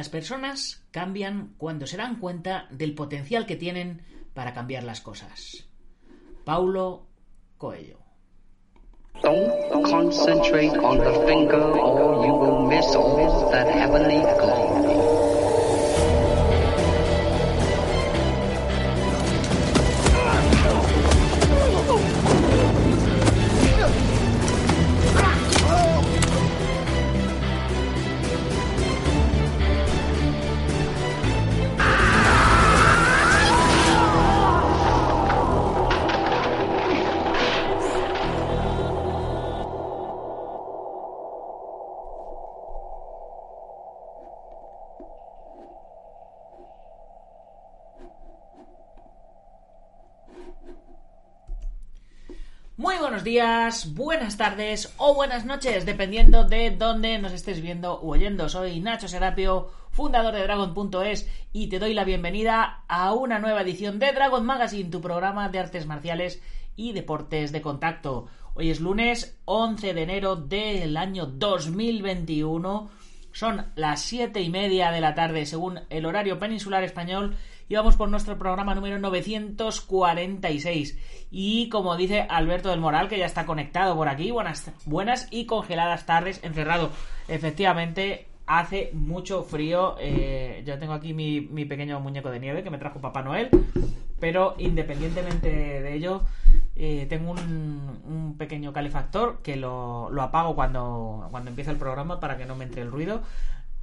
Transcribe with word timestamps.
Las 0.00 0.08
personas 0.08 0.82
cambian 0.92 1.52
cuando 1.58 1.86
se 1.86 1.98
dan 1.98 2.20
cuenta 2.20 2.66
del 2.70 2.94
potencial 2.94 3.44
que 3.44 3.56
tienen 3.56 4.00
para 4.32 4.54
cambiar 4.54 4.82
las 4.82 5.02
cosas. 5.02 5.68
Paulo 6.42 7.06
Coelho. 7.58 7.98
Buenas 53.94 54.36
tardes 54.36 54.92
o 54.98 55.14
buenas 55.14 55.46
noches, 55.46 55.86
dependiendo 55.86 56.44
de 56.44 56.70
dónde 56.70 57.18
nos 57.18 57.32
estés 57.32 57.62
viendo 57.62 57.94
o 57.94 58.10
oyendo. 58.10 58.50
Soy 58.50 58.80
Nacho 58.80 59.08
Serapio, 59.08 59.70
fundador 59.90 60.34
de 60.34 60.42
Dragon.es 60.42 61.26
y 61.50 61.68
te 61.68 61.78
doy 61.78 61.94
la 61.94 62.04
bienvenida 62.04 62.84
a 62.86 63.14
una 63.14 63.38
nueva 63.38 63.62
edición 63.62 63.98
de 63.98 64.12
Dragon 64.12 64.44
Magazine, 64.44 64.90
tu 64.90 65.00
programa 65.00 65.48
de 65.48 65.58
artes 65.58 65.86
marciales 65.86 66.42
y 66.76 66.92
deportes 66.92 67.50
de 67.50 67.62
contacto. 67.62 68.26
Hoy 68.52 68.68
es 68.68 68.80
lunes 68.80 69.38
11 69.46 69.94
de 69.94 70.02
enero 70.02 70.36
del 70.36 70.98
año 70.98 71.24
2021. 71.24 72.90
Son 73.32 73.66
las 73.76 74.02
siete 74.02 74.40
y 74.40 74.50
media 74.50 74.90
de 74.90 75.00
la 75.00 75.14
tarde 75.14 75.46
según 75.46 75.80
el 75.88 76.06
horario 76.06 76.38
peninsular 76.38 76.82
español 76.82 77.36
y 77.68 77.76
vamos 77.76 77.96
por 77.96 78.08
nuestro 78.08 78.36
programa 78.36 78.74
número 78.74 78.98
946. 78.98 80.98
Y 81.30 81.68
como 81.68 81.96
dice 81.96 82.26
Alberto 82.28 82.70
del 82.70 82.80
Moral, 82.80 83.08
que 83.08 83.18
ya 83.18 83.26
está 83.26 83.46
conectado 83.46 83.94
por 83.94 84.08
aquí, 84.08 84.32
buenas, 84.32 84.72
buenas 84.86 85.28
y 85.30 85.46
congeladas 85.46 86.04
tardes 86.04 86.42
encerrado. 86.42 86.90
Efectivamente, 87.28 88.29
hace 88.50 88.90
mucho 88.92 89.44
frío. 89.44 89.96
Eh, 90.00 90.62
yo 90.66 90.78
tengo 90.78 90.92
aquí 90.92 91.14
mi, 91.14 91.40
mi, 91.40 91.64
pequeño 91.64 92.00
muñeco 92.00 92.30
de 92.30 92.40
nieve 92.40 92.64
que 92.64 92.70
me 92.70 92.78
trajo 92.78 93.00
Papá 93.00 93.22
Noel. 93.22 93.48
Pero 94.18 94.54
independientemente 94.58 95.48
de 95.48 95.94
ello, 95.94 96.22
eh, 96.74 97.06
tengo 97.08 97.30
un, 97.30 97.38
un, 98.04 98.36
pequeño 98.36 98.72
calefactor 98.72 99.40
que 99.42 99.56
lo, 99.56 100.10
lo 100.10 100.22
apago 100.22 100.54
cuando, 100.54 101.28
cuando 101.30 101.48
empieza 101.48 101.70
el 101.70 101.78
programa 101.78 102.20
para 102.20 102.36
que 102.36 102.44
no 102.44 102.56
me 102.56 102.64
entre 102.64 102.82
el 102.82 102.90
ruido. 102.90 103.22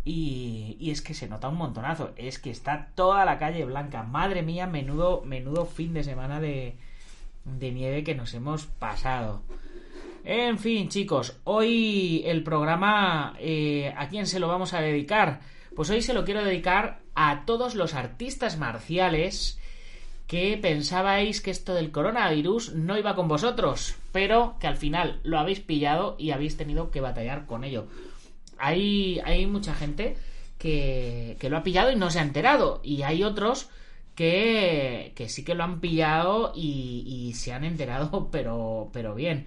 Y, 0.03 0.89
es 0.91 1.01
que 1.01 1.13
se 1.13 1.29
nota 1.29 1.47
un 1.47 1.55
montonazo. 1.55 2.11
Es 2.17 2.37
que 2.37 2.51
está 2.51 2.89
toda 2.93 3.23
la 3.23 3.39
calle 3.39 3.63
blanca. 3.63 4.03
Madre 4.03 4.41
mía, 4.41 4.67
menudo, 4.67 5.21
menudo 5.25 5.65
fin 5.65 5.93
de 5.93 6.03
semana 6.03 6.41
de, 6.41 6.77
de 7.45 7.71
nieve 7.71 8.03
que 8.03 8.15
nos 8.15 8.33
hemos 8.33 8.65
pasado. 8.65 9.41
En 10.23 10.59
fin, 10.59 10.89
chicos, 10.89 11.39
hoy 11.43 12.23
el 12.25 12.43
programa, 12.43 13.35
eh, 13.39 13.93
¿a 13.95 14.09
quién 14.09 14.27
se 14.27 14.39
lo 14.39 14.47
vamos 14.47 14.73
a 14.73 14.81
dedicar? 14.81 15.39
Pues 15.75 15.89
hoy 15.89 16.01
se 16.01 16.13
lo 16.13 16.25
quiero 16.25 16.43
dedicar 16.43 16.99
a 17.15 17.45
todos 17.45 17.75
los 17.75 17.93
artistas 17.93 18.57
marciales 18.57 19.59
que 20.27 20.57
pensabais 20.61 21.39
que 21.39 21.51
esto 21.51 21.73
del 21.73 21.91
coronavirus 21.91 22.73
no 22.73 22.97
iba 22.97 23.15
con 23.15 23.27
vosotros, 23.27 23.95
pero 24.11 24.57
que 24.59 24.67
al 24.67 24.75
final 24.75 25.21
lo 25.23 25.39
habéis 25.39 25.61
pillado 25.61 26.15
y 26.19 26.31
habéis 26.31 26.57
tenido 26.57 26.91
que 26.91 26.99
batallar 26.99 27.45
con 27.45 27.63
ello 27.63 27.87
hay, 28.59 29.19
hay 29.23 29.45
mucha 29.45 29.73
gente 29.73 30.17
que, 30.57 31.37
lo 31.41 31.57
ha 31.57 31.63
pillado 31.63 31.91
y 31.91 31.95
no 31.95 32.09
se 32.09 32.19
ha 32.19 32.23
enterado. 32.23 32.81
Y 32.83 33.03
hay 33.03 33.23
otros 33.23 33.69
que, 34.15 35.13
que 35.15 35.29
sí 35.29 35.43
que 35.43 35.55
lo 35.55 35.63
han 35.63 35.79
pillado 35.79 36.53
y, 36.55 37.33
se 37.35 37.53
han 37.53 37.63
enterado, 37.63 38.29
pero, 38.31 38.89
pero 38.93 39.15
bien. 39.15 39.45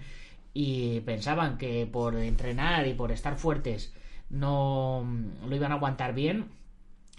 Y 0.53 0.99
pensaban 1.01 1.57
que 1.57 1.87
por 1.87 2.15
entrenar 2.17 2.87
y 2.87 2.93
por 2.93 3.11
estar 3.11 3.37
fuertes 3.37 3.93
no 4.29 5.05
lo 5.47 5.55
iban 5.55 5.71
a 5.71 5.75
aguantar 5.75 6.13
bien 6.13 6.49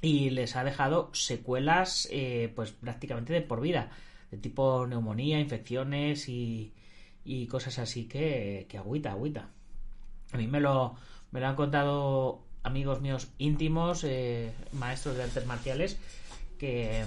y 0.00 0.30
les 0.30 0.56
ha 0.56 0.64
dejado 0.64 1.10
secuelas 1.14 2.08
eh, 2.10 2.52
pues 2.54 2.72
prácticamente 2.72 3.32
de 3.32 3.40
por 3.40 3.60
vida 3.60 3.90
de 4.30 4.38
tipo 4.38 4.86
neumonía, 4.86 5.38
infecciones 5.38 6.28
y, 6.28 6.72
y 7.24 7.46
cosas 7.46 7.78
así 7.78 8.06
que, 8.06 8.66
que 8.68 8.78
agüita, 8.78 9.12
agüita. 9.12 9.48
A 10.32 10.38
mí 10.38 10.46
me 10.46 10.60
lo, 10.60 10.96
me 11.30 11.40
lo 11.40 11.46
han 11.46 11.54
contado 11.54 12.42
amigos 12.62 13.00
míos 13.00 13.28
íntimos, 13.38 14.04
eh, 14.04 14.52
maestros 14.72 15.16
de 15.16 15.24
artes 15.24 15.46
marciales, 15.46 15.98
que, 16.58 17.04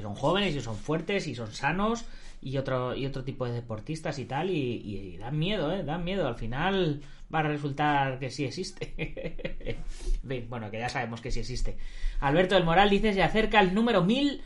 son 0.00 0.14
jóvenes 0.14 0.54
y 0.54 0.60
son 0.60 0.76
fuertes 0.76 1.26
y 1.26 1.34
son 1.34 1.52
sanos 1.52 2.04
y 2.40 2.58
otro, 2.58 2.94
y 2.94 3.06
otro 3.06 3.24
tipo 3.24 3.46
de 3.46 3.52
deportistas 3.52 4.18
y 4.18 4.24
tal, 4.24 4.50
y, 4.50 5.16
dan 5.18 5.38
miedo, 5.38 5.72
¿eh? 5.72 5.82
Dan 5.82 6.04
miedo. 6.04 6.26
Al 6.26 6.36
final 6.36 7.02
va 7.34 7.40
a 7.40 7.42
resultar 7.42 8.18
que 8.18 8.30
sí 8.30 8.44
existe. 8.44 9.78
bueno, 10.48 10.70
que 10.70 10.78
ya 10.78 10.88
sabemos 10.88 11.20
que 11.20 11.30
sí 11.30 11.40
existe. 11.40 11.76
Alberto 12.20 12.54
del 12.54 12.64
Moral 12.64 12.90
dice, 12.90 13.12
se 13.12 13.22
acerca 13.22 13.60
el 13.60 13.74
número 13.74 14.02
1000, 14.04 14.42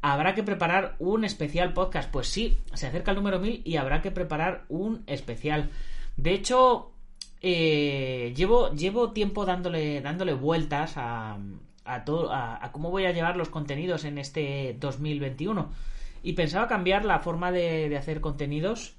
habrá 0.00 0.34
que 0.34 0.42
preparar 0.42 0.96
un 0.98 1.24
especial 1.24 1.72
podcast. 1.72 2.10
Pues 2.10 2.28
sí, 2.28 2.58
se 2.74 2.86
acerca 2.86 3.10
el 3.10 3.16
número 3.16 3.38
1000 3.38 3.62
y 3.64 3.76
habrá 3.76 4.02
que 4.02 4.10
preparar 4.10 4.64
un 4.68 5.02
especial. 5.06 5.70
De 6.16 6.32
hecho, 6.32 6.92
eh, 7.40 8.32
llevo, 8.36 8.72
llevo 8.72 9.12
tiempo 9.12 9.44
dándole, 9.44 10.00
dándole 10.00 10.32
vueltas 10.32 10.94
a, 10.96 11.38
a, 11.84 12.04
todo, 12.04 12.32
a, 12.32 12.70
cómo 12.72 12.90
voy 12.90 13.06
a 13.06 13.12
llevar 13.12 13.36
los 13.36 13.48
contenidos 13.48 14.04
en 14.04 14.18
este 14.18 14.76
2021. 14.78 15.72
Y 16.22 16.34
pensaba 16.34 16.68
cambiar 16.68 17.04
la 17.04 17.18
forma 17.18 17.52
de, 17.52 17.96
hacer 17.96 18.20
contenidos. 18.20 18.96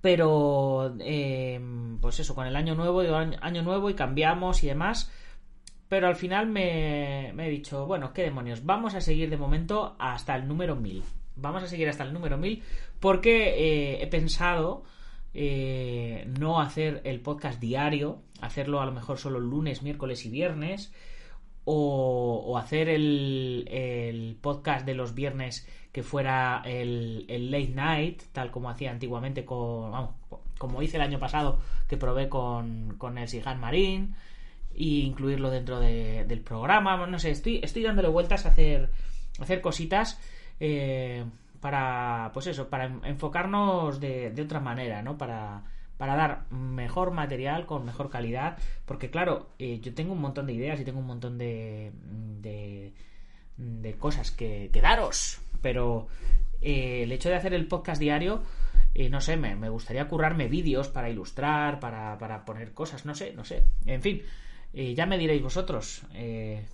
Pero, 0.00 0.96
eh, 1.00 1.60
pues 2.00 2.20
eso, 2.20 2.34
con 2.34 2.46
el 2.46 2.56
año 2.56 2.74
nuevo, 2.74 3.00
año 3.00 3.62
nuevo 3.62 3.90
y 3.90 3.94
cambiamos 3.94 4.62
y 4.64 4.68
demás. 4.68 5.10
Pero 5.88 6.08
al 6.08 6.16
final 6.16 6.46
me, 6.46 7.28
he 7.28 7.50
dicho, 7.50 7.86
bueno, 7.86 8.14
qué 8.14 8.22
demonios, 8.22 8.64
vamos 8.64 8.94
a 8.94 9.02
seguir 9.02 9.28
de 9.28 9.36
momento 9.36 9.94
hasta 9.98 10.34
el 10.34 10.48
número 10.48 10.74
1000. 10.74 11.02
Vamos 11.36 11.62
a 11.62 11.66
seguir 11.66 11.88
hasta 11.88 12.04
el 12.04 12.14
número 12.14 12.38
1000 12.38 12.62
porque 12.98 13.50
eh, 13.50 14.02
he 14.02 14.06
pensado 14.06 14.84
eh, 15.34 16.24
no 16.38 16.60
hacer 16.60 17.02
el 17.04 17.20
podcast 17.20 17.60
diario, 17.60 18.22
hacerlo 18.40 18.80
a 18.80 18.86
lo 18.86 18.92
mejor 18.92 19.18
solo 19.18 19.38
lunes, 19.38 19.82
miércoles 19.82 20.24
y 20.24 20.30
viernes, 20.30 20.92
o, 21.64 22.58
hacer 22.58 22.88
el, 22.88 24.36
podcast 24.40 24.84
de 24.86 24.94
los 24.94 25.14
viernes 25.14 25.68
que 25.92 26.02
fuera 26.02 26.62
el, 26.64 27.26
late 27.50 27.72
night, 27.74 28.22
tal 28.32 28.50
como 28.50 28.70
hacía 28.70 28.90
antiguamente 28.90 29.44
con, 29.44 29.90
vamos, 29.92 30.10
como 30.58 30.82
hice 30.82 30.96
el 30.96 31.02
año 31.02 31.18
pasado, 31.18 31.58
que 31.88 31.96
probé 31.96 32.28
con, 32.28 32.98
el 33.18 33.28
Sihan 33.28 33.60
Marín, 33.60 34.14
e 34.74 34.84
incluirlo 34.84 35.50
dentro 35.50 35.80
del 35.80 36.40
programa, 36.40 37.06
no 37.06 37.18
sé, 37.18 37.30
estoy, 37.30 37.60
estoy 37.62 37.82
dándole 37.82 38.08
vueltas 38.08 38.46
a 38.46 38.50
hacer, 38.50 38.90
hacer 39.38 39.60
cositas. 39.60 40.20
Eh, 40.60 41.24
para, 41.62 42.32
pues 42.34 42.48
eso, 42.48 42.68
para 42.68 42.86
enfocarnos 43.04 44.00
de, 44.00 44.34
otra 44.42 44.58
manera, 44.58 45.00
¿no? 45.00 45.16
Para, 45.16 45.62
para 45.96 46.16
dar 46.16 46.50
mejor 46.50 47.10
material 47.12 47.66
con 47.66 47.84
mejor 47.84 48.10
calidad, 48.10 48.58
porque 48.86 49.10
claro, 49.10 49.50
eh, 49.58 49.80
yo 49.80 49.94
tengo 49.94 50.12
un 50.12 50.20
montón 50.20 50.46
de 50.46 50.54
ideas 50.54 50.80
y 50.80 50.84
tengo 50.84 51.00
un 51.00 51.06
montón 51.06 51.38
de, 51.38 51.92
de, 52.40 52.92
de 53.56 53.92
cosas 53.94 54.30
que, 54.30 54.70
daros, 54.82 55.40
pero 55.60 56.08
eh, 56.60 57.04
el 57.04 57.12
hecho 57.12 57.28
de 57.28 57.36
hacer 57.36 57.54
el 57.54 57.68
podcast 57.68 58.00
diario, 58.00 58.42
eh, 58.94 59.08
no 59.08 59.20
sé, 59.20 59.36
me, 59.36 59.54
me, 59.54 59.68
gustaría 59.68 60.08
currarme 60.08 60.48
vídeos 60.48 60.88
para 60.88 61.08
ilustrar, 61.08 61.78
para, 61.78 62.18
para 62.18 62.44
poner 62.44 62.72
cosas, 62.72 63.06
no 63.06 63.14
sé, 63.14 63.32
no 63.34 63.44
sé, 63.44 63.64
en 63.86 64.02
fin. 64.02 64.22
ya 64.72 65.06
me 65.06 65.18
diréis 65.18 65.42
vosotros 65.42 66.02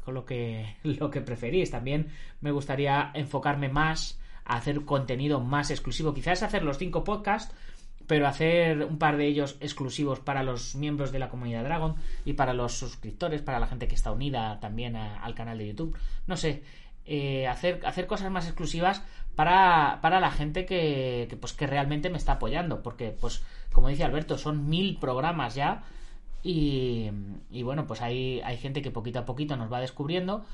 con 0.04 0.14
lo 0.14 0.24
que, 0.24 0.76
lo 0.84 1.10
que 1.10 1.20
preferís. 1.20 1.70
También 1.70 2.08
me 2.40 2.50
gustaría 2.50 3.10
enfocarme 3.14 3.68
más 3.68 4.18
hacer 4.48 4.84
contenido 4.84 5.40
más 5.40 5.70
exclusivo. 5.70 6.14
Quizás 6.14 6.42
hacer 6.42 6.64
los 6.64 6.78
cinco 6.78 7.04
podcasts, 7.04 7.54
pero 8.08 8.26
hacer 8.26 8.82
un 8.84 8.98
par 8.98 9.18
de 9.18 9.26
ellos 9.26 9.56
exclusivos 9.60 10.18
para 10.18 10.42
los 10.42 10.74
miembros 10.74 11.12
de 11.12 11.18
la 11.20 11.28
comunidad 11.28 11.62
Dragon 11.62 11.94
y 12.24 12.32
para 12.32 12.54
los 12.54 12.72
suscriptores, 12.72 13.42
para 13.42 13.60
la 13.60 13.68
gente 13.68 13.86
que 13.86 13.94
está 13.94 14.10
unida 14.10 14.58
también 14.60 14.96
al 14.96 15.34
canal 15.34 15.58
de 15.58 15.68
YouTube. 15.68 15.96
No 16.26 16.36
sé, 16.36 16.62
eh, 17.04 17.46
hacer, 17.46 17.82
hacer 17.84 18.06
cosas 18.06 18.30
más 18.30 18.46
exclusivas 18.46 19.04
para, 19.36 19.98
para 20.00 20.20
la 20.20 20.30
gente 20.30 20.64
que, 20.64 21.36
pues, 21.38 21.52
que 21.52 21.66
realmente 21.66 22.08
me 22.08 22.16
está 22.16 22.32
apoyando. 22.32 22.82
Porque, 22.82 23.10
pues, 23.10 23.44
como 23.72 23.88
dice 23.88 24.04
Alberto, 24.04 24.38
son 24.38 24.70
mil 24.70 24.96
programas 24.98 25.54
ya. 25.54 25.84
Y, 26.42 27.10
y 27.50 27.62
bueno, 27.62 27.86
pues 27.86 28.00
hay, 28.00 28.40
hay 28.40 28.56
gente 28.56 28.80
que 28.80 28.90
poquito 28.90 29.18
a 29.18 29.26
poquito 29.26 29.56
nos 29.56 29.70
va 29.70 29.80
descubriendo 29.80 30.46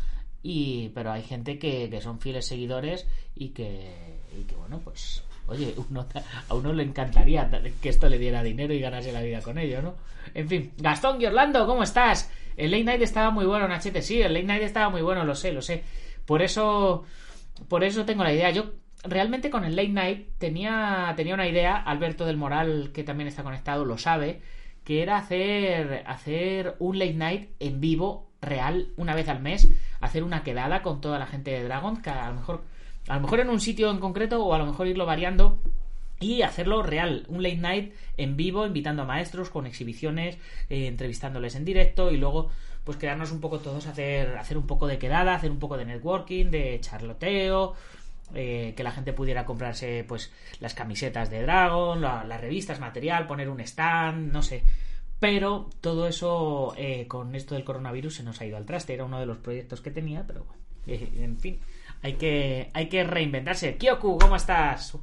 y 0.43 0.91
pero 0.91 1.11
hay 1.11 1.23
gente 1.23 1.59
que, 1.59 1.89
que 1.89 2.01
son 2.01 2.21
fieles 2.21 2.47
seguidores 2.47 3.07
y 3.35 3.49
que, 3.51 4.21
y 4.39 4.45
que 4.45 4.55
bueno 4.55 4.79
pues 4.79 5.25
oye 5.47 5.75
a 6.49 6.55
uno 6.55 6.73
le 6.73 6.83
encantaría 6.83 7.51
que 7.81 7.89
esto 7.89 8.09
le 8.09 8.19
diera 8.19 8.43
dinero 8.43 8.73
y 8.73 8.81
ganase 8.81 9.13
la 9.13 9.23
vida 9.23 9.41
con 9.43 9.59
ello 9.59 9.83
no 9.83 9.95
en 10.35 10.49
fin 10.49 10.73
Gastón 10.79 11.21
y 11.21 11.27
Orlando 11.27 11.67
cómo 11.67 11.83
estás 11.83 12.31
el 12.57 12.71
late 12.71 12.85
night 12.85 13.03
estaba 13.03 13.31
muy 13.31 13.45
bueno 13.45 13.69
Nachete 13.69 14.03
sí 14.03 14.23
el 14.23 14.35
late 14.35 14.47
night 14.47 14.63
estaba 14.63 14.91
muy 14.91 15.03
bueno 15.03 15.25
lo 15.25 15.35
sé 15.35 15.53
lo 15.53 15.63
sé. 15.63 15.83
Por 16.27 16.43
eso 16.43 17.05
por 17.69 17.85
eso 17.85 18.05
tengo 18.05 18.25
la 18.25 18.33
idea. 18.33 18.51
Yo 18.51 18.73
realmente 19.05 19.51
con 19.51 19.65
el 19.65 19.77
late 19.77 19.89
night 19.89 20.29
tenía 20.39 21.13
tenía 21.17 21.35
una 21.35 21.49
idea 21.49 21.77
Alberto 21.77 22.25
del 22.25 22.37
Moral 22.37 22.91
que 22.93 23.05
también 23.05 23.29
está 23.29 23.43
conectado 23.43 23.85
lo 23.85 23.99
sabe 23.99 24.41
que 24.83 25.03
era 25.03 25.17
hacer 25.17 26.05
hacer 26.07 26.77
un 26.79 26.99
late 26.99 27.15
night 27.15 27.51
en 27.61 27.81
vivo 27.81 28.31
real 28.41 28.89
una 28.97 29.15
vez 29.15 29.29
al 29.29 29.41
mes 29.41 29.69
hacer 30.01 30.23
una 30.23 30.43
quedada 30.43 30.83
con 30.83 31.01
toda 31.01 31.19
la 31.19 31.27
gente 31.27 31.51
de 31.51 31.65
Dragon, 31.65 32.03
que 32.03 32.11
a 32.11 32.29
lo 32.29 32.35
mejor, 32.35 32.63
a 33.09 33.17
lo 33.17 33.21
mejor 33.21 33.41
en 33.41 33.51
un 33.51 33.61
sitio 33.61 33.91
en 33.91 33.99
concreto 33.99 34.45
o 34.45 34.55
a 34.55 34.59
lo 34.59 34.67
mejor 34.67 34.87
irlo 34.87 35.07
variando 35.07 35.59
y 36.21 36.43
hacerlo 36.43 36.83
real, 36.83 37.27
un 37.29 37.43
late 37.43 37.57
night 37.57 37.95
en 38.17 38.37
vivo, 38.37 38.67
invitando 38.67 39.03
a 39.03 39.07
maestros 39.07 39.51
con 39.51 39.67
exhibiciones, 39.67 40.39
eh, 40.71 40.87
entrevistándoles 40.87 41.55
en 41.55 41.65
directo 41.65 42.11
y 42.11 42.17
luego 42.17 42.51
pues 42.85 42.99
quedarnos 42.99 43.33
un 43.33 43.41
poco 43.41 43.61
todos 43.61 43.87
hacer, 43.87 44.37
hacer 44.37 44.59
un 44.59 44.67
poco 44.67 44.87
de 44.87 44.99
quedada, 44.99 45.35
hacer 45.35 45.51
un 45.51 45.59
poco 45.59 45.77
de 45.77 45.87
networking, 45.87 46.51
de 46.51 46.79
charloteo, 46.81 47.75
eh, 48.35 48.75
que 48.77 48.83
la 48.83 48.93
gente 48.93 49.13
pudiera 49.13 49.45
comprarse 49.45 50.05
pues 50.07 50.33
las 50.61 50.75
camisetas 50.75 51.31
de 51.31 51.43
Dragon, 51.43 52.01
las 52.01 52.41
revistas, 52.41 52.81
material, 52.81 53.27
poner 53.27 53.49
un 53.49 53.61
stand, 53.61 54.33
no 54.33 54.43
sé, 54.43 54.63
pero 55.19 55.71
todo 55.81 56.07
eso 56.07 56.75
eh, 56.77 57.07
con 57.07 57.35
esto 57.35 57.55
del 57.55 57.65
coronavirus 57.65 58.17
se 58.17 58.23
nos 58.23 58.41
ha 58.41 58.47
ido 58.47 58.57
al 58.57 58.67
traste. 58.67 58.95
Era 58.95 59.05
uno 59.05 59.19
de 59.19 59.27
los 59.27 59.39
proyectos 59.39 59.81
que 59.81 59.91
tenía, 59.91 60.27
pero 60.27 60.45
bueno, 60.45 60.63
en 60.87 61.39
fin, 61.39 61.61
hay 62.05 62.13
que, 62.15 62.71
hay 62.75 62.89
que 62.91 63.03
reinventarse. 63.03 63.79
Kyoku, 63.79 64.19
¿cómo 64.19 64.37
estás? 64.37 64.97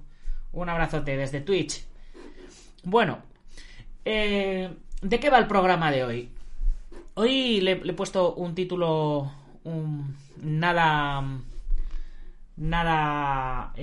Un 0.52 0.70
abrazote 0.70 1.18
desde 1.18 1.42
Twitch. 1.42 1.84
Bueno, 2.84 3.24
eh, 4.06 4.70
¿de 5.02 5.20
qué 5.20 5.32
va 5.32 5.40
el 5.40 5.48
programa 5.48 5.92
de 5.92 6.04
hoy? 6.04 6.30
Hoy 7.16 7.60
le, 7.60 7.72
he 7.72 7.94
puesto 7.94 8.36
un 8.36 8.54
título 8.54 9.32
nada... 10.44 11.24
Nada... 12.58 13.74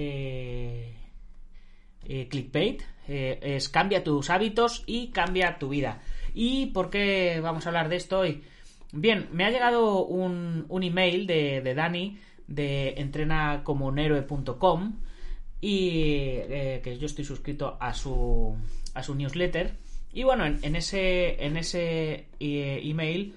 clickbait. 2.31 2.83
es 3.09 3.69
cambia 3.69 4.05
tus 4.05 4.31
hábitos 4.31 4.85
y 4.87 5.09
cambia 5.09 5.59
tu 5.59 5.71
vida. 5.71 6.03
¿Y 6.35 6.67
por 6.67 6.89
qué 6.89 7.41
vamos 7.43 7.67
a 7.67 7.71
hablar 7.71 7.89
de 7.89 7.97
esto 7.97 8.21
hoy? 8.21 8.45
Bien, 8.93 9.29
me 9.33 9.45
ha 9.45 9.51
llegado 9.51 10.05
un, 10.05 10.67
un 10.69 10.83
email 10.85 11.27
de, 11.27 11.61
de, 11.63 11.75
Dani 11.75 12.17
de 12.49 12.95
entrenacomounhéroe.com 12.97 14.95
y 15.61 15.91
eh, 15.91 16.81
que 16.83 16.99
yo 16.99 17.07
estoy 17.07 17.25
suscrito 17.25 17.77
a 17.81 17.95
su, 17.95 18.57
a 18.95 19.03
su 19.03 19.15
newsletter. 19.15 19.77
Y 20.13 20.25
bueno, 20.25 20.45
en, 20.47 20.75
ese, 20.75 21.45
en 21.45 21.57
ese 21.57 22.27
eh, 22.41 22.81
email 22.83 23.35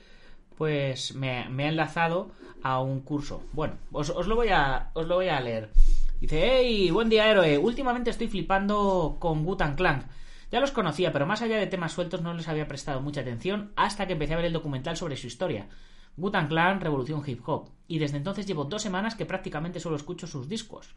pues 0.57 1.15
me, 1.15 1.49
me, 1.49 1.65
ha 1.65 1.69
enlazado 1.69 2.31
a 2.63 2.81
un 2.81 3.01
curso. 3.01 3.43
Bueno, 3.53 3.75
os, 3.91 4.09
os, 4.09 4.27
lo 4.27 4.35
voy 4.35 4.49
a, 4.49 4.91
os 4.93 5.07
lo 5.07 5.15
voy 5.15 5.27
a 5.27 5.39
leer. 5.41 5.69
Dice, 6.19 6.59
hey, 6.59 6.91
buen 6.91 7.09
día 7.09 7.29
héroe, 7.29 7.57
últimamente 7.57 8.11
estoy 8.11 8.27
flipando 8.27 9.17
con 9.19 9.43
Gutan 9.43 9.75
Clank. 9.75 10.05
Ya 10.51 10.59
los 10.59 10.71
conocía, 10.71 11.11
pero 11.11 11.25
más 11.25 11.41
allá 11.41 11.57
de 11.57 11.65
temas 11.65 11.93
sueltos 11.93 12.21
no 12.21 12.33
les 12.33 12.47
había 12.47 12.67
prestado 12.67 13.01
mucha 13.01 13.21
atención 13.21 13.71
hasta 13.75 14.05
que 14.05 14.13
empecé 14.13 14.33
a 14.33 14.37
ver 14.37 14.45
el 14.45 14.53
documental 14.53 14.97
sobre 14.97 15.17
su 15.17 15.25
historia. 15.27 15.67
Gutan 16.17 16.47
Clan, 16.47 16.81
Revolución 16.81 17.23
Hip 17.25 17.41
Hop. 17.47 17.69
Y 17.87 17.99
desde 17.99 18.17
entonces 18.17 18.45
llevo 18.45 18.65
dos 18.65 18.81
semanas 18.81 19.15
que 19.15 19.25
prácticamente 19.25 19.79
solo 19.79 19.95
escucho 19.95 20.27
sus 20.27 20.47
discos. 20.47 20.95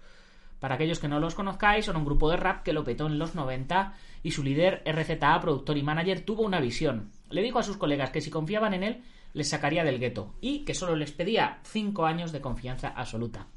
Para 0.61 0.77
aquellos 0.77 0.99
que 0.99 1.09
no 1.09 1.21
los 1.21 1.35
conozcáis, 1.35 1.85
son 1.85 1.97
un 1.97 2.05
grupo 2.05 2.31
de 2.31 2.37
rap 2.37 2.63
que 2.63 2.73
lo 2.73 2.85
petó 2.85 3.07
en 3.07 3.19
los 3.19 3.35
90 3.35 3.95
y 4.23 4.31
su 4.31 4.43
líder, 4.43 4.83
RZA, 4.87 5.41
productor 5.41 5.77
y 5.77 5.83
manager, 5.83 6.25
tuvo 6.25 6.43
una 6.43 6.61
visión. 6.61 7.11
Le 7.29 7.43
dijo 7.43 7.59
a 7.59 7.63
sus 7.63 7.77
colegas 7.77 8.11
que 8.11 8.21
si 8.21 8.31
confiaban 8.31 8.75
en 8.75 8.83
él, 8.83 9.03
les 9.35 9.49
sacaría 9.49 9.85
del 9.85 9.99
gueto 9.99 10.35
y 10.41 10.65
que 10.65 10.75
solo 10.75 10.97
les 10.97 11.13
pedía 11.13 11.59
cinco 11.65 12.07
años 12.07 12.33
de 12.33 12.41
confianza 12.41 12.89
absoluta. 12.89 13.49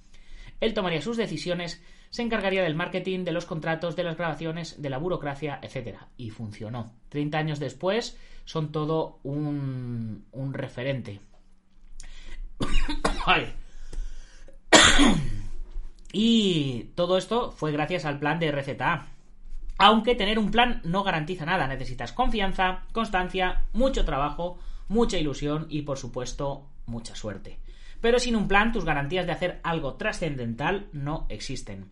Él 0.59 0.73
tomaría 0.73 1.01
sus 1.01 1.17
decisiones 1.17 1.81
se 2.09 2.21
encargaría 2.23 2.63
del 2.63 2.75
marketing, 2.75 3.25
de 3.25 3.31
los 3.31 3.45
contratos, 3.45 3.95
de 3.95 4.03
las 4.03 4.17
grabaciones, 4.17 4.81
de 4.81 4.89
la 4.89 4.97
burocracia, 4.97 5.59
etc. 5.61 5.97
Y 6.15 6.29
funcionó. 6.29 6.93
30 7.09 7.37
años 7.37 7.59
después 7.59 8.17
son 8.45 8.71
todo 8.71 9.19
un 9.23 10.23
referente. 10.53 11.19
y 16.13 16.83
todo 16.95 17.17
esto 17.17 17.51
fue 17.51 17.71
gracias 17.71 18.05
al 18.05 18.19
plan 18.19 18.39
de 18.39 18.51
RZA. 18.51 19.07
Aunque 19.79 20.15
tener 20.15 20.39
un 20.39 20.49
plan 20.49 20.81
no 20.83 21.03
garantiza 21.03 21.45
nada, 21.45 21.67
necesitas 21.67 22.11
confianza, 22.11 22.85
constancia, 22.93 23.65
mucho 23.73 24.05
trabajo, 24.05 24.57
mucha 24.87 25.17
ilusión 25.17 25.67
y 25.69 25.83
por 25.83 25.97
supuesto 25.97 26.67
mucha 26.87 27.15
suerte. 27.15 27.59
Pero 28.01 28.19
sin 28.19 28.35
un 28.35 28.47
plan 28.47 28.71
tus 28.71 28.85
garantías 28.85 29.25
de 29.25 29.33
hacer 29.33 29.59
algo 29.63 29.95
trascendental 29.95 30.87
no 30.93 31.25
existen. 31.29 31.91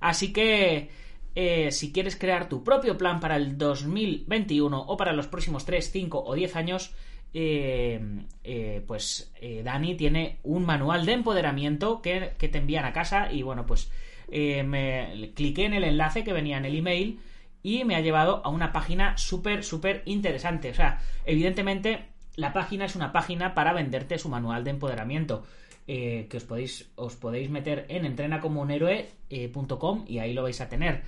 Así 0.00 0.32
que 0.32 0.90
eh, 1.34 1.70
si 1.72 1.92
quieres 1.92 2.16
crear 2.16 2.48
tu 2.48 2.62
propio 2.62 2.96
plan 2.96 3.20
para 3.20 3.36
el 3.36 3.58
2021 3.58 4.80
o 4.80 4.96
para 4.96 5.12
los 5.12 5.26
próximos 5.26 5.64
3, 5.64 5.90
5 5.90 6.24
o 6.24 6.34
10 6.34 6.56
años, 6.56 6.94
eh, 7.34 8.00
eh, 8.42 8.82
pues 8.86 9.32
Dani 9.62 9.96
tiene 9.96 10.38
un 10.42 10.64
manual 10.64 11.04
de 11.04 11.12
empoderamiento 11.12 12.00
que, 12.00 12.34
te 12.38 12.58
envían 12.58 12.84
a 12.84 12.92
casa 12.92 13.30
y 13.32 13.42
bueno, 13.42 13.66
pues 13.66 13.90
me 14.30 15.32
cliqué 15.34 15.66
en 15.66 15.74
el 15.74 15.84
enlace 15.84 16.24
que 16.24 16.32
venía 16.32 16.56
en 16.56 16.64
el 16.64 16.76
email 16.76 17.20
y 17.62 17.84
me 17.84 17.96
ha 17.96 18.00
llevado 18.00 18.42
a 18.44 18.50
una 18.50 18.72
página 18.72 19.16
súper, 19.18 19.64
súper 19.64 20.02
interesante. 20.06 20.70
O 20.70 20.74
sea, 20.74 21.00
evidentemente 21.24 22.06
la 22.36 22.52
página 22.52 22.84
es 22.84 22.96
una 22.96 23.12
página 23.12 23.54
para 23.54 23.72
venderte 23.72 24.18
su 24.18 24.28
manual 24.28 24.64
de 24.64 24.70
empoderamiento. 24.70 25.44
Eh, 25.86 26.28
que 26.30 26.38
os 26.38 26.44
podéis, 26.44 26.90
os 26.96 27.14
podéis 27.16 27.50
meter 27.50 27.84
en 27.90 28.06
entrenacomounhéroe.com 28.06 29.98
eh, 30.00 30.04
y 30.08 30.18
ahí 30.18 30.32
lo 30.32 30.42
vais 30.42 30.60
a 30.60 30.68
tener. 30.68 31.02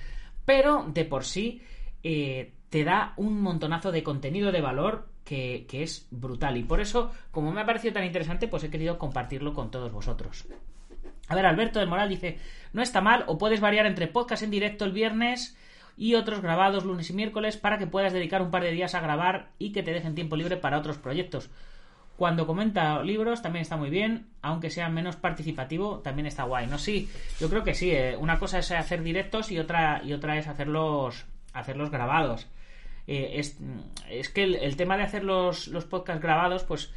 Pero 0.45 0.85
de 0.93 1.03
por 1.03 1.25
sí 1.25 1.61
eh, 2.03 2.53
te 2.69 2.83
da 2.83 3.13
un 3.17 3.41
montonazo 3.41 3.91
de 3.91 4.03
contenido 4.03 4.51
de 4.51 4.61
valor 4.61 5.09
que, 5.27 5.67
es 5.83 6.07
brutal. 6.09 6.55
Y 6.55 6.63
por 6.63 6.79
eso, 6.79 7.11
como 7.31 7.51
me 7.51 7.59
ha 7.59 7.65
parecido 7.65 7.93
tan 7.93 8.05
interesante, 8.05 8.47
pues 8.47 8.63
he 8.63 8.69
querido 8.69 8.97
compartirlo 8.97 9.53
con 9.53 9.69
todos 9.69 9.91
vosotros. 9.91 10.45
A 11.27 11.35
ver, 11.35 11.45
Alberto 11.45 11.79
del 11.79 11.89
Moral 11.89 12.07
dice, 12.07 12.39
no 12.71 12.81
está 12.81 13.01
mal, 13.01 13.25
o 13.27 13.37
puedes 13.37 13.59
variar 13.59 13.85
entre 13.85 14.07
podcast 14.07 14.43
en 14.43 14.51
directo 14.51 14.85
el 14.85 14.93
viernes 14.93 15.57
y 15.97 16.15
otros 16.15 16.41
grabados 16.41 16.85
lunes 16.85 17.09
y 17.09 17.13
miércoles 17.13 17.57
para 17.57 17.77
que 17.77 17.87
puedas 17.87 18.13
dedicar 18.13 18.41
un 18.41 18.51
par 18.51 18.63
de 18.63 18.71
días 18.71 18.95
a 18.95 19.01
grabar 19.01 19.49
y 19.59 19.73
que 19.73 19.83
te 19.83 19.91
dejen 19.91 20.15
tiempo 20.15 20.37
libre 20.37 20.55
para 20.55 20.77
otros 20.77 20.97
proyectos. 20.97 21.49
Cuando 22.15 22.47
comenta 22.47 23.03
libros 23.03 23.41
también 23.41 23.63
está 23.63 23.75
muy 23.75 23.89
bien, 23.89 24.27
aunque 24.41 24.69
sea 24.69 24.87
menos 24.89 25.17
participativo, 25.17 25.99
también 25.99 26.25
está 26.25 26.43
guay. 26.43 26.67
No, 26.67 26.77
sí, 26.77 27.09
yo 27.39 27.49
creo 27.49 27.63
que 27.63 27.75
sí. 27.75 27.91
Eh, 27.91 28.15
una 28.17 28.39
cosa 28.39 28.59
es 28.59 28.71
hacer 28.71 29.03
directos 29.03 29.51
y 29.51 29.59
otra, 29.59 30.01
y 30.03 30.13
otra 30.13 30.37
es 30.37 30.47
hacerlos, 30.47 31.25
hacerlos 31.53 31.91
grabados. 31.91 32.47
Eh, 33.07 33.39
es, 33.39 33.57
es, 34.09 34.29
que 34.29 34.43
el, 34.43 34.75
tema 34.75 34.97
de 34.97 35.03
hacer 35.03 35.23
los, 35.23 35.67
los 35.69 35.85
podcasts 35.85 36.21
grabados, 36.21 36.63
pues 36.63 36.91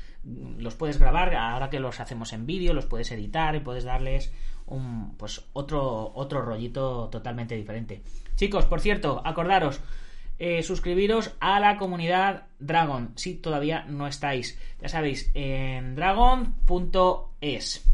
los 0.59 0.75
puedes 0.75 0.99
grabar, 0.99 1.35
ahora 1.35 1.71
que 1.71 1.81
los 1.81 2.00
hacemos 2.00 2.33
en 2.33 2.47
vídeo, 2.47 2.75
los 2.75 2.87
puedes 2.87 3.11
editar 3.12 3.55
y 3.55 3.61
puedes 3.61 3.85
darles 3.85 4.33
un, 4.67 5.17
pues 5.17 5.45
otro, 5.52 6.12
otro 6.14 6.43
rollito 6.43 7.09
totalmente 7.11 7.55
diferente. 7.57 8.02
Chicos, 8.37 8.67
por 8.67 8.81
cierto, 8.81 9.23
acordaros, 9.25 9.81
eh, 10.38 10.62
suscribiros 10.62 11.35
a 11.38 11.61
la 11.61 11.76
comunidad 11.76 12.47
Dragon, 12.59 13.12
si 13.17 13.35
todavía 13.35 13.85
no 13.85 14.07
estáis. 14.07 14.59
Ya 14.81 14.88
sabéis, 14.88 15.31
en 15.35 15.95
dragon.es. 15.95 17.87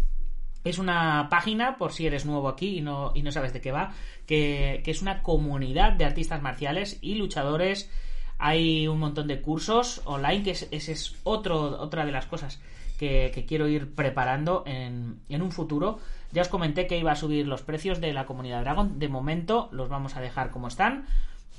Es 0.63 0.79
una 0.79 1.29
página, 1.29 1.77
por 1.77 1.93
si 1.93 2.07
eres 2.07 2.27
nuevo 2.27 2.49
aquí 2.49 2.79
y 2.79 2.81
no, 2.81 3.13
y 3.15 3.23
no 3.23 3.33
sabes 3.33 3.53
de 3.53 3.61
qué 3.61 3.73
va, 3.73 3.95
que, 4.27 4.83
es 4.85 5.03
una 5.03 5.23
comunidad 5.23 5.93
de 5.93 6.05
artistas 6.05 6.43
marciales 6.43 6.99
y 7.01 7.17
luchadores. 7.17 7.91
Hay 8.39 8.87
un 8.89 8.99
montón 8.99 9.29
de 9.29 9.41
cursos 9.41 10.03
online, 10.05 10.43
que 10.43 10.51
esa 10.51 10.67
es, 10.71 11.17
otro, 11.25 11.81
otra 11.81 12.05
de 12.05 12.13
las 12.13 12.27
cosas 12.27 12.61
que, 12.99 13.31
que 13.35 13.47
quiero 13.47 13.69
ir 13.69 13.95
preparando 13.95 14.63
en, 14.67 15.21
en, 15.29 15.43
un 15.43 15.53
futuro. 15.53 15.99
Ya 16.33 16.43
os 16.43 16.49
comenté 16.49 16.87
que 16.87 16.99
iba 16.99 17.13
a 17.13 17.17
subir 17.17 17.47
los 17.47 17.63
precios 17.63 18.01
de 18.01 18.13
la 18.13 18.27
comunidad 18.27 18.63
Dragon. 18.63 18.99
De 18.99 19.09
momento 19.09 19.69
los 19.73 19.89
vamos 19.89 20.17
a 20.17 20.21
dejar 20.21 20.51
como 20.51 20.69
están 20.69 21.07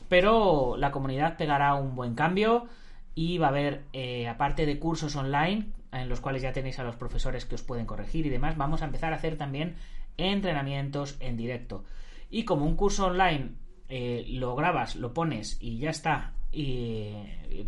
pero 0.10 0.77
la 0.77 0.91
comunidad 0.91 1.38
pegará 1.38 1.75
un 1.75 1.96
buen 1.96 2.15
cambio 2.15 2.67
y 3.15 3.38
va 3.38 3.48
a 3.48 3.50
haber, 3.50 3.84
eh, 3.93 4.27
aparte 4.27 4.65
de 4.65 4.79
cursos 4.79 5.15
online, 5.15 5.67
en 5.91 6.10
los 6.10 6.22
cuales 6.22 6.41
ya 6.41 6.53
tenéis 6.53 6.79
a 6.79 6.84
los 6.84 6.96
profesores 6.96 7.46
que 7.46 7.55
os 7.55 7.63
pueden 7.63 7.86
corregir 7.86 8.25
y 8.25 8.29
demás, 8.29 8.57
vamos 8.57 8.81
a 8.81 8.86
empezar 8.86 9.13
a 9.13 9.17
hacer 9.17 9.38
también 9.38 9.75
entrenamientos 10.17 11.17
en 11.19 11.36
directo. 11.36 11.84
Y 12.29 12.43
como 12.43 12.65
un 12.65 12.75
curso 12.75 13.07
online 13.07 13.51
eh, 13.89 14.25
lo 14.29 14.55
grabas, 14.55 14.96
lo 14.96 15.13
pones 15.13 15.57
y 15.62 15.79
ya 15.79 15.89
está, 15.89 16.34
y, 16.51 17.13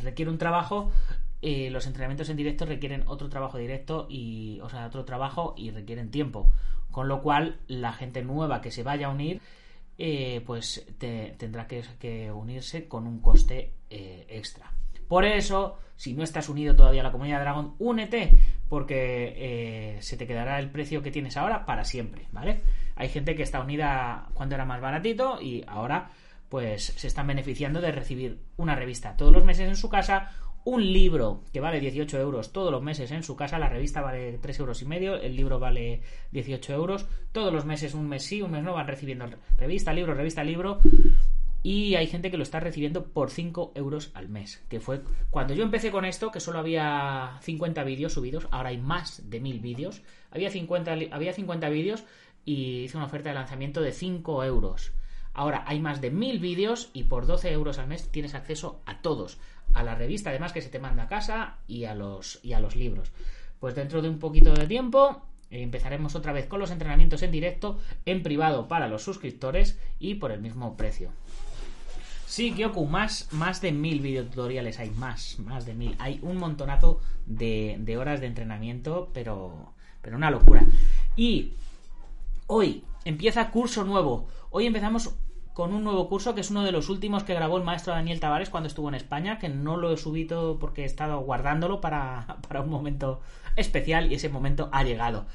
requiere 0.01 0.31
un 0.31 0.37
trabajo 0.37 0.91
eh, 1.41 1.69
los 1.69 1.87
entrenamientos 1.87 2.29
en 2.29 2.35
directo 2.37 2.65
requieren 2.65 3.03
otro 3.07 3.29
trabajo 3.29 3.57
directo 3.57 4.07
y 4.09 4.59
o 4.61 4.69
sea 4.69 4.85
otro 4.87 5.05
trabajo 5.05 5.53
y 5.57 5.71
requieren 5.71 6.11
tiempo. 6.11 6.51
Con 6.91 7.07
lo 7.07 7.21
cual 7.21 7.59
la 7.67 7.93
gente 7.93 8.23
nueva 8.23 8.61
que 8.61 8.71
se 8.71 8.83
vaya 8.83 9.07
a 9.07 9.11
unir 9.11 9.41
eh, 9.97 10.41
pues 10.45 10.85
te- 10.97 11.35
tendrá 11.37 11.67
que, 11.67 11.83
que 11.99 12.31
unirse 12.31 12.87
con 12.87 13.05
un 13.07 13.19
coste 13.19 13.73
eh, 13.89 14.25
extra. 14.29 14.71
Por 15.07 15.25
eso 15.25 15.77
si 15.99 16.13
no 16.13 16.23
estás 16.23 16.47
unido 16.47 16.75
todavía 16.75 17.01
a 17.01 17.03
la 17.03 17.11
comunidad 17.11 17.41
Dragon 17.41 17.75
únete 17.77 18.31
porque 18.69 19.33
eh, 19.35 20.01
se 20.01 20.15
te 20.15 20.25
quedará 20.25 20.57
el 20.59 20.69
precio 20.69 21.03
que 21.03 21.11
tienes 21.11 21.35
ahora 21.35 21.65
para 21.65 21.83
siempre 21.83 22.27
vale 22.31 22.61
hay 22.95 23.09
gente 23.09 23.35
que 23.35 23.43
está 23.43 23.59
unida 23.59 24.29
cuando 24.33 24.55
era 24.55 24.63
más 24.63 24.79
baratito 24.79 25.41
y 25.41 25.65
ahora 25.67 26.09
pues 26.49 26.83
se 26.85 27.07
están 27.07 27.27
beneficiando 27.27 27.79
de 27.81 27.91
recibir 27.91 28.39
una 28.57 28.75
revista 28.75 29.15
todos 29.15 29.31
los 29.31 29.43
meses 29.45 29.67
en 29.69 29.75
su 29.75 29.87
casa, 29.89 30.31
un 30.65 30.91
libro 30.91 31.43
que 31.53 31.61
vale 31.61 31.79
18 31.79 32.19
euros 32.19 32.51
todos 32.51 32.71
los 32.71 32.81
meses 32.83 33.11
en 33.11 33.23
su 33.23 33.35
casa, 33.35 33.59
la 33.59 33.69
revista 33.69 34.01
vale 34.01 34.37
3 34.41 34.59
euros 34.59 34.81
y 34.81 34.85
medio, 34.85 35.15
el 35.15 35.35
libro 35.35 35.57
vale 35.59 36.01
18 36.31 36.73
euros, 36.73 37.07
todos 37.31 37.53
los 37.53 37.65
meses, 37.65 37.93
un 37.93 38.09
mes 38.09 38.23
sí, 38.23 38.41
un 38.41 38.51
mes 38.51 38.63
no, 38.63 38.73
van 38.73 38.87
recibiendo 38.87 39.25
revista, 39.57 39.93
libro, 39.93 40.13
revista, 40.13 40.43
libro, 40.43 40.79
y 41.61 41.95
hay 41.95 42.07
gente 42.07 42.31
que 42.31 42.37
lo 42.37 42.43
está 42.43 42.59
recibiendo 42.59 43.05
por 43.05 43.31
5 43.31 43.73
euros 43.75 44.11
al 44.13 44.29
mes, 44.29 44.63
que 44.69 44.79
fue 44.79 45.01
cuando 45.29 45.53
yo 45.53 45.63
empecé 45.63 45.91
con 45.91 46.05
esto, 46.05 46.31
que 46.31 46.39
solo 46.39 46.59
había 46.59 47.37
50 47.41 47.83
vídeos 47.83 48.13
subidos, 48.13 48.47
ahora 48.51 48.69
hay 48.69 48.77
más 48.77 49.29
de 49.29 49.39
1000 49.39 49.59
vídeos, 49.59 50.01
había 50.31 50.49
50, 50.49 50.95
li- 50.95 51.09
había 51.11 51.33
50 51.33 51.69
vídeos 51.69 52.03
y 52.45 52.83
hice 52.83 52.97
una 52.97 53.05
oferta 53.07 53.29
de 53.29 53.35
lanzamiento 53.35 53.81
de 53.81 53.91
5 53.91 54.43
euros. 54.43 54.93
Ahora 55.39 55.63
hay 55.67 55.79
más 55.79 56.01
de 56.01 56.11
1000 56.11 56.39
vídeos 56.39 56.89
y 56.91 57.05
por 57.05 57.25
12 57.25 57.53
euros 57.53 57.79
al 57.79 57.87
mes 57.87 58.09
tienes 58.11 58.35
acceso 58.35 58.81
a 58.85 59.01
todos, 59.01 59.37
a 59.73 59.83
la 59.83 59.95
revista 59.95 60.31
además 60.31 60.51
que 60.51 60.61
se 60.61 60.67
te 60.67 60.79
manda 60.79 61.03
a 61.03 61.07
casa 61.07 61.59
y 61.65 61.85
a 61.85 61.95
los, 61.95 62.41
y 62.43 62.51
a 62.51 62.59
los 62.59 62.75
libros. 62.75 63.09
Pues 63.57 63.73
dentro 63.73 64.01
de 64.01 64.09
un 64.09 64.19
poquito 64.19 64.53
de 64.53 64.67
tiempo 64.67 65.21
eh, 65.49 65.61
empezaremos 65.61 66.13
otra 66.15 66.33
vez 66.33 66.47
con 66.47 66.59
los 66.59 66.71
entrenamientos 66.71 67.23
en 67.23 67.31
directo, 67.31 67.79
en 68.03 68.21
privado 68.21 68.67
para 68.67 68.89
los 68.89 69.01
suscriptores 69.01 69.79
y 69.97 70.15
por 70.15 70.33
el 70.33 70.41
mismo 70.41 70.75
precio. 70.75 71.09
Sí, 72.25 72.51
Kyoku, 72.51 72.85
más, 72.85 73.31
más 73.31 73.61
de 73.61 73.71
mil 73.71 74.01
videotutoriales 74.01 74.77
hay, 74.77 74.89
más, 74.89 75.39
más 75.39 75.65
de 75.65 75.73
mil. 75.73 75.95
Hay 75.99 76.19
un 76.21 76.35
montonazo 76.35 76.99
de, 77.25 77.77
de 77.79 77.97
horas 77.97 78.19
de 78.19 78.27
entrenamiento, 78.27 79.09
pero, 79.13 79.71
pero 80.01 80.17
una 80.17 80.31
locura. 80.31 80.67
Y 81.15 81.53
hoy 82.47 82.83
empieza 83.05 83.51
curso 83.51 83.85
nuevo. 83.85 84.27
Hoy 84.51 84.65
empezamos 84.65 85.15
con 85.59 85.73
un 85.73 85.83
nuevo 85.83 86.07
curso 86.07 86.33
que 86.33 86.39
es 86.39 86.51
uno 86.51 86.63
de 86.63 86.71
los 86.71 86.87
últimos 86.87 87.25
que 87.25 87.33
grabó 87.33 87.57
el 87.57 87.65
maestro 87.65 87.91
Daniel 87.91 88.21
Tavares 88.21 88.49
cuando 88.49 88.67
estuvo 88.67 88.87
en 88.87 88.95
España, 88.95 89.39
que 89.39 89.49
no 89.49 89.75
lo 89.75 89.91
he 89.91 89.97
subido 89.97 90.57
porque 90.57 90.83
he 90.83 90.85
estado 90.85 91.19
guardándolo 91.19 91.81
para, 91.81 92.37
para 92.47 92.61
un 92.61 92.69
momento 92.69 93.19
especial 93.57 94.09
y 94.09 94.15
ese 94.15 94.29
momento 94.29 94.69
ha 94.71 94.85
llegado. 94.85 95.25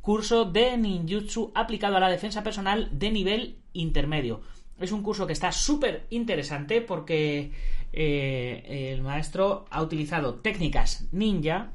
Curso 0.00 0.44
de 0.44 0.76
ninjutsu 0.76 1.52
aplicado 1.54 1.96
a 1.96 2.00
la 2.00 2.10
defensa 2.10 2.42
personal 2.42 2.88
de 2.90 3.12
nivel 3.12 3.58
intermedio. 3.72 4.40
Es 4.80 4.90
un 4.90 5.04
curso 5.04 5.28
que 5.28 5.34
está 5.34 5.52
súper 5.52 6.04
interesante 6.10 6.80
porque 6.80 7.52
eh, 7.92 8.90
el 8.92 9.02
maestro 9.02 9.66
ha 9.70 9.82
utilizado 9.82 10.34
técnicas 10.40 11.06
ninja, 11.12 11.70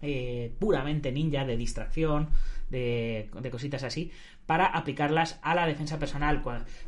eh, 0.00 0.54
puramente 0.58 1.12
ninja, 1.12 1.44
de 1.44 1.58
distracción, 1.58 2.30
de, 2.70 3.28
de 3.42 3.50
cositas 3.50 3.82
así, 3.82 4.10
para 4.46 4.66
aplicarlas 4.66 5.38
a 5.42 5.54
la 5.54 5.66
defensa 5.66 5.98
personal. 5.98 6.42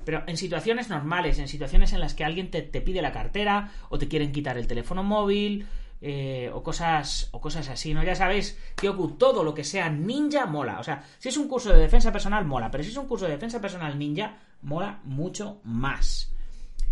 Pero 0.04 0.22
en 0.26 0.36
situaciones 0.36 0.88
normales, 0.88 1.38
en 1.38 1.48
situaciones 1.48 1.92
en 1.92 2.00
las 2.00 2.14
que 2.14 2.24
alguien 2.24 2.50
te, 2.50 2.62
pide 2.62 3.02
la 3.02 3.12
cartera 3.12 3.70
o 3.88 3.98
te 3.98 4.08
quieren 4.08 4.32
quitar 4.32 4.56
el 4.56 4.66
teléfono 4.66 5.02
móvil. 5.02 5.66
eh, 6.00 6.48
o 6.54 6.62
cosas 6.62 7.28
o 7.32 7.40
cosas 7.40 7.68
así, 7.68 7.92
¿no? 7.92 8.04
Ya 8.04 8.14
sabéis, 8.14 8.56
Kyoku, 8.76 9.16
todo 9.18 9.42
lo 9.42 9.52
que 9.52 9.64
sea 9.64 9.90
ninja 9.90 10.46
mola. 10.46 10.78
O 10.78 10.84
sea, 10.84 11.02
si 11.18 11.28
es 11.28 11.36
un 11.36 11.48
curso 11.48 11.72
de 11.72 11.80
defensa 11.80 12.12
personal, 12.12 12.44
mola. 12.44 12.70
Pero 12.70 12.84
si 12.84 12.90
es 12.90 12.96
un 12.96 13.08
curso 13.08 13.24
de 13.24 13.32
defensa 13.32 13.60
personal 13.60 13.98
ninja, 13.98 14.38
mola 14.62 15.00
mucho 15.02 15.60
más. 15.64 16.32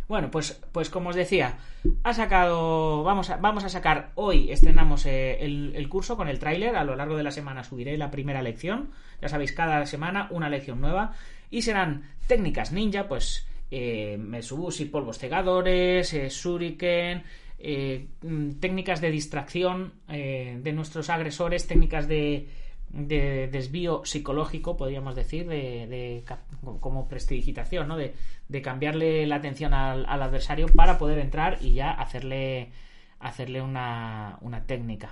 Bueno, 0.09 0.31
pues, 0.31 0.61
pues 0.73 0.89
como 0.89 1.11
os 1.11 1.17
decía, 1.17 1.59
ha 2.05 2.15
sacado. 2.15 3.03
Vamos 3.03 3.31
a, 3.31 3.37
vamos 3.39 3.65
a 3.65 3.69
sacar 3.69 4.13
hoy, 4.15 4.53
estrenamos 4.53 5.05
eh, 5.07 5.45
el, 5.45 5.73
el 5.75 5.89
curso 5.89 6.17
con 6.17 6.29
el 6.29 6.39
tráiler. 6.39 6.77
A 6.77 6.85
lo 6.85 6.95
largo 6.95 7.17
de 7.17 7.25
la 7.25 7.33
semana 7.33 7.65
subiré 7.65 7.97
la 7.97 8.11
primera 8.11 8.43
lección. 8.43 8.91
Ya 9.21 9.29
sabéis, 9.29 9.53
cada 9.53 9.85
semana 9.87 10.29
una 10.31 10.49
lección 10.49 10.81
nueva. 10.81 11.15
Y 11.51 11.63
serán 11.63 12.05
técnicas 12.27 12.73
ninja, 12.73 13.09
pues. 13.09 13.47
Eh, 13.71 14.17
Metsubushi, 14.19 14.85
polvos 14.87 15.19
cegadores, 15.19 16.13
eh, 16.15 16.29
Shuriken, 16.29 17.25
eh, 17.59 18.07
mm, 18.23 18.53
técnicas 18.61 19.01
de 19.01 19.11
distracción 19.11 19.93
de 20.07 20.73
nuestros 20.73 21.11
agresores, 21.11 21.67
técnicas 21.67 22.07
de, 22.07 22.49
de 22.91 23.49
desvío 23.49 24.03
psicológico, 24.05 24.77
podríamos 24.77 25.15
decir, 25.15 25.47
de, 25.49 26.25
como 26.81 27.09
prestigitación, 27.09 27.89
¿no? 27.89 27.97
De, 27.97 28.15
cambiarle 28.63 29.27
la 29.27 29.37
atención 29.37 29.75
al, 29.75 30.07
al 30.07 30.23
adversario 30.23 30.67
para 30.69 30.99
poder 30.99 31.19
entrar 31.19 31.59
y 31.61 31.75
ya 31.75 31.91
hacerle, 31.91 32.71
hacerle 33.21 33.61
una, 33.63 34.39
una 34.41 34.65
técnica. 34.65 35.11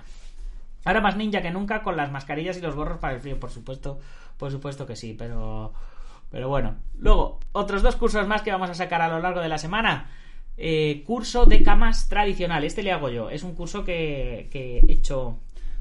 Ahora 0.85 1.01
más 1.01 1.17
ninja 1.17 1.41
que 1.41 1.51
nunca 1.51 1.81
con 1.81 1.97
las 1.97 2.11
mascarillas 2.11 2.57
y 2.57 2.61
los 2.61 2.75
gorros 2.75 2.99
para 2.99 3.15
el 3.15 3.21
frío, 3.21 3.39
por 3.39 3.49
supuesto, 3.49 3.99
por 4.37 4.51
supuesto 4.51 4.85
que 4.85 4.95
sí, 4.95 5.15
pero, 5.17 5.73
pero 6.29 6.47
bueno. 6.47 6.75
Luego, 6.97 7.39
otros 7.53 7.81
dos 7.81 7.95
cursos 7.95 8.27
más 8.27 8.43
que 8.43 8.51
vamos 8.51 8.69
a 8.69 8.75
sacar 8.75 9.01
a 9.01 9.09
lo 9.09 9.19
largo 9.19 9.41
de 9.41 9.49
la 9.49 9.57
semana. 9.57 10.11
Eh, 10.57 11.03
curso 11.05 11.45
de 11.45 11.63
camas 11.63 12.07
tradicional, 12.07 12.63
este 12.63 12.83
le 12.83 12.91
hago 12.91 13.09
yo. 13.09 13.31
Es 13.31 13.43
un 13.43 13.55
curso 13.55 13.83
que, 13.83 14.47
que 14.51 14.77
he 14.77 14.91
hecho 14.91 15.39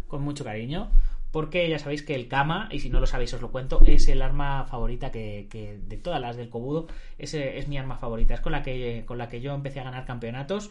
con 0.08 0.22
mucho 0.22 0.42
cariño. 0.42 0.90
Porque 1.34 1.68
ya 1.68 1.80
sabéis 1.80 2.04
que 2.04 2.14
el 2.14 2.28
kama, 2.28 2.68
y 2.70 2.78
si 2.78 2.90
no 2.90 3.00
lo 3.00 3.08
sabéis 3.08 3.34
os 3.34 3.40
lo 3.40 3.50
cuento, 3.50 3.80
es 3.84 4.06
el 4.06 4.22
arma 4.22 4.66
favorita 4.66 5.10
que, 5.10 5.48
de 5.84 5.96
todas 5.96 6.20
las 6.20 6.36
del 6.36 6.48
Kobudo, 6.48 6.86
ese 7.18 7.58
es 7.58 7.66
mi 7.66 7.76
arma 7.76 7.96
favorita. 7.96 8.34
Es 8.34 8.40
con 8.40 8.52
la 8.52 8.62
que, 8.62 9.02
con 9.04 9.18
la 9.18 9.28
que 9.28 9.40
yo 9.40 9.52
empecé 9.52 9.80
a 9.80 9.82
ganar 9.82 10.04
campeonatos. 10.04 10.70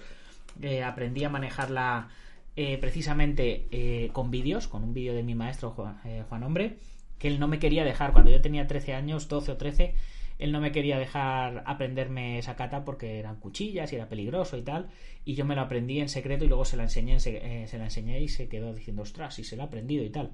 Eh, 0.61 0.81
aprendí 0.81 1.25
a 1.25 1.29
manejarla 1.29 2.07
eh, 2.55 2.77
precisamente 2.77 3.67
eh, 3.71 4.09
con 4.13 4.31
vídeos, 4.31 4.69
con 4.69 4.85
un 4.85 4.93
vídeo 4.93 5.13
de 5.13 5.21
mi 5.21 5.35
maestro 5.35 5.71
Juan, 5.71 6.43
Hombre, 6.43 6.77
que 7.19 7.27
él 7.27 7.41
no 7.41 7.49
me 7.49 7.59
quería 7.59 7.83
dejar 7.83 8.13
cuando 8.13 8.31
yo 8.31 8.39
tenía 8.39 8.65
13 8.65 8.93
años, 8.93 9.27
12 9.27 9.51
o 9.51 9.57
13, 9.57 9.95
él 10.39 10.53
no 10.53 10.61
me 10.61 10.71
quería 10.71 10.97
dejar 10.97 11.63
aprenderme 11.65 12.37
esa 12.39 12.55
kata 12.55 12.85
porque 12.85 13.19
eran 13.19 13.35
cuchillas 13.35 13.91
y 13.91 13.97
era 13.97 14.07
peligroso 14.07 14.55
y 14.55 14.61
tal, 14.61 14.87
y 15.25 15.35
yo 15.35 15.43
me 15.43 15.55
lo 15.55 15.61
aprendí 15.61 15.99
en 15.99 16.07
secreto 16.07 16.45
y 16.45 16.47
luego 16.47 16.63
se 16.63 16.77
la 16.77 16.83
enseñé, 16.83 17.15
en 17.15 17.19
se, 17.19 17.67
se 17.67 17.77
la 17.77 17.83
enseñé 17.83 18.21
y 18.21 18.29
se 18.29 18.47
quedó 18.47 18.73
diciendo, 18.73 19.01
ostras, 19.01 19.37
y 19.39 19.43
se 19.43 19.57
lo 19.57 19.63
ha 19.63 19.65
aprendido 19.65 20.05
y 20.05 20.09
tal. 20.09 20.31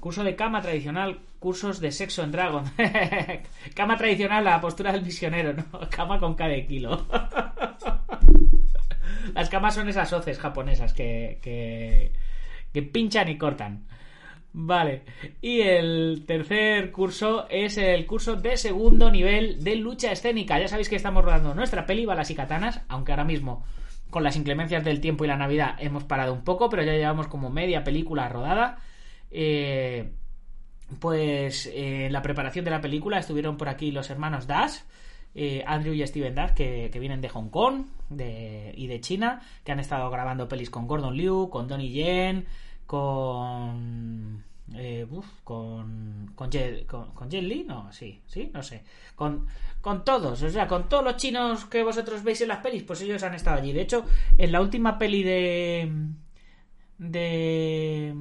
Curso 0.00 0.24
de 0.24 0.34
cama 0.34 0.62
tradicional, 0.62 1.20
cursos 1.38 1.80
de 1.80 1.92
sexo 1.92 2.22
en 2.22 2.32
Dragon. 2.32 2.64
cama 3.74 3.96
tradicional, 3.96 4.44
la 4.44 4.60
postura 4.60 4.92
del 4.92 5.02
misionero, 5.02 5.52
¿no? 5.52 5.64
Cama 5.90 6.18
con 6.18 6.34
cada 6.34 6.54
kilo. 6.66 7.06
Las 9.34 9.48
camas 9.48 9.74
son 9.74 9.88
esas 9.88 10.12
hoces 10.12 10.38
japonesas 10.38 10.92
que, 10.92 11.38
que, 11.42 12.12
que 12.72 12.82
pinchan 12.82 13.28
y 13.28 13.38
cortan. 13.38 13.84
Vale. 14.52 15.02
Y 15.40 15.60
el 15.60 16.24
tercer 16.26 16.90
curso 16.90 17.46
es 17.48 17.78
el 17.78 18.06
curso 18.06 18.34
de 18.36 18.56
segundo 18.56 19.10
nivel 19.10 19.62
de 19.62 19.76
lucha 19.76 20.10
escénica. 20.10 20.58
Ya 20.58 20.66
sabéis 20.66 20.88
que 20.88 20.96
estamos 20.96 21.24
rodando 21.24 21.54
nuestra 21.54 21.86
peli 21.86 22.06
Balas 22.06 22.30
y 22.30 22.34
Katanas, 22.34 22.80
aunque 22.88 23.12
ahora 23.12 23.24
mismo 23.24 23.64
con 24.10 24.24
las 24.24 24.36
inclemencias 24.36 24.84
del 24.84 25.00
tiempo 25.00 25.24
y 25.24 25.28
la 25.28 25.36
Navidad 25.36 25.76
hemos 25.78 26.04
parado 26.04 26.32
un 26.32 26.42
poco, 26.42 26.68
pero 26.68 26.82
ya 26.82 26.92
llevamos 26.92 27.28
como 27.28 27.48
media 27.48 27.84
película 27.84 28.28
rodada. 28.28 28.78
Eh, 29.30 30.10
pues 30.98 31.66
eh, 31.66 32.06
en 32.06 32.12
la 32.12 32.22
preparación 32.22 32.64
de 32.64 32.70
la 32.72 32.80
película 32.80 33.18
estuvieron 33.18 33.56
por 33.56 33.68
aquí 33.68 33.92
los 33.92 34.10
hermanos 34.10 34.46
Dash, 34.46 34.80
eh, 35.34 35.62
Andrew 35.66 35.94
y 35.94 36.04
Steven 36.06 36.34
Dash, 36.34 36.52
que, 36.54 36.90
que 36.92 36.98
vienen 36.98 37.20
de 37.20 37.28
Hong 37.28 37.48
Kong 37.50 37.86
de, 38.08 38.72
y 38.76 38.86
de 38.88 39.00
China, 39.00 39.40
que 39.64 39.72
han 39.72 39.78
estado 39.80 40.10
grabando 40.10 40.48
pelis 40.48 40.70
con 40.70 40.86
Gordon 40.88 41.16
Liu, 41.16 41.48
con 41.50 41.68
Donnie 41.68 41.90
Yen, 41.90 42.46
con. 42.86 44.44
eh, 44.74 45.06
con. 45.44 46.32
Con 46.34 46.50
con, 47.14 47.28
Li, 47.30 47.64
no, 47.64 47.92
sí, 47.92 48.20
sí, 48.26 48.50
no 48.52 48.62
sé. 48.62 48.82
Con, 49.14 49.46
con 49.80 50.04
todos, 50.04 50.42
o 50.42 50.50
sea, 50.50 50.66
con 50.66 50.88
todos 50.88 51.04
los 51.04 51.16
chinos 51.16 51.66
que 51.66 51.82
vosotros 51.84 52.22
veis 52.24 52.40
en 52.40 52.48
las 52.48 52.58
pelis, 52.58 52.82
pues 52.82 53.00
ellos 53.02 53.22
han 53.22 53.34
estado 53.34 53.58
allí. 53.58 53.72
De 53.72 53.82
hecho, 53.82 54.04
en 54.38 54.50
la 54.52 54.60
última 54.60 54.98
peli 54.98 55.22
de. 55.22 55.92
de 56.98 58.12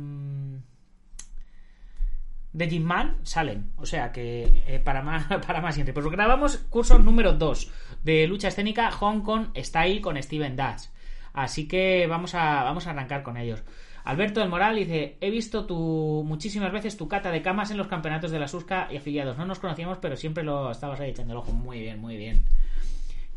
de 2.53 2.70
Jim 2.70 2.84
Man 2.84 3.18
salen. 3.24 3.72
O 3.77 3.86
sea 3.86 4.12
que 4.12 4.63
eh, 4.68 4.79
para 4.79 5.01
más 5.01 5.25
para 5.48 5.62
más 5.62 5.75
siempre. 5.75 5.94
Pues 5.94 6.06
grabamos 6.08 6.58
curso 6.70 7.00
número 7.00 7.34
2 7.34 7.72
de 8.03 8.27
lucha 8.27 8.48
escénica 8.48 8.91
Hong 8.91 9.22
Kong 9.22 9.48
Style 9.58 10.01
con 10.01 10.22
Steven 10.22 10.56
Dash. 10.56 10.86
Así 11.34 11.68
que 11.68 12.08
vamos 12.08 12.36
a, 12.36 12.63
vamos 12.63 12.88
a 12.88 12.91
arrancar 12.91 13.24
con 13.24 13.38
ellos. 13.38 13.63
Alberto 14.03 14.39
del 14.39 14.50
Moral 14.50 14.75
dice, 14.75 15.18
he 15.22 15.29
visto 15.29 15.65
tu, 15.65 16.24
muchísimas 16.25 16.72
veces 16.72 16.98
tu 16.98 17.08
cata 17.08 17.32
de 17.32 17.41
camas 17.41 17.70
en 17.70 17.77
los 17.77 17.88
campeonatos 17.88 18.32
de 18.32 18.39
la 18.39 18.48
Susca 18.48 18.88
y 18.89 18.98
afiliados. 18.98 19.38
No 19.38 19.46
nos 19.46 19.60
conocíamos, 19.60 20.00
pero 20.00 20.15
siempre 20.15 20.44
lo 20.44 20.72
estabas 20.72 21.00
ahí 21.00 21.12
echando 21.12 21.34
el 21.34 21.39
ojo. 21.39 21.51
Muy 21.51 21.79
bien, 21.79 22.00
muy 22.00 22.18
bien. 22.18 22.44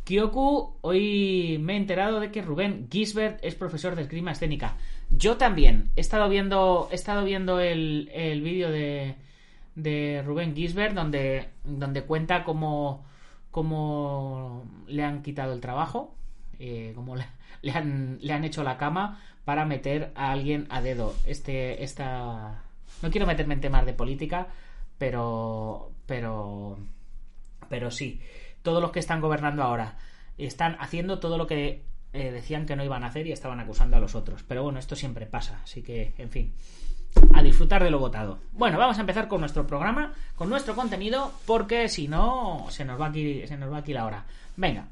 Kyoku, 0.05 0.79
hoy 0.81 1.59
me 1.61 1.75
he 1.75 1.77
enterado 1.77 2.21
de 2.21 2.31
que 2.33 2.43
Rubén 2.43 2.89
Gisbert 2.91 3.39
es 3.45 3.55
profesor 3.55 3.95
de 3.95 4.03
esgrima 4.03 4.33
escénica. 4.33 4.77
Yo 5.15 5.37
también. 5.37 5.91
He 5.95 6.01
estado 6.01 6.29
viendo, 6.29 6.89
he 6.91 6.95
estado 6.95 7.25
viendo 7.25 7.61
el, 7.61 8.11
el 8.15 8.41
vídeo 8.43 8.71
de, 8.71 9.15
de 9.75 10.23
Rubén 10.25 10.57
Gisbert 10.57 10.95
donde, 10.95 11.49
donde 11.65 12.03
cuenta 12.03 12.45
cómo, 12.45 13.05
cómo 13.51 14.65
le 14.87 15.05
han 15.05 15.23
quitado 15.23 15.53
el 15.53 15.61
trabajo, 15.61 16.15
eh, 16.59 16.93
cómo 16.95 17.15
le, 17.17 17.27
le 17.61 17.73
han, 17.73 18.19
le 18.21 18.33
han 18.33 18.45
hecho 18.45 18.65
la 18.65 18.79
cama 18.79 19.21
para 19.45 19.65
meter 19.65 20.13
a 20.15 20.33
alguien 20.33 20.67
a 20.71 20.81
dedo. 20.81 21.15
Este, 21.27 21.85
esta... 21.85 22.65
No 23.03 23.11
quiero 23.11 23.27
meterme 23.27 23.55
en 23.55 23.61
temas 23.61 23.85
de 23.85 23.93
política, 23.93 24.49
pero, 24.97 25.93
pero, 26.07 26.79
pero 27.69 27.91
sí. 27.91 28.21
Todos 28.63 28.81
los 28.81 28.93
que 28.93 29.01
están 29.01 29.21
gobernando 29.21 29.63
ahora 29.63 29.99
están 30.39 30.77
haciendo 30.81 31.19
todo 31.19 31.37
lo 31.37 31.47
que 31.47 31.85
eh, 32.13 32.31
decían 32.31 32.67
que 32.67 32.77
no 32.77 32.85
iban 32.85 33.05
a 33.05 33.09
hacer 33.09 33.27
y 33.27 33.33
estaban 33.33 33.61
acusando 33.61 33.97
a 33.97 34.01
los 34.01 34.15
otros. 34.15 34.43
Pero 34.43 34.63
bueno, 34.63 34.79
esto 34.79 34.97
siempre 34.97 35.27
pasa, 35.27 35.61
así 35.63 35.83
que, 35.83 36.15
en 36.19 36.31
fin, 36.31 36.55
a 37.35 37.43
disfrutar 37.43 37.83
de 37.83 37.91
lo 37.91 37.99
votado. 37.99 38.39
Bueno, 38.53 38.79
vamos 38.79 38.99
a 38.99 39.01
empezar 39.01 39.29
con 39.29 39.41
nuestro 39.41 39.67
programa, 39.67 40.15
con 40.35 40.49
nuestro 40.49 40.75
contenido, 40.75 41.33
porque 41.47 41.89
si 41.89 42.09
no, 42.09 42.67
se 42.71 42.85
nos 42.85 43.01
va 43.01 43.07
aquí, 43.07 43.47
se 43.47 43.57
nos 43.57 43.73
va 43.73 43.79
aquí 43.79 43.93
la 43.93 44.07
hora. 44.07 44.27
Venga. 44.57 44.89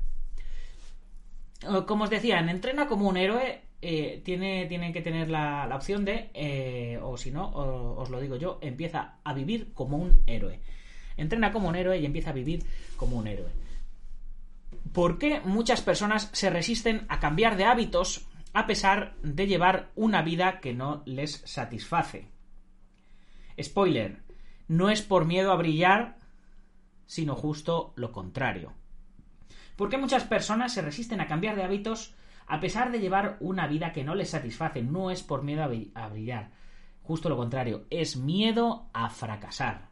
Eh, 1.63 1.85
Como 1.87 2.05
os 2.05 2.11
decía, 2.11 2.39
en 2.39 2.49
Entrena 2.49 2.87
como 2.87 3.09
un 3.09 3.17
héroe 3.17 3.61
eh, 3.83 4.21
tiene, 4.25 4.67
tiene 4.67 4.93
que 4.93 5.01
tener 5.03 5.31
la, 5.31 5.71
opción 5.75 6.05
de, 6.05 6.31
eh, 6.35 6.99
o 7.03 7.17
si 7.17 7.31
no, 7.31 7.51
os 7.51 8.11
lo 8.11 8.21
digo 8.21 8.37
yo, 8.37 8.59
empieza 8.61 9.17
a 9.25 9.33
vivir 9.33 9.73
como 9.75 9.97
un 9.97 10.23
héroe. 10.27 10.61
Entrena 11.17 11.53
como 11.53 11.69
un 11.69 11.77
héroe 11.77 11.99
y 11.99 12.07
empieza 12.07 12.31
a 12.31 12.35
vivir 12.35 12.65
como 12.97 13.17
un 13.17 13.27
héroe. 13.27 13.51
¿Por 14.93 15.19
qué 15.19 15.41
muchas 15.45 15.83
personas 15.83 16.31
se 16.33 16.51
resisten 16.51 17.07
a 17.09 17.21
cambiar 17.21 17.57
de 17.57 17.65
hábitos 17.65 18.27
a 18.53 18.67
pesar 18.67 19.15
de 19.23 19.47
llevar 19.47 19.91
una 19.95 20.23
vida 20.23 20.61
que 20.61 20.75
no 20.75 21.03
les 21.07 21.43
satisface? 21.47 22.29
Spoiler, 23.61 24.23
no 24.67 24.91
es 24.91 25.03
por 25.03 25.27
miedo 25.27 25.53
a 25.53 25.57
brillar, 25.57 26.19
sino 27.07 27.35
justo 27.37 27.93
lo 27.97 28.11
contrario. 28.11 28.73
¿Por 29.77 29.89
qué 29.89 29.99
muchas 29.99 30.25
personas 30.25 30.73
se 30.73 30.83
resisten 30.83 31.21
a 31.21 31.27
cambiar 31.27 31.57
de 31.57 31.63
hábitos 31.63 32.15
a 32.47 32.59
pesar 32.59 32.91
de 32.91 32.99
llevar 32.99 33.37
una 33.41 33.67
vida 33.69 33.93
que 33.93 34.03
no 34.03 34.15
les 34.15 34.31
satisface? 34.31 34.83
No 34.83 35.11
es 35.11 35.23
por 35.23 35.43
miedo 35.43 35.63
a 35.63 35.69
bri- 35.69 35.93
a 35.95 36.09
brillar, 36.09 36.51
justo 37.03 37.29
lo 37.29 37.37
contrario, 37.37 37.87
es 37.91 38.17
miedo 38.17 38.89
a 38.93 39.09
fracasar. 39.11 39.89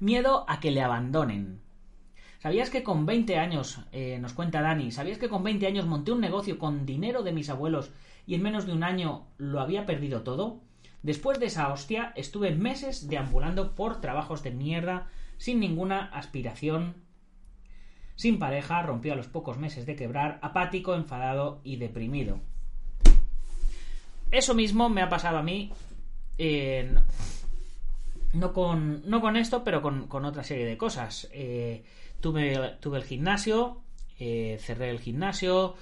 Miedo 0.00 0.44
a 0.48 0.60
que 0.60 0.70
le 0.70 0.82
abandonen. 0.82 1.60
¿Sabías 2.38 2.70
que 2.70 2.84
con 2.84 3.04
20 3.04 3.36
años, 3.36 3.80
eh, 3.90 4.18
nos 4.20 4.32
cuenta 4.32 4.62
Dani, 4.62 4.92
¿sabías 4.92 5.18
que 5.18 5.28
con 5.28 5.42
20 5.42 5.66
años 5.66 5.86
monté 5.86 6.12
un 6.12 6.20
negocio 6.20 6.58
con 6.58 6.86
dinero 6.86 7.22
de 7.24 7.32
mis 7.32 7.50
abuelos 7.50 7.90
y 8.26 8.36
en 8.36 8.42
menos 8.42 8.64
de 8.64 8.72
un 8.72 8.84
año 8.84 9.26
lo 9.38 9.60
había 9.60 9.86
perdido 9.86 10.22
todo? 10.22 10.60
Después 11.02 11.40
de 11.40 11.46
esa 11.46 11.72
hostia, 11.72 12.12
estuve 12.14 12.54
meses 12.54 13.08
deambulando 13.08 13.74
por 13.74 14.00
trabajos 14.00 14.44
de 14.44 14.52
mierda, 14.52 15.08
sin 15.36 15.58
ninguna 15.58 16.04
aspiración, 16.12 16.94
sin 18.14 18.38
pareja, 18.38 18.82
rompió 18.82 19.14
a 19.14 19.16
los 19.16 19.26
pocos 19.26 19.58
meses 19.58 19.84
de 19.86 19.96
quebrar, 19.96 20.38
apático, 20.42 20.94
enfadado 20.94 21.60
y 21.64 21.76
deprimido. 21.76 22.40
Eso 24.30 24.54
mismo 24.54 24.88
me 24.88 25.02
ha 25.02 25.08
pasado 25.08 25.38
a 25.38 25.42
mí 25.42 25.72
no 28.32 28.52
con, 28.52 29.02
no 29.08 29.20
con 29.20 29.36
esto, 29.36 29.64
pero 29.64 29.82
con, 29.82 30.06
con 30.06 30.24
otra 30.24 30.44
serie 30.44 30.66
de 30.66 30.76
cosas. 30.76 31.28
Eh, 31.32 31.84
tuve, 32.20 32.76
tuve 32.80 32.98
el 32.98 33.04
gimnasio, 33.04 33.82
eh, 34.18 34.58
cerré 34.60 34.90
el 34.90 35.00
gimnasio, 35.00 35.74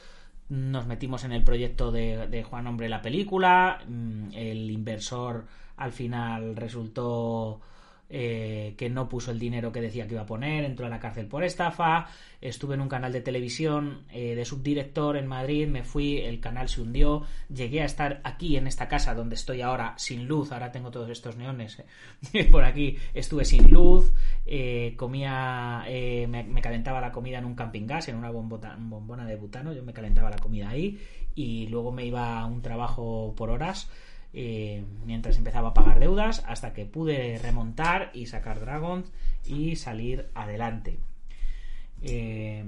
nos 0.48 0.86
metimos 0.86 1.24
en 1.24 1.32
el 1.32 1.42
proyecto 1.42 1.90
de, 1.90 2.28
de 2.28 2.42
Juan 2.42 2.66
Hombre 2.66 2.88
la 2.88 3.02
película, 3.02 3.82
mm, 3.86 4.28
el 4.34 4.70
inversor 4.70 5.46
al 5.76 5.92
final 5.92 6.56
resultó 6.56 7.60
eh, 8.08 8.74
que 8.76 8.88
no 8.88 9.08
puso 9.08 9.30
el 9.30 9.38
dinero 9.38 9.72
que 9.72 9.80
decía 9.80 10.06
que 10.06 10.14
iba 10.14 10.22
a 10.22 10.26
poner, 10.26 10.64
entró 10.64 10.86
a 10.86 10.88
la 10.88 11.00
cárcel 11.00 11.26
por 11.26 11.42
estafa, 11.44 12.06
estuve 12.40 12.74
en 12.74 12.80
un 12.80 12.88
canal 12.88 13.12
de 13.12 13.20
televisión 13.20 14.04
eh, 14.10 14.34
de 14.34 14.44
subdirector 14.44 15.16
en 15.16 15.26
Madrid, 15.26 15.66
me 15.66 15.82
fui, 15.82 16.18
el 16.18 16.40
canal 16.40 16.68
se 16.68 16.82
hundió, 16.82 17.22
llegué 17.52 17.82
a 17.82 17.84
estar 17.84 18.20
aquí 18.24 18.56
en 18.56 18.66
esta 18.66 18.88
casa 18.88 19.14
donde 19.14 19.34
estoy 19.34 19.62
ahora 19.62 19.94
sin 19.96 20.26
luz, 20.26 20.52
ahora 20.52 20.70
tengo 20.70 20.90
todos 20.90 21.10
estos 21.10 21.36
neones 21.36 21.82
eh, 22.32 22.44
por 22.50 22.64
aquí, 22.64 22.96
estuve 23.14 23.44
sin 23.44 23.70
luz, 23.70 24.12
eh, 24.44 24.94
comía, 24.96 25.84
eh, 25.88 26.26
me, 26.28 26.44
me 26.44 26.62
calentaba 26.62 27.00
la 27.00 27.12
comida 27.12 27.38
en 27.38 27.44
un 27.44 27.54
camping 27.54 27.86
gas, 27.86 28.08
en 28.08 28.16
una 28.16 28.30
bombona 28.30 29.26
de 29.26 29.36
butano, 29.36 29.72
yo 29.72 29.82
me 29.82 29.92
calentaba 29.92 30.30
la 30.30 30.38
comida 30.38 30.68
ahí 30.68 30.98
y 31.34 31.66
luego 31.66 31.92
me 31.92 32.06
iba 32.06 32.40
a 32.40 32.46
un 32.46 32.62
trabajo 32.62 33.34
por 33.36 33.50
horas 33.50 33.90
eh, 34.38 34.84
mientras 35.06 35.38
empezaba 35.38 35.70
a 35.70 35.74
pagar 35.74 35.98
deudas 35.98 36.44
hasta 36.46 36.74
que 36.74 36.84
pude 36.84 37.38
remontar 37.38 38.10
y 38.12 38.26
sacar 38.26 38.60
Dragons 38.60 39.10
y 39.46 39.76
salir 39.76 40.28
adelante. 40.34 40.98
Eh, 42.02 42.62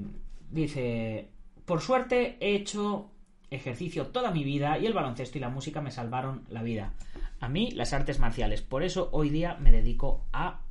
dice, 0.51 1.29
por 1.67 1.83
suerte 1.83 2.39
he 2.41 2.55
hecho 2.55 3.11
ejercicio 3.51 4.07
toda 4.07 4.31
mi 4.31 4.45
vida 4.45 4.79
y 4.79 4.87
el 4.87 4.95
baloncesto 4.95 5.37
y 5.37 5.43
la 5.43 5.51
música 5.51 5.83
me 5.83 5.91
salvaron 5.91 6.47
la 6.49 6.63
vida. 6.63 6.95
A 7.39 7.51
mí 7.51 7.71
las 7.73 7.93
artes 7.93 8.19
marciales. 8.19 8.63
Por 8.63 8.83
eso 8.83 9.11
hoy 9.13 9.29
día 9.29 9.59
me 9.61 9.71
dedico 9.71 10.25
a 10.33 10.63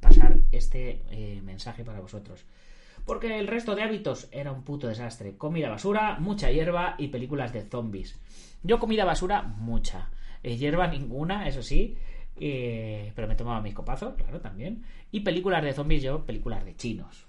pasar 0.00 0.38
este 0.52 1.02
eh, 1.10 1.42
mensaje 1.44 1.84
para 1.84 2.00
vosotros. 2.00 2.46
Porque 3.04 3.38
el 3.38 3.46
resto 3.46 3.74
de 3.74 3.82
hábitos 3.82 4.26
era 4.32 4.52
un 4.52 4.62
puto 4.62 4.88
desastre. 4.88 5.36
Comida 5.36 5.68
basura, 5.68 6.16
mucha 6.18 6.50
hierba 6.50 6.94
y 6.96 7.08
películas 7.08 7.52
de 7.52 7.60
zombies. 7.60 8.18
Yo 8.62 8.78
comida 8.78 9.04
basura, 9.04 9.42
mucha. 9.42 10.08
Hierba 10.54 10.86
ninguna, 10.86 11.48
eso 11.48 11.62
sí. 11.62 11.96
eh, 12.38 13.12
pero 13.14 13.26
me 13.26 13.34
tomaba 13.34 13.60
mis 13.60 13.74
copazos, 13.74 14.14
claro, 14.14 14.40
también. 14.40 14.84
Y 15.10 15.20
películas 15.20 15.62
de 15.62 15.72
zombies, 15.72 16.02
yo, 16.02 16.24
películas 16.24 16.64
de 16.64 16.76
chinos. 16.76 17.26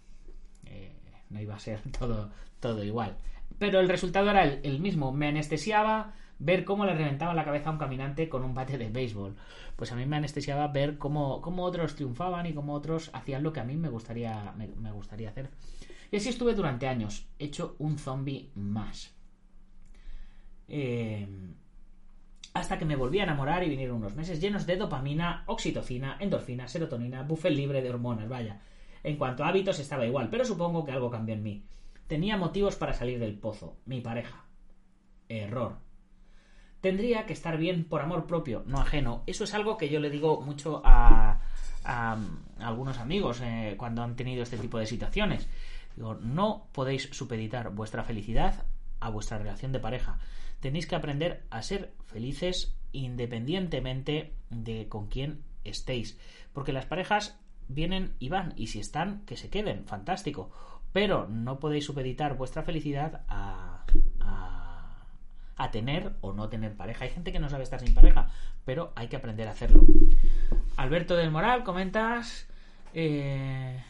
Eh, 0.66 0.92
no 1.30 1.42
iba 1.42 1.56
a 1.56 1.60
ser 1.60 1.80
todo, 2.00 2.32
todo 2.60 2.84
igual. 2.84 3.18
Pero 3.58 3.80
el 3.80 3.90
resultado 3.90 4.30
era 4.30 4.44
el, 4.44 4.80
mismo. 4.80 5.12
Me 5.12 5.28
anestesiaba 5.28 6.14
ver 6.40 6.66
cómo 6.66 6.86
le 6.86 6.94
reventaba 6.94 7.34
la 7.34 7.46
cabeza 7.46 7.70
a 7.70 7.74
un 7.74 7.80
caminante 7.80 8.30
con 8.30 8.44
un 8.44 8.54
bate 8.54 8.78
de 8.78 8.90
béisbol. 8.90 9.36
Pues 9.76 9.92
a 9.92 9.96
mí 9.96 10.06
me 10.06 10.18
anestesiaba 10.18 10.68
ver 10.68 10.98
cómo, 10.98 11.42
cómo 11.42 11.64
otros 11.64 11.96
triunfaban 11.96 12.46
y 12.46 12.54
cómo 12.54 12.74
otros 12.74 13.10
hacían 13.14 13.44
lo 13.44 13.54
que 13.54 13.60
a 13.60 13.64
mí 13.64 13.76
me 13.76 13.90
gustaría, 13.90 14.54
me, 14.58 14.68
me 14.68 14.92
gustaría 14.92 15.30
hacer. 15.30 15.50
Y 16.12 16.18
así 16.18 16.30
estuve 16.30 16.54
durante 16.54 16.88
años, 16.88 17.28
hecho 17.40 17.76
un 17.80 17.98
zombie 17.98 18.52
más. 18.56 19.14
Eh, 20.68 21.28
hasta 22.60 22.78
que 22.78 22.86
me 22.86 22.96
volví 22.96 23.20
a 23.20 23.24
enamorar 23.24 23.64
y 23.64 23.70
vinieron 23.70 23.98
unos 23.98 24.16
meses 24.16 24.42
llenos 24.42 24.66
de 24.66 24.78
dopamina, 24.78 25.44
oxitocina, 25.46 26.18
endorfina, 26.20 26.68
serotonina, 26.68 27.24
buffet 27.24 27.52
libre 27.52 27.82
de 27.82 27.90
hormonas, 27.90 28.28
vaya. 28.28 28.62
En 29.04 29.18
cuanto 29.18 29.44
a 29.44 29.50
hábitos 29.50 29.80
estaba 29.80 30.06
igual, 30.06 30.30
pero 30.30 30.46
supongo 30.46 30.84
que 30.84 30.92
algo 30.92 31.10
cambió 31.10 31.36
en 31.36 31.44
mí. 31.44 31.66
Tenía 32.08 32.38
motivos 32.38 32.76
para 32.76 32.94
salir 32.94 33.20
del 33.20 33.38
pozo, 33.38 33.78
mi 33.86 34.02
pareja. 34.02 34.46
Error. 35.30 35.78
Tendría 36.82 37.26
que 37.26 37.34
estar 37.34 37.58
bien 37.58 37.84
por 37.86 38.02
amor 38.02 38.28
propio, 38.28 38.64
no 38.66 38.80
ajeno. 38.80 39.24
Eso 39.28 39.44
es 39.44 39.54
algo 39.54 39.78
que 39.78 39.90
yo 39.90 40.00
le 40.00 40.10
digo 40.10 40.42
mucho 40.42 40.82
a, 40.86 41.42
a, 41.84 42.18
a 42.60 42.68
algunos 42.68 42.98
amigos 43.00 43.42
eh, 43.44 43.76
cuando 43.78 44.04
han 44.04 44.16
tenido 44.16 44.44
este 44.44 44.58
tipo 44.58 44.78
de 44.78 44.86
situaciones. 44.86 45.48
Digo, 45.96 46.16
no 46.16 46.68
podéis 46.72 47.10
supeditar 47.12 47.72
vuestra 47.72 48.04
felicidad 48.04 48.66
a 49.00 49.10
vuestra 49.10 49.38
relación 49.38 49.72
de 49.72 49.80
pareja. 49.80 50.20
Tenéis 50.60 50.88
que 50.88 50.96
aprender 50.96 51.44
a 51.50 51.62
ser 51.62 51.94
felices 52.06 52.76
independientemente 52.92 54.34
de 54.50 54.88
con 54.88 55.08
quién 55.08 55.44
estéis. 55.64 56.18
Porque 56.54 56.74
las 56.74 56.86
parejas 56.86 57.40
vienen 57.68 58.14
y 58.20 58.30
van, 58.30 58.54
y 58.56 58.68
si 58.68 58.80
están, 58.80 59.22
que 59.26 59.38
se 59.38 59.50
queden, 59.50 59.86
fantástico. 59.86 60.50
Pero 60.94 61.28
no 61.28 61.60
podéis 61.60 61.86
supeditar 61.86 62.38
vuestra 62.38 62.64
felicidad 62.64 63.22
a, 63.28 63.86
a, 64.20 65.06
a 65.58 65.72
tener 65.72 66.14
o 66.22 66.34
no 66.34 66.50
tener 66.50 66.76
pareja. 66.76 67.04
Hay 67.04 67.12
gente 67.12 67.32
que 67.32 67.40
no 67.40 67.50
sabe 67.50 67.64
estar 67.64 67.80
sin 67.80 67.94
pareja, 67.94 68.30
pero 68.66 68.94
hay 68.96 69.08
que 69.08 69.18
aprender 69.18 69.48
a 69.48 69.52
hacerlo. 69.52 69.86
Alberto 70.78 71.16
del 71.16 71.32
Moral, 71.32 71.64
comentas. 71.64 72.48
Eh, 72.94 73.84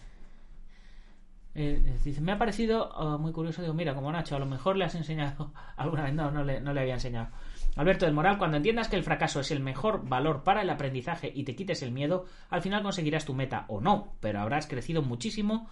eh, 1.58 1.98
dice, 2.04 2.22
me 2.22 2.32
ha 2.32 2.38
parecido 2.38 2.93
uh, 2.96 3.17
muy 3.17 3.32
curioso. 3.32 3.63
Digo, 3.63 3.74
mira, 3.74 3.96
como 3.96 4.12
Nacho, 4.12 4.36
a 4.36 4.39
lo 4.39 4.46
mejor 4.46 4.78
le 4.78 4.86
has 4.86 4.93
enseñado 4.93 5.52
alguna 5.76 6.04
vez. 6.04 6.13
No, 6.13 6.30
no 6.30 6.43
le, 6.43 6.62
no 6.62 6.72
le 6.72 6.82
había 6.82 6.93
enseñado. 6.93 7.30
Alberto 7.76 8.06
del 8.06 8.13
Moral, 8.13 8.38
cuando 8.38 8.58
entiendas 8.58 8.88
que 8.88 8.96
el 8.96 9.04
fracaso 9.04 9.39
es 9.39 9.50
el 9.50 9.60
mejor 9.60 10.08
valor 10.08 10.43
para 10.43 10.62
el 10.62 10.70
aprendizaje 10.70 11.32
y 11.34 11.43
te 11.43 11.56
quites 11.56 11.82
el 11.82 11.91
miedo, 11.91 12.26
al 12.50 12.62
final 12.62 12.84
conseguirás 12.84 13.26
tu 13.26 13.34
meta 13.34 13.65
o 13.70 13.82
no, 13.82 14.13
pero 14.20 14.39
habrás 14.39 14.67
crecido 14.67 15.02
muchísimo 15.02 15.67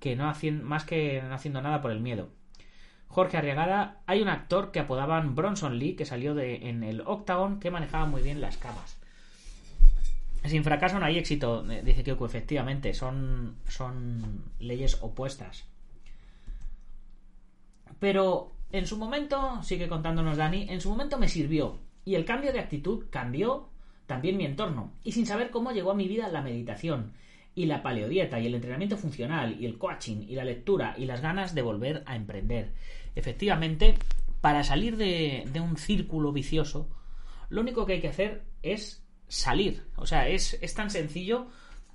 que 0.00 0.16
no 0.16 0.28
haciendo, 0.28 0.64
más 0.64 0.84
que 0.84 1.22
no 1.22 1.34
haciendo 1.34 1.62
nada 1.62 1.80
por 1.80 1.92
el 1.92 2.00
miedo. 2.00 2.30
Jorge 3.06 3.36
Arriagada, 3.36 4.02
hay 4.06 4.20
un 4.20 4.28
actor 4.28 4.72
que 4.72 4.80
apodaban 4.80 5.36
Bronson 5.36 5.78
Lee 5.78 5.94
que 5.94 6.04
salió 6.04 6.34
de, 6.34 6.68
en 6.68 6.82
el 6.82 7.02
Octagon 7.02 7.60
que 7.60 7.70
manejaba 7.70 8.06
muy 8.06 8.22
bien 8.22 8.40
las 8.40 8.56
camas. 8.56 9.00
Sin 10.44 10.62
fracaso 10.62 10.98
no 10.98 11.06
hay 11.06 11.16
éxito, 11.16 11.62
dice 11.62 12.04
Kyoku, 12.04 12.26
efectivamente, 12.26 12.92
son, 12.92 13.56
son 13.66 14.52
leyes 14.58 14.98
opuestas. 15.00 15.64
Pero 17.98 18.52
en 18.70 18.86
su 18.86 18.98
momento, 18.98 19.62
sigue 19.62 19.88
contándonos 19.88 20.36
Dani, 20.36 20.66
en 20.68 20.80
su 20.80 20.90
momento 20.90 21.18
me 21.18 21.28
sirvió. 21.28 21.78
Y 22.04 22.16
el 22.16 22.26
cambio 22.26 22.52
de 22.52 22.60
actitud 22.60 23.06
cambió 23.08 23.70
también 24.06 24.36
mi 24.36 24.44
entorno. 24.44 24.92
Y 25.02 25.12
sin 25.12 25.26
saber 25.26 25.50
cómo 25.50 25.72
llegó 25.72 25.92
a 25.92 25.96
mi 25.96 26.08
vida 26.08 26.28
la 26.28 26.42
meditación, 26.42 27.12
y 27.54 27.66
la 27.66 27.82
paleodieta, 27.82 28.40
y 28.40 28.46
el 28.46 28.54
entrenamiento 28.54 28.96
funcional, 28.98 29.56
y 29.58 29.64
el 29.64 29.78
coaching, 29.78 30.26
y 30.28 30.34
la 30.34 30.44
lectura, 30.44 30.94
y 30.98 31.06
las 31.06 31.22
ganas 31.22 31.54
de 31.54 31.62
volver 31.62 32.02
a 32.04 32.16
emprender. 32.16 32.72
Efectivamente, 33.14 33.94
para 34.40 34.64
salir 34.64 34.96
de, 34.96 35.44
de 35.50 35.60
un 35.60 35.76
círculo 35.76 36.32
vicioso, 36.32 36.90
lo 37.48 37.60
único 37.60 37.86
que 37.86 37.94
hay 37.94 38.00
que 38.00 38.08
hacer 38.08 38.42
es 38.62 39.03
salir. 39.28 39.84
O 39.96 40.06
sea, 40.06 40.28
es, 40.28 40.58
es 40.60 40.74
tan 40.74 40.90
sencillo 40.90 41.48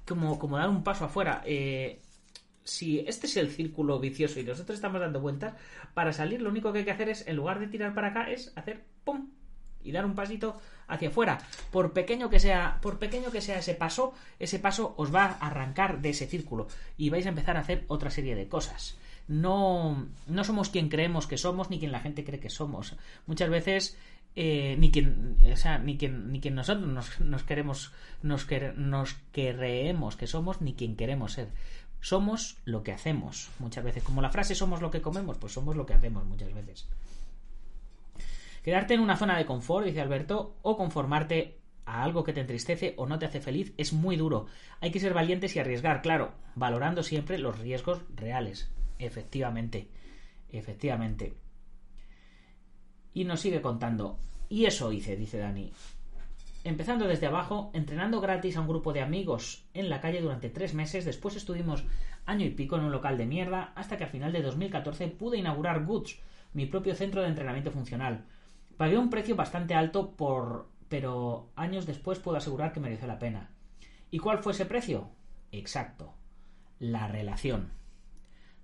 como, 0.07 0.39
como 0.39 0.57
dar 0.57 0.69
un 0.69 0.83
paso 0.83 1.05
afuera. 1.05 1.41
Eh, 1.45 2.01
si 2.63 2.99
este 2.99 3.27
es 3.27 3.37
el 3.37 3.49
círculo 3.49 3.99
vicioso 3.99 4.39
y 4.39 4.43
nosotros 4.43 4.75
estamos 4.75 5.01
dando 5.01 5.19
vueltas, 5.19 5.53
para 5.93 6.13
salir 6.13 6.41
lo 6.41 6.49
único 6.49 6.71
que 6.71 6.79
hay 6.79 6.85
que 6.85 6.91
hacer 6.91 7.09
es, 7.09 7.27
en 7.27 7.35
lugar 7.35 7.59
de 7.59 7.67
tirar 7.67 7.93
para 7.93 8.09
acá, 8.09 8.29
es 8.29 8.53
hacer 8.55 8.85
¡pum! 9.03 9.29
y 9.83 9.91
dar 9.91 10.05
un 10.05 10.15
pasito 10.15 10.59
hacia 10.87 11.09
afuera. 11.09 11.39
Por 11.71 11.93
pequeño 11.93 12.29
que 12.29 12.39
sea, 12.39 12.79
por 12.81 12.99
pequeño 12.99 13.31
que 13.31 13.41
sea 13.41 13.59
ese 13.59 13.75
paso, 13.75 14.13
ese 14.39 14.59
paso 14.59 14.93
os 14.97 15.13
va 15.13 15.25
a 15.25 15.47
arrancar 15.47 16.01
de 16.01 16.09
ese 16.09 16.27
círculo 16.27 16.67
y 16.97 17.09
vais 17.09 17.25
a 17.25 17.29
empezar 17.29 17.57
a 17.57 17.61
hacer 17.61 17.85
otra 17.87 18.09
serie 18.09 18.35
de 18.35 18.47
cosas. 18.47 18.97
No, 19.27 20.07
no 20.25 20.43
somos 20.43 20.69
quien 20.69 20.89
creemos 20.89 21.27
que 21.27 21.37
somos 21.37 21.69
ni 21.69 21.79
quien 21.79 21.91
la 21.91 21.99
gente 21.99 22.23
cree 22.23 22.39
que 22.39 22.49
somos. 22.49 22.95
Muchas 23.27 23.49
veces 23.49 23.97
eh, 24.35 24.75
ni 24.77 24.91
quien 24.91 25.37
o 25.51 25.55
sea, 25.55 25.77
ni 25.77 25.97
quien 25.97 26.31
ni 26.31 26.39
quien 26.39 26.55
nosotros 26.55 26.87
nos, 26.87 27.19
nos 27.19 27.43
queremos 27.43 27.91
nos, 28.21 28.47
nos 28.77 29.15
creemos 29.31 30.15
que 30.15 30.27
somos 30.27 30.61
ni 30.61 30.73
quien 30.73 30.95
queremos 30.95 31.33
ser. 31.33 31.49
Somos 32.01 32.57
lo 32.63 32.83
que 32.83 32.93
hacemos. 32.93 33.49
Muchas 33.59 33.83
veces 33.83 34.03
como 34.03 34.21
la 34.21 34.29
frase 34.29 34.55
somos 34.55 34.81
lo 34.81 34.91
que 34.91 35.01
comemos 35.01 35.37
pues 35.37 35.53
somos 35.53 35.75
lo 35.75 35.85
que 35.85 35.93
hacemos 35.93 36.25
muchas 36.25 36.53
veces. 36.53 36.87
Quedarte 38.63 38.93
en 38.93 39.01
una 39.01 39.17
zona 39.17 39.37
de 39.37 39.45
confort 39.45 39.85
dice 39.85 40.01
Alberto 40.01 40.57
o 40.61 40.77
conformarte 40.77 41.57
a 41.85 42.03
algo 42.03 42.23
que 42.23 42.33
te 42.33 42.41
entristece 42.41 42.93
o 42.97 43.07
no 43.07 43.17
te 43.17 43.25
hace 43.25 43.41
feliz 43.41 43.73
es 43.77 43.93
muy 43.93 44.15
duro. 44.15 44.47
Hay 44.79 44.91
que 44.91 44.99
ser 44.99 45.13
valientes 45.13 45.55
y 45.55 45.59
arriesgar 45.59 46.01
claro 46.01 46.33
valorando 46.55 47.03
siempre 47.03 47.39
los 47.39 47.59
riesgos 47.59 48.01
reales. 48.15 48.71
Efectivamente 48.99 49.89
efectivamente 50.51 51.33
y 53.13 53.25
nos 53.25 53.41
sigue 53.41 53.61
contando. 53.61 54.17
Y 54.49 54.65
eso 54.65 54.91
hice, 54.91 55.15
dice 55.15 55.37
Dani. 55.37 55.71
Empezando 56.63 57.07
desde 57.07 57.27
abajo, 57.27 57.71
entrenando 57.73 58.19
gratis 58.19 58.57
a 58.57 58.61
un 58.61 58.67
grupo 58.67 58.91
de 58.91 59.01
amigos 59.01 59.63
en 59.73 59.89
la 59.89 60.01
calle 60.01 60.21
durante 60.21 60.49
tres 60.49 60.73
meses, 60.73 61.05
después 61.05 61.35
estuvimos 61.35 61.85
año 62.25 62.45
y 62.45 62.49
pico 62.49 62.75
en 62.75 62.83
un 62.83 62.91
local 62.91 63.17
de 63.17 63.25
mierda, 63.25 63.71
hasta 63.75 63.97
que 63.97 64.03
a 64.03 64.07
final 64.07 64.33
de 64.33 64.41
2014 64.41 65.07
pude 65.07 65.37
inaugurar 65.37 65.85
Goods, 65.85 66.19
mi 66.53 66.65
propio 66.65 66.95
centro 66.95 67.21
de 67.21 67.29
entrenamiento 67.29 67.71
funcional. 67.71 68.25
Pagué 68.75 68.97
un 68.97 69.09
precio 69.09 69.35
bastante 69.35 69.73
alto 69.73 70.11
por... 70.11 70.67
pero 70.89 71.49
años 71.55 71.85
después 71.85 72.19
puedo 72.19 72.37
asegurar 72.37 72.73
que 72.73 72.79
mereció 72.79 73.07
la 73.07 73.19
pena. 73.19 73.51
¿Y 74.11 74.19
cuál 74.19 74.39
fue 74.39 74.51
ese 74.51 74.65
precio? 74.65 75.09
Exacto. 75.51 76.13
La 76.79 77.07
relación 77.07 77.78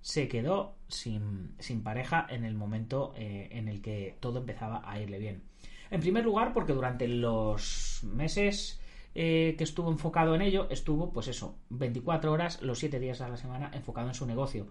se 0.06 0.28
quedó 0.28 0.76
sin, 0.86 1.56
pareja 1.82 2.28
en 2.30 2.44
el 2.44 2.54
momento 2.54 3.12
eh, 3.16 3.48
en 3.50 3.66
el 3.66 3.82
que 3.82 4.16
todo 4.20 4.38
empezaba 4.38 4.88
a 4.88 5.00
irle 5.00 5.18
bien. 5.18 5.42
En 5.90 6.00
primer 6.00 6.24
lugar, 6.24 6.52
porque 6.52 6.74
durante 6.74 7.08
los 7.08 8.02
meses 8.04 8.80
eh, 9.16 9.56
que 9.58 9.64
estuvo 9.64 9.90
enfocado 9.90 10.36
en 10.36 10.42
ello, 10.42 10.68
estuvo, 10.70 11.12
pues 11.12 11.26
eso, 11.26 11.58
24 11.70 12.30
horas, 12.30 12.62
los 12.62 12.78
7 12.78 13.00
días 13.00 13.20
a 13.20 13.28
la 13.28 13.36
semana, 13.36 13.72
enfocado 13.74 14.06
en 14.06 14.14
su 14.14 14.26
negocio. 14.26 14.68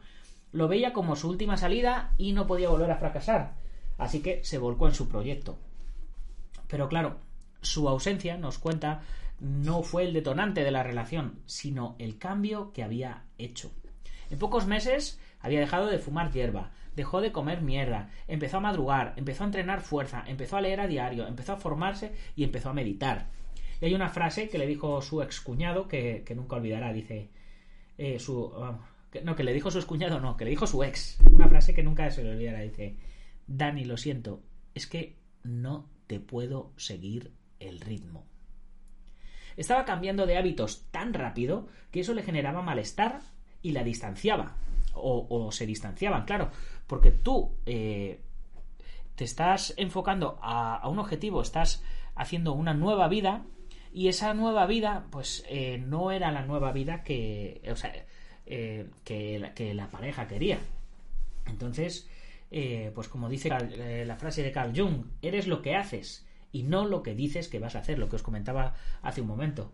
Lo 0.53 0.69
veía 0.69 0.93
como 0.93 1.17
su 1.17 1.27
última 1.27 1.57
salida 1.57 2.13
y 2.17 2.31
no 2.31 2.47
podía 2.47 2.69
volver 2.69 2.91
a 2.91 2.97
fracasar. 2.97 3.55
Así 3.97 4.21
que 4.21 4.41
se 4.45 4.57
volcó 4.57 4.87
en 4.87 4.95
su 4.95 5.09
proyecto. 5.09 5.57
Pero 6.69 6.87
claro, 6.87 7.17
su 7.61 7.89
ausencia, 7.89 8.37
nos 8.37 8.57
cuenta, 8.57 9.01
no 9.41 9.83
fue 9.83 10.05
el 10.05 10.13
detonante 10.13 10.63
de 10.63 10.71
la 10.71 10.83
relación, 10.83 11.41
sino 11.45 11.97
el 11.99 12.17
cambio 12.17 12.71
que 12.71 12.83
había 12.83 13.25
hecho. 13.37 13.73
En 14.29 14.39
pocos 14.39 14.65
meses 14.65 15.19
había 15.45 15.59
dejado 15.59 15.85
de 15.87 15.99
fumar 15.99 16.31
hierba, 16.31 16.71
dejó 16.95 17.21
de 17.21 17.31
comer 17.31 17.61
mierda, 17.61 18.09
empezó 18.27 18.57
a 18.57 18.61
madrugar, 18.61 19.13
empezó 19.15 19.43
a 19.43 19.45
entrenar 19.45 19.81
fuerza, 19.81 20.23
empezó 20.25 20.57
a 20.57 20.61
leer 20.61 20.81
a 20.81 20.87
diario, 20.87 21.27
empezó 21.27 21.53
a 21.53 21.57
formarse 21.57 22.13
y 22.35 22.43
empezó 22.43 22.69
a 22.69 22.73
meditar. 22.73 23.27
Y 23.79 23.85
hay 23.85 23.93
una 23.93 24.09
frase 24.09 24.49
que 24.49 24.57
le 24.57 24.65
dijo 24.65 25.03
su 25.03 25.21
excuñado 25.21 25.87
que, 25.87 26.23
que 26.25 26.33
nunca 26.33 26.55
olvidará, 26.55 26.91
dice, 26.93 27.29
eh, 27.99 28.17
su, 28.17 28.51
no, 29.23 29.35
que 29.35 29.43
le 29.43 29.53
dijo 29.53 29.69
su 29.69 29.77
excuñado, 29.77 30.19
no, 30.19 30.35
que 30.35 30.45
le 30.45 30.49
dijo 30.49 30.65
su 30.65 30.83
ex, 30.83 31.19
una 31.31 31.47
frase 31.47 31.75
que 31.75 31.83
nunca 31.83 32.09
se 32.09 32.23
le 32.23 32.31
olvidará, 32.31 32.61
dice, 32.61 32.95
Dani, 33.45 33.85
lo 33.85 33.97
siento, 33.97 34.41
es 34.73 34.87
que 34.87 35.15
no 35.43 35.87
te 36.07 36.19
puedo 36.19 36.71
seguir 36.75 37.33
el 37.59 37.81
ritmo. 37.81 38.25
Estaba 39.57 39.85
cambiando 39.85 40.25
de 40.25 40.37
hábitos 40.37 40.87
tan 40.89 41.13
rápido 41.13 41.67
que 41.91 41.99
eso 41.99 42.15
le 42.15 42.23
generaba 42.23 42.63
malestar 42.63 43.21
y 43.61 43.73
la 43.73 43.83
distanciaba 43.83 44.57
o, 44.95 45.51
se 45.51 45.65
distanciaban, 45.65 46.25
claro, 46.25 46.51
porque 46.87 47.11
tú 47.11 47.51
eh, 47.65 48.19
te 49.15 49.23
estás 49.23 49.73
enfocando 49.77 50.39
a, 50.41 50.87
un 50.87 50.99
objetivo, 50.99 51.41
estás 51.41 51.83
haciendo 52.15 52.53
una 52.53 52.73
nueva 52.73 53.07
vida 53.07 53.43
y 53.93 54.07
esa 54.07 54.33
nueva 54.33 54.65
vida, 54.65 55.07
pues 55.11 55.45
eh, 55.49 55.77
no 55.77 56.11
era 56.11 56.31
la 56.31 56.45
nueva 56.45 56.71
vida 56.71 57.03
que, 57.03 57.61
o 57.71 57.75
sea, 57.75 57.93
eh, 58.45 58.87
que, 59.03 59.73
la, 59.73 59.89
pareja 59.89 60.27
quería. 60.27 60.59
Entonces, 61.45 62.09
pues 62.93 63.09
como 63.09 63.29
dice 63.29 63.49
la 64.05 64.15
frase 64.15 64.41
de 64.41 64.51
Carl 64.51 64.73
Jung, 64.75 65.05
eres 65.21 65.47
lo 65.47 65.61
que 65.61 65.75
haces 65.75 66.25
y 66.51 66.63
no 66.63 66.85
lo 66.85 67.03
que 67.03 67.13
dices 67.13 67.49
que 67.49 67.59
vas 67.59 67.75
a 67.75 67.79
hacer, 67.79 67.99
lo 67.99 68.09
que 68.09 68.15
os 68.15 68.23
comentaba 68.23 68.75
hace 69.01 69.21
un 69.21 69.27
momento. 69.27 69.71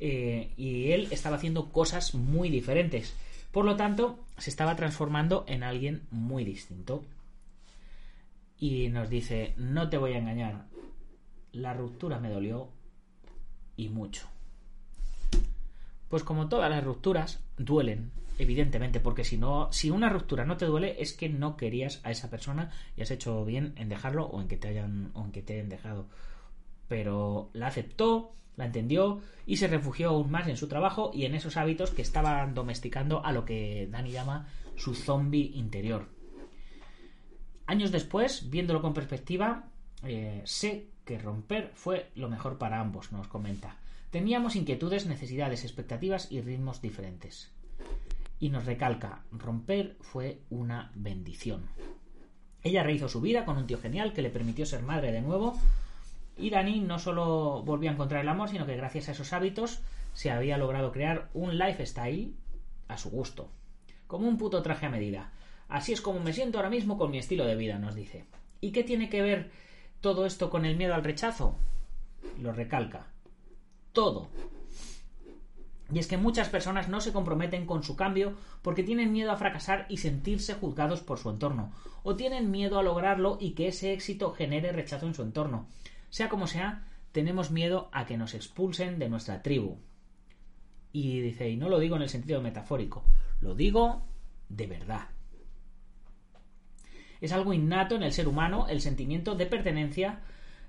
y 0.00 0.92
él 0.92 1.08
estaba 1.10 1.36
haciendo 1.36 1.72
cosas 1.72 2.14
muy 2.14 2.48
diferentes. 2.48 3.14
Por 3.56 3.64
lo 3.64 3.74
tanto, 3.74 4.18
se 4.36 4.50
estaba 4.50 4.76
transformando 4.76 5.46
en 5.48 5.62
alguien 5.62 6.02
muy 6.10 6.44
distinto. 6.44 7.06
Y 8.58 8.90
nos 8.90 9.08
dice, 9.08 9.54
no 9.56 9.88
te 9.88 9.96
voy 9.96 10.12
a 10.12 10.18
engañar, 10.18 10.66
la 11.52 11.72
ruptura 11.72 12.18
me 12.18 12.28
dolió 12.28 12.68
y 13.74 13.88
mucho. 13.88 14.28
Pues 16.10 16.22
como 16.22 16.50
todas 16.50 16.68
las 16.68 16.84
rupturas, 16.84 17.40
duelen, 17.56 18.10
evidentemente, 18.38 19.00
porque 19.00 19.24
si 19.24 19.38
no, 19.38 19.72
si 19.72 19.88
una 19.88 20.10
ruptura 20.10 20.44
no 20.44 20.58
te 20.58 20.66
duele, 20.66 21.00
es 21.00 21.14
que 21.14 21.30
no 21.30 21.56
querías 21.56 22.02
a 22.04 22.10
esa 22.10 22.28
persona 22.28 22.72
y 22.94 23.00
has 23.00 23.10
hecho 23.10 23.42
bien 23.46 23.72
en 23.76 23.88
dejarlo 23.88 24.26
o 24.26 24.38
en 24.42 24.48
que 24.48 24.58
te 24.58 24.68
hayan, 24.68 25.12
o 25.14 25.24
en 25.24 25.32
que 25.32 25.40
te 25.40 25.54
hayan 25.54 25.70
dejado. 25.70 26.08
Pero 26.88 27.50
la 27.52 27.68
aceptó, 27.68 28.32
la 28.56 28.66
entendió 28.66 29.20
y 29.46 29.56
se 29.56 29.68
refugió 29.68 30.10
aún 30.10 30.30
más 30.30 30.48
en 30.48 30.56
su 30.56 30.68
trabajo 30.68 31.10
y 31.14 31.24
en 31.24 31.34
esos 31.34 31.56
hábitos 31.56 31.90
que 31.90 32.02
estaban 32.02 32.54
domesticando 32.54 33.24
a 33.24 33.32
lo 33.32 33.44
que 33.44 33.88
Dani 33.90 34.10
llama 34.10 34.48
su 34.76 34.94
zombie 34.94 35.52
interior. 35.54 36.08
Años 37.66 37.90
después, 37.90 38.48
viéndolo 38.50 38.80
con 38.80 38.94
perspectiva, 38.94 39.68
eh, 40.04 40.42
sé 40.44 40.88
que 41.04 41.18
romper 41.18 41.72
fue 41.74 42.10
lo 42.14 42.28
mejor 42.28 42.58
para 42.58 42.80
ambos, 42.80 43.12
nos 43.12 43.28
comenta. 43.28 43.76
Teníamos 44.10 44.56
inquietudes, 44.56 45.06
necesidades, 45.06 45.64
expectativas 45.64 46.30
y 46.30 46.40
ritmos 46.40 46.80
diferentes. 46.80 47.52
Y 48.38 48.50
nos 48.50 48.66
recalca, 48.66 49.24
romper 49.32 49.96
fue 50.00 50.40
una 50.50 50.92
bendición. 50.94 51.66
Ella 52.62 52.82
rehizo 52.82 53.08
su 53.08 53.20
vida 53.20 53.44
con 53.44 53.56
un 53.56 53.66
tío 53.66 53.78
genial 53.78 54.12
que 54.12 54.22
le 54.22 54.30
permitió 54.30 54.66
ser 54.66 54.82
madre 54.82 55.12
de 55.12 55.22
nuevo 55.22 55.58
y 56.36 56.50
Dani 56.50 56.80
no 56.80 56.98
solo 56.98 57.62
volvió 57.64 57.90
a 57.90 57.94
encontrar 57.94 58.20
el 58.22 58.28
amor, 58.28 58.48
sino 58.48 58.66
que 58.66 58.76
gracias 58.76 59.08
a 59.08 59.12
esos 59.12 59.32
hábitos 59.32 59.80
se 60.12 60.30
había 60.30 60.58
logrado 60.58 60.92
crear 60.92 61.28
un 61.34 61.58
lifestyle 61.58 62.34
a 62.88 62.98
su 62.98 63.10
gusto, 63.10 63.48
como 64.06 64.28
un 64.28 64.38
puto 64.38 64.62
traje 64.62 64.86
a 64.86 64.90
medida. 64.90 65.32
Así 65.68 65.92
es 65.92 66.00
como 66.00 66.20
me 66.20 66.32
siento 66.32 66.58
ahora 66.58 66.70
mismo 66.70 66.96
con 66.98 67.10
mi 67.10 67.18
estilo 67.18 67.44
de 67.44 67.56
vida, 67.56 67.78
nos 67.78 67.94
dice. 67.94 68.24
¿Y 68.60 68.70
qué 68.70 68.84
tiene 68.84 69.08
que 69.08 69.22
ver 69.22 69.50
todo 70.00 70.26
esto 70.26 70.50
con 70.50 70.64
el 70.64 70.76
miedo 70.76 70.94
al 70.94 71.04
rechazo? 71.04 71.56
Lo 72.40 72.52
recalca. 72.52 73.06
Todo. 73.92 74.28
Y 75.92 75.98
es 75.98 76.06
que 76.08 76.16
muchas 76.16 76.48
personas 76.48 76.88
no 76.88 77.00
se 77.00 77.12
comprometen 77.12 77.64
con 77.64 77.82
su 77.82 77.96
cambio 77.96 78.34
porque 78.62 78.82
tienen 78.82 79.12
miedo 79.12 79.30
a 79.30 79.36
fracasar 79.36 79.86
y 79.88 79.98
sentirse 79.98 80.54
juzgados 80.54 81.00
por 81.00 81.18
su 81.18 81.30
entorno, 81.30 81.72
o 82.02 82.16
tienen 82.16 82.50
miedo 82.50 82.78
a 82.78 82.82
lograrlo 82.82 83.38
y 83.40 83.52
que 83.52 83.68
ese 83.68 83.92
éxito 83.92 84.32
genere 84.32 84.72
rechazo 84.72 85.06
en 85.06 85.14
su 85.14 85.22
entorno. 85.22 85.66
Sea 86.10 86.28
como 86.28 86.46
sea, 86.46 86.86
tenemos 87.12 87.50
miedo 87.50 87.88
a 87.92 88.06
que 88.06 88.16
nos 88.16 88.34
expulsen 88.34 88.98
de 88.98 89.08
nuestra 89.08 89.42
tribu. 89.42 89.78
Y 90.92 91.20
dice, 91.20 91.48
y 91.48 91.56
no 91.56 91.68
lo 91.68 91.78
digo 91.78 91.96
en 91.96 92.02
el 92.02 92.08
sentido 92.08 92.40
metafórico, 92.40 93.04
lo 93.40 93.54
digo 93.54 94.02
de 94.48 94.66
verdad. 94.66 95.08
Es 97.20 97.32
algo 97.32 97.52
innato 97.52 97.96
en 97.96 98.02
el 98.02 98.12
ser 98.12 98.28
humano 98.28 98.66
el 98.68 98.80
sentimiento 98.80 99.34
de 99.34 99.46
pertenencia 99.46 100.20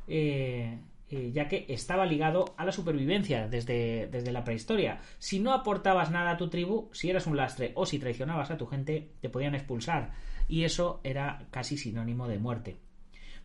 eh, 0.07 0.79
eh, 1.09 1.31
ya 1.33 1.47
que 1.47 1.65
estaba 1.69 2.05
ligado 2.05 2.53
a 2.57 2.65
la 2.65 2.73
supervivencia 2.73 3.47
desde, 3.47 4.07
desde 4.07 4.33
la 4.33 4.43
prehistoria. 4.43 4.99
Si 5.19 5.39
no 5.39 5.53
aportabas 5.53 6.11
nada 6.11 6.31
a 6.31 6.37
tu 6.37 6.49
tribu, 6.49 6.89
si 6.91 7.09
eras 7.09 7.27
un 7.27 7.37
lastre 7.37 7.71
o 7.75 7.85
si 7.85 7.97
traicionabas 7.97 8.51
a 8.51 8.57
tu 8.57 8.65
gente, 8.67 9.11
te 9.21 9.29
podían 9.29 9.55
expulsar, 9.55 10.11
y 10.49 10.65
eso 10.65 10.99
era 11.05 11.47
casi 11.49 11.77
sinónimo 11.77 12.27
de 12.27 12.39
muerte. 12.39 12.77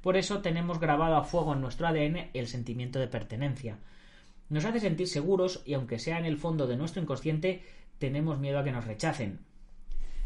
Por 0.02 0.16
eso 0.16 0.40
tenemos 0.40 0.80
grabado 0.80 1.16
a 1.16 1.24
fuego 1.24 1.54
en 1.54 1.60
nuestro 1.60 1.86
ADN 1.86 2.30
el 2.34 2.48
sentimiento 2.48 2.98
de 2.98 3.06
pertenencia. 3.06 3.78
Nos 4.48 4.64
hace 4.64 4.80
sentir 4.80 5.06
seguros 5.08 5.62
y 5.64 5.74
aunque 5.74 5.98
sea 5.98 6.18
en 6.18 6.24
el 6.24 6.36
fondo 6.36 6.66
de 6.66 6.76
nuestro 6.76 7.00
inconsciente, 7.00 7.62
tenemos 7.98 8.38
miedo 8.38 8.58
a 8.58 8.64
que 8.64 8.72
nos 8.72 8.84
rechacen. 8.84 9.38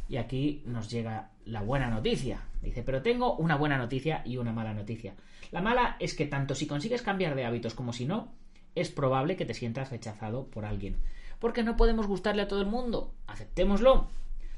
Y 0.08 0.16
aquí 0.16 0.62
nos 0.64 0.90
llega 0.90 1.30
la 1.44 1.60
buena 1.60 1.90
noticia. 1.90 2.40
Dice, 2.62 2.82
pero 2.82 3.02
tengo 3.02 3.36
una 3.36 3.56
buena 3.56 3.76
noticia 3.76 4.22
y 4.24 4.38
una 4.38 4.52
mala 4.52 4.72
noticia. 4.72 5.14
La 5.52 5.60
mala 5.60 5.96
es 6.00 6.14
que 6.14 6.26
tanto 6.26 6.54
si 6.54 6.66
consigues 6.66 7.02
cambiar 7.02 7.34
de 7.34 7.44
hábitos 7.44 7.74
como 7.74 7.92
si 7.92 8.06
no, 8.06 8.32
es 8.74 8.90
probable 8.90 9.36
que 9.36 9.44
te 9.44 9.54
sientas 9.54 9.90
rechazado 9.90 10.46
por 10.46 10.64
alguien. 10.64 10.96
Porque 11.38 11.62
no 11.62 11.76
podemos 11.76 12.06
gustarle 12.06 12.42
a 12.42 12.48
todo 12.48 12.62
el 12.62 12.66
mundo. 12.66 13.12
Aceptémoslo. 13.26 14.08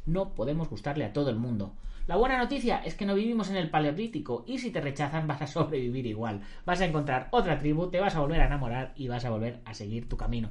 No 0.06 0.34
podemos 0.34 0.68
gustarle 0.68 1.04
a 1.04 1.12
todo 1.12 1.28
el 1.30 1.36
mundo. 1.36 1.74
La 2.08 2.16
buena 2.16 2.38
noticia 2.38 2.78
es 2.78 2.94
que 2.94 3.04
no 3.04 3.14
vivimos 3.14 3.50
en 3.50 3.56
el 3.56 3.68
paleolítico 3.68 4.42
y 4.46 4.56
si 4.58 4.70
te 4.70 4.80
rechazan 4.80 5.26
vas 5.26 5.42
a 5.42 5.46
sobrevivir 5.46 6.06
igual. 6.06 6.40
Vas 6.64 6.80
a 6.80 6.86
encontrar 6.86 7.28
otra 7.32 7.58
tribu, 7.58 7.90
te 7.90 8.00
vas 8.00 8.16
a 8.16 8.20
volver 8.20 8.40
a 8.40 8.46
enamorar 8.46 8.94
y 8.96 9.08
vas 9.08 9.26
a 9.26 9.30
volver 9.30 9.60
a 9.66 9.74
seguir 9.74 10.08
tu 10.08 10.16
camino. 10.16 10.50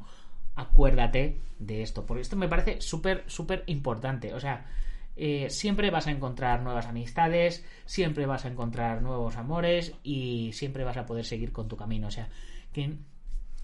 Acuérdate 0.54 1.42
de 1.58 1.82
esto, 1.82 2.06
porque 2.06 2.22
esto 2.22 2.36
me 2.36 2.48
parece 2.48 2.80
súper, 2.80 3.24
súper 3.26 3.64
importante. 3.66 4.36
O 4.36 4.40
sea, 4.40 4.68
eh, 5.16 5.50
siempre 5.50 5.90
vas 5.90 6.06
a 6.06 6.12
encontrar 6.12 6.62
nuevas 6.62 6.86
amistades, 6.86 7.66
siempre 7.86 8.28
vas 8.28 8.46
a 8.46 8.50
encontrar 8.50 9.02
nuevos 9.02 9.36
amores 9.36 9.96
y 10.04 10.52
siempre 10.54 10.84
vas 10.84 10.98
a 10.98 11.08
poder 11.08 11.26
seguir 11.26 11.52
con 11.54 11.68
tu 11.68 11.76
camino. 11.76 12.06
O 12.06 12.12
sea, 12.12 12.30
que 12.72 12.98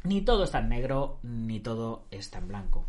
ni 0.04 0.22
todo 0.22 0.46
es 0.46 0.52
tan 0.52 0.68
negro, 0.68 1.20
ni 1.22 1.60
todo 1.60 2.08
es 2.10 2.32
tan 2.32 2.48
blanco. 2.48 2.88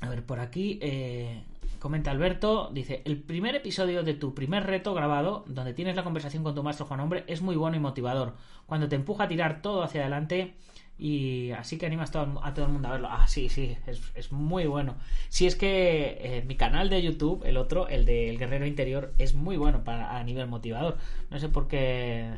A 0.00 0.08
ver, 0.08 0.26
por 0.26 0.40
aquí 0.40 0.80
eh, 0.82 1.44
comenta 1.86 2.10
Alberto, 2.10 2.68
dice, 2.72 3.00
el 3.04 3.16
primer 3.16 3.54
episodio 3.54 4.02
de 4.02 4.12
tu 4.12 4.34
primer 4.34 4.66
reto 4.66 4.92
grabado, 4.92 5.44
donde 5.46 5.72
tienes 5.72 5.94
la 5.94 6.02
conversación 6.02 6.42
con 6.42 6.52
tu 6.52 6.64
maestro 6.64 6.84
Juan 6.84 6.98
Hombre, 6.98 7.22
es 7.28 7.42
muy 7.42 7.54
bueno 7.54 7.76
y 7.76 7.78
motivador. 7.78 8.34
Cuando 8.66 8.88
te 8.88 8.96
empuja 8.96 9.22
a 9.22 9.28
tirar 9.28 9.62
todo 9.62 9.84
hacia 9.84 10.00
adelante 10.00 10.54
y 10.98 11.52
así 11.52 11.78
que 11.78 11.86
animas 11.86 12.10
a 12.10 12.54
todo 12.54 12.64
el 12.64 12.72
mundo 12.72 12.88
a 12.88 12.90
verlo. 12.90 13.06
Ah, 13.08 13.28
sí, 13.28 13.48
sí, 13.48 13.76
es, 13.86 14.32
muy 14.32 14.66
bueno. 14.66 14.96
Si 15.28 15.46
es 15.46 15.54
que 15.54 16.18
eh, 16.20 16.44
mi 16.44 16.56
canal 16.56 16.90
de 16.90 17.00
YouTube, 17.02 17.44
el 17.44 17.56
otro, 17.56 17.86
el 17.86 18.04
de 18.04 18.30
El 18.30 18.38
Guerrero 18.38 18.66
Interior, 18.66 19.14
es 19.18 19.34
muy 19.34 19.56
bueno 19.56 19.84
para, 19.84 20.16
a 20.16 20.24
nivel 20.24 20.48
motivador. 20.48 20.96
No 21.30 21.38
sé 21.38 21.48
por 21.48 21.68
qué 21.68 22.32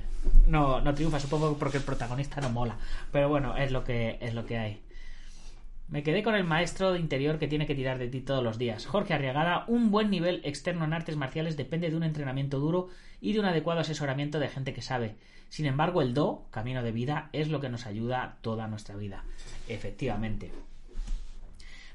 no, 0.47 0.83
no 0.83 0.95
triunfa, 0.95 1.21
supongo 1.21 1.57
porque 1.57 1.79
el 1.79 1.85
protagonista 1.85 2.43
no 2.43 2.51
mola. 2.51 2.77
Pero 3.13 3.31
bueno, 3.31 3.57
es 3.57 3.73
lo 3.73 3.83
que, 3.83 4.19
es 4.21 4.35
lo 4.35 4.45
que 4.45 4.59
hay. 4.59 4.83
Me 5.89 6.03
quedé 6.03 6.23
con 6.23 6.35
el 6.35 6.45
maestro 6.45 6.93
de 6.93 7.01
interior 7.01 7.39
que 7.39 7.49
tiene 7.49 7.67
que 7.67 7.75
tirar 7.75 7.97
de 7.97 8.09
ti 8.09 8.21
todos 8.21 8.45
los 8.45 8.59
días. 8.59 8.85
Jorge 8.85 9.15
Arriagada, 9.15 9.65
un 9.69 9.91
buen 9.91 10.11
nivel 10.11 10.43
externo 10.45 10.85
en 10.85 10.93
artes 10.93 11.17
marciales 11.17 11.57
depende 11.57 11.89
de 11.89 11.97
un 11.97 12.03
entrenamiento 12.03 12.59
duro 12.59 12.89
y 13.23 13.33
de 13.33 13.41
un 13.41 13.47
adecuado 13.47 13.81
asesoramiento 13.81 14.39
de 14.39 14.49
gente 14.49 14.75
que 14.75 14.83
sabe. 14.83 15.17
Sin 15.49 15.65
embargo, 15.65 16.03
el 16.03 16.13
Do, 16.13 16.47
camino 16.51 16.83
de 16.83 16.93
vida, 16.93 17.31
es 17.33 17.49
lo 17.49 17.63
que 17.63 17.71
nos 17.71 17.87
ayuda 17.87 18.37
toda 18.43 18.69
nuestra 18.69 18.97
vida. 18.97 19.25
Efectivamente. 19.67 20.53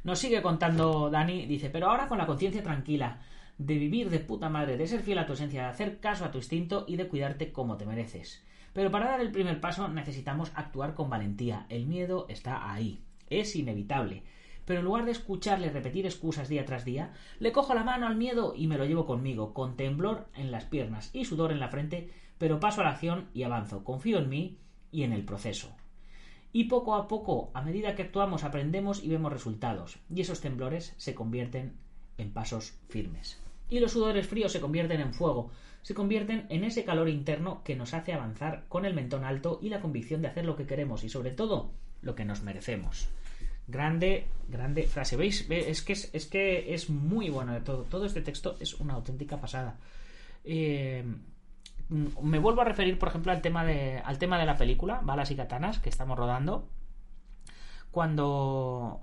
Nos 0.04 0.18
sigue 0.18 0.42
contando 0.42 1.12
Dani, 1.12 1.46
dice, 1.46 1.70
pero 1.70 1.92
ahora 1.92 2.08
con 2.08 2.18
la 2.18 2.26
conciencia 2.26 2.64
tranquila, 2.64 3.20
de 3.60 3.78
vivir 3.78 4.10
de 4.10 4.20
puta 4.20 4.50
madre, 4.50 4.76
de 4.76 4.88
ser 4.88 5.02
fiel 5.02 5.20
a 5.20 5.28
tu 5.28 5.34
esencia, 5.34 5.62
de 5.62 5.70
hacer 5.70 6.00
caso 6.00 6.26
a 6.26 6.32
tu 6.32 6.40
instinto 6.40 6.86
y 6.88 6.96
de 6.96 7.08
cuidarte 7.08 7.52
como 7.52 7.78
te 7.78 7.86
mereces. 7.86 8.44
Pero 8.74 8.90
para 8.90 9.06
dar 9.06 9.22
el 9.22 9.32
primer 9.32 9.62
paso 9.62 9.88
necesitamos 9.88 10.52
actuar 10.56 10.96
con 10.96 11.12
valentía. 11.12 11.68
El 11.70 11.86
miedo 11.86 12.26
está 12.28 12.74
ahí. 12.74 13.04
Es 13.40 13.56
inevitable. 13.56 14.24
Pero 14.66 14.80
en 14.80 14.86
lugar 14.86 15.06
de 15.06 15.12
escucharle 15.12 15.70
repetir 15.70 16.06
excusas 16.06 16.48
día 16.48 16.66
tras 16.66 16.86
día, 16.86 17.14
le 17.40 17.52
cojo 17.52 17.74
la 17.74 17.84
mano 17.84 18.08
al 18.08 18.16
miedo 18.16 18.54
y 18.56 18.68
me 18.68 18.78
lo 18.78 18.86
llevo 18.86 19.06
conmigo, 19.06 19.54
con 19.54 19.76
temblor 19.76 20.28
en 20.36 20.52
las 20.52 20.66
piernas 20.66 21.10
y 21.14 21.26
sudor 21.26 21.52
en 21.52 21.60
la 21.60 21.68
frente, 21.68 22.10
pero 22.38 22.60
paso 22.60 22.82
a 22.82 22.86
la 22.86 22.92
acción 22.92 23.30
y 23.34 23.44
avanzo. 23.44 23.84
Confío 23.84 24.20
en 24.20 24.30
mí 24.30 24.58
y 24.92 25.04
en 25.04 25.12
el 25.12 25.26
proceso. 25.26 25.76
Y 26.54 26.66
poco 26.66 26.96
a 26.96 27.08
poco, 27.08 27.50
a 27.54 27.62
medida 27.62 27.96
que 27.96 28.04
actuamos, 28.04 28.44
aprendemos 28.44 29.04
y 29.04 29.10
vemos 29.10 29.34
resultados, 29.34 29.98
y 30.14 30.22
esos 30.22 30.40
temblores 30.40 30.94
se 30.98 31.16
convierten 31.16 31.74
en 32.18 32.32
pasos 32.32 32.78
firmes. 32.90 33.42
Y 33.70 33.80
los 33.80 33.92
sudores 33.92 34.28
fríos 34.28 34.52
se 34.52 34.62
convierten 34.62 35.02
en 35.02 35.14
fuego, 35.14 35.50
se 35.82 35.96
convierten 35.96 36.46
en 36.50 36.64
ese 36.64 36.86
calor 36.86 37.10
interno 37.10 37.64
que 37.64 37.76
nos 37.76 37.94
hace 37.96 38.14
avanzar 38.14 38.66
con 38.70 38.86
el 38.86 38.94
mentón 38.94 39.26
alto 39.26 39.60
y 39.62 39.70
la 39.70 39.82
convicción 39.82 40.22
de 40.22 40.28
hacer 40.28 40.46
lo 40.46 40.56
que 40.56 40.68
queremos 40.68 41.04
y 41.04 41.10
sobre 41.10 41.32
todo 41.32 41.72
lo 42.02 42.14
que 42.14 42.24
nos 42.24 42.44
merecemos. 42.44 43.10
Grande, 43.68 44.28
grande 44.50 44.88
frase. 44.88 45.16
¿Veis? 45.16 45.48
Es 45.50 45.82
que 45.82 45.94
es, 45.94 46.28
que 46.28 46.74
es 46.74 46.90
muy 46.90 47.30
bueno 47.30 47.54
de 47.54 47.62
todo. 47.62 47.84
Todo 47.84 48.06
este 48.06 48.22
texto 48.22 48.58
es 48.60 48.74
una 48.76 48.96
auténtica 48.96 49.40
pasada. 49.40 49.78
Eh, 50.44 51.06
me 51.90 52.40
vuelvo 52.40 52.62
a 52.62 52.66
referir, 52.66 52.98
por 53.00 53.10
ejemplo, 53.10 53.32
al 53.32 53.42
tema 53.42 53.66
de, 53.66 54.00
al 54.00 54.18
tema 54.18 54.40
de 54.40 54.46
la 54.46 54.58
película, 54.58 55.02
Balas 55.04 55.32
y 55.32 55.36
Katanas, 55.36 55.80
que 55.80 55.90
estamos 55.90 56.18
rodando. 56.18 56.70
Cuando, 57.92 59.02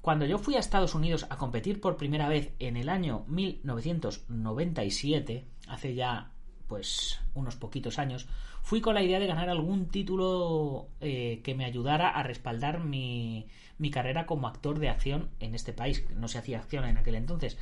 cuando 0.00 0.24
yo 0.26 0.38
fui 0.38 0.56
a 0.56 0.58
Estados 0.58 0.94
Unidos 0.94 1.26
a 1.30 1.36
competir 1.36 1.80
por 1.80 1.96
primera 1.96 2.28
vez 2.28 2.52
en 2.58 2.76
el 2.76 2.88
año 2.88 3.24
1997, 3.28 5.46
hace 5.68 5.94
ya 5.94 6.32
pues 6.66 7.20
unos 7.34 7.56
poquitos 7.56 7.98
años, 7.98 8.28
fui 8.62 8.80
con 8.80 8.94
la 8.94 9.02
idea 9.02 9.18
de 9.18 9.26
ganar 9.26 9.48
algún 9.48 9.88
título 9.88 10.88
eh, 11.00 11.40
que 11.42 11.54
me 11.54 11.64
ayudara 11.64 12.10
a 12.10 12.22
respaldar 12.22 12.80
mi, 12.80 13.48
mi 13.80 13.90
carrera 13.90 14.26
como 14.26 14.46
actor 14.46 14.78
de 14.78 14.90
acción 14.90 15.30
en 15.40 15.54
este 15.54 15.72
país. 15.72 16.04
No 16.14 16.28
se 16.28 16.38
hacía 16.38 16.58
acción 16.58 16.84
en 16.84 16.98
aquel 16.98 17.16
entonces. 17.16 17.58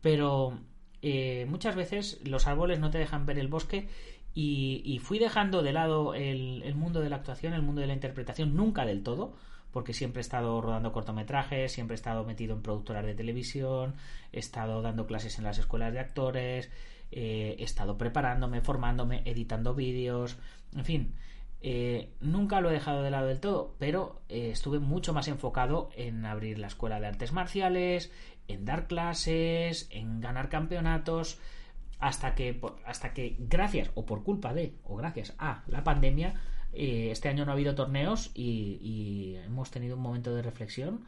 Pero 0.00 0.60
eh, 1.02 1.46
muchas 1.48 1.74
veces 1.74 2.20
los 2.24 2.46
árboles 2.46 2.78
no 2.78 2.90
te 2.90 2.98
dejan 2.98 3.26
ver 3.26 3.38
el 3.38 3.48
bosque 3.48 3.88
y, 4.34 5.00
fui 5.02 5.18
dejando 5.18 5.62
de 5.62 5.72
lado 5.72 6.14
el, 6.14 6.62
el, 6.62 6.76
mundo 6.76 7.00
de 7.00 7.10
la 7.10 7.16
actuación, 7.16 7.54
el 7.54 7.62
mundo 7.62 7.80
de 7.80 7.88
la 7.88 7.94
interpretación, 7.94 8.54
nunca 8.54 8.86
del 8.86 9.02
todo, 9.02 9.34
porque 9.72 9.92
siempre 9.92 10.20
he 10.20 10.22
estado 10.22 10.60
rodando 10.60 10.92
cortometrajes, 10.92 11.72
siempre 11.72 11.94
he 11.94 11.96
estado 11.96 12.24
metido 12.24 12.54
en 12.54 12.62
productoras 12.62 13.04
de 13.04 13.14
televisión, 13.14 13.94
he 14.32 14.38
estado 14.38 14.80
dando 14.80 15.06
clases 15.06 15.38
en 15.38 15.44
las 15.44 15.58
escuelas 15.58 15.92
de 15.92 15.98
actores, 15.98 16.70
eh, 17.10 17.56
he 17.58 17.64
estado 17.64 17.98
preparándome, 17.98 18.60
formándome, 18.60 19.22
editando 19.24 19.74
vídeos, 19.74 20.38
en 20.76 20.84
fin. 20.84 21.14
Eh, 21.60 22.12
nunca 22.20 22.60
lo 22.60 22.70
he 22.70 22.74
dejado 22.74 23.02
de 23.02 23.10
lado 23.10 23.26
del 23.26 23.40
todo, 23.40 23.74
pero 23.78 24.20
eh, 24.28 24.50
estuve 24.52 24.78
mucho 24.78 25.12
más 25.12 25.28
enfocado 25.28 25.90
en 25.96 26.24
abrir 26.24 26.58
la 26.58 26.68
escuela 26.68 27.00
de 27.00 27.08
artes 27.08 27.32
marciales, 27.32 28.12
en 28.46 28.64
dar 28.64 28.86
clases, 28.86 29.88
en 29.90 30.20
ganar 30.20 30.48
campeonatos, 30.48 31.38
hasta 31.98 32.34
que, 32.34 32.60
hasta 32.86 33.12
que 33.12 33.36
gracias 33.38 33.90
o 33.94 34.06
por 34.06 34.22
culpa 34.22 34.54
de, 34.54 34.74
o 34.84 34.96
gracias 34.96 35.34
a 35.38 35.64
la 35.66 35.82
pandemia, 35.82 36.34
este 36.72 37.28
año 37.28 37.44
no 37.44 37.50
ha 37.50 37.54
habido 37.54 37.74
torneos 37.74 38.30
y, 38.34 38.78
y 38.80 39.36
hemos 39.44 39.70
tenido 39.70 39.96
un 39.96 40.02
momento 40.02 40.34
de 40.34 40.42
reflexión 40.42 41.00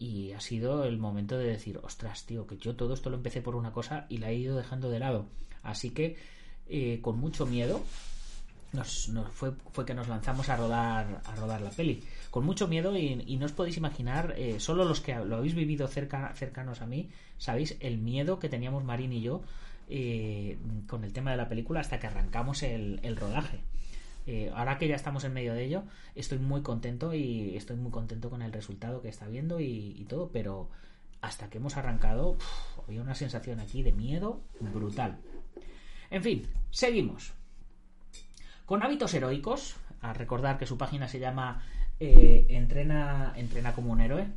y 0.00 0.32
ha 0.32 0.40
sido 0.40 0.84
el 0.84 0.96
momento 0.98 1.36
de 1.36 1.44
decir, 1.44 1.78
ostras, 1.82 2.24
tío, 2.24 2.46
que 2.46 2.56
yo 2.56 2.74
todo 2.74 2.94
esto 2.94 3.10
lo 3.10 3.16
empecé 3.16 3.42
por 3.42 3.54
una 3.54 3.70
cosa 3.70 4.06
y 4.08 4.16
la 4.16 4.30
he 4.30 4.34
ido 4.34 4.56
dejando 4.56 4.88
de 4.88 4.98
lado. 4.98 5.26
Así 5.62 5.90
que, 5.90 6.16
eh, 6.68 7.00
con 7.02 7.18
mucho 7.18 7.44
miedo, 7.44 7.84
nos, 8.72 9.10
fue, 9.32 9.52
fue, 9.72 9.84
que 9.84 9.94
nos 9.94 10.08
lanzamos 10.08 10.48
a 10.48 10.56
rodar, 10.56 11.22
a 11.24 11.34
rodar 11.36 11.60
la 11.60 11.70
peli. 11.70 12.02
Con 12.30 12.44
mucho 12.44 12.68
miedo 12.68 12.96
y, 12.96 13.36
no 13.36 13.46
os 13.46 13.52
podéis 13.52 13.76
imaginar, 13.76 14.34
eh, 14.36 14.60
solo 14.60 14.84
los 14.84 15.00
que 15.00 15.14
lo 15.14 15.36
habéis 15.36 15.54
vivido 15.54 15.88
cerca, 15.88 16.32
cercanos 16.34 16.80
a 16.80 16.86
mí, 16.86 17.10
sabéis 17.38 17.76
el 17.80 17.98
miedo 17.98 18.38
que 18.38 18.48
teníamos 18.48 18.84
Marín 18.84 19.12
y 19.12 19.22
yo 19.22 19.42
eh, 19.88 20.58
con 20.86 21.04
el 21.04 21.12
tema 21.12 21.32
de 21.32 21.36
la 21.36 21.48
película 21.48 21.80
hasta 21.80 21.98
que 21.98 22.06
arrancamos 22.06 22.62
el, 22.62 23.00
el 23.02 23.16
rodaje. 23.16 23.60
Eh, 24.26 24.50
ahora 24.54 24.78
que 24.78 24.86
ya 24.86 24.94
estamos 24.94 25.24
en 25.24 25.32
medio 25.32 25.54
de 25.54 25.64
ello, 25.64 25.84
estoy 26.14 26.38
muy 26.38 26.62
contento 26.62 27.14
y 27.14 27.56
estoy 27.56 27.76
muy 27.76 27.90
contento 27.90 28.30
con 28.30 28.42
el 28.42 28.52
resultado 28.52 29.00
que 29.02 29.08
está 29.08 29.26
viendo 29.26 29.60
y, 29.60 30.06
todo, 30.08 30.30
pero 30.30 30.68
hasta 31.20 31.48
que 31.50 31.58
hemos 31.58 31.76
arrancado 31.76 32.36
había 32.86 33.02
una 33.02 33.14
sensación 33.14 33.60
aquí 33.60 33.82
de 33.82 33.92
miedo 33.92 34.42
brutal. 34.60 35.18
En 36.10 36.22
fin, 36.22 36.46
seguimos. 36.70 37.32
Con 38.70 38.84
hábitos 38.84 39.12
heroicos, 39.14 39.74
a 40.00 40.12
recordar 40.12 40.56
que 40.56 40.64
su 40.64 40.78
página 40.78 41.08
se 41.08 41.18
llama 41.18 41.60
eh, 41.98 42.46
Entrena, 42.50 43.32
Entrena 43.34 43.72
como 43.72 43.90
un 43.90 44.00
héroe. 44.00 44.28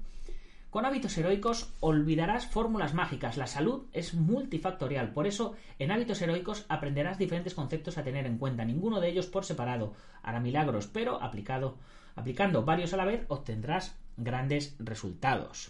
Con 0.71 0.87
hábitos 0.87 1.15
heroicos 1.19 1.71
olvidarás 1.81 2.47
fórmulas 2.47 2.95
mágicas. 2.95 3.37
La 3.37 3.45
salud 3.45 3.83
es 3.93 4.15
multifactorial. 4.15 5.11
Por 5.11 5.27
eso, 5.27 5.53
en 5.77 5.91
hábitos 5.91 6.19
heroicos 6.23 6.65
aprenderás 6.67 7.19
diferentes 7.19 7.53
conceptos 7.53 7.99
a 7.99 8.03
tener 8.03 8.25
en 8.25 8.39
cuenta. 8.39 8.65
Ninguno 8.65 8.99
de 9.01 9.09
ellos 9.09 9.27
por 9.27 9.45
separado 9.45 9.93
hará 10.23 10.39
milagros, 10.39 10.87
pero 10.87 11.21
aplicado, 11.21 11.77
aplicando 12.15 12.65
varios 12.65 12.91
a 12.95 12.97
la 12.97 13.05
vez 13.05 13.25
obtendrás 13.27 13.95
grandes 14.17 14.75
resultados. 14.79 15.69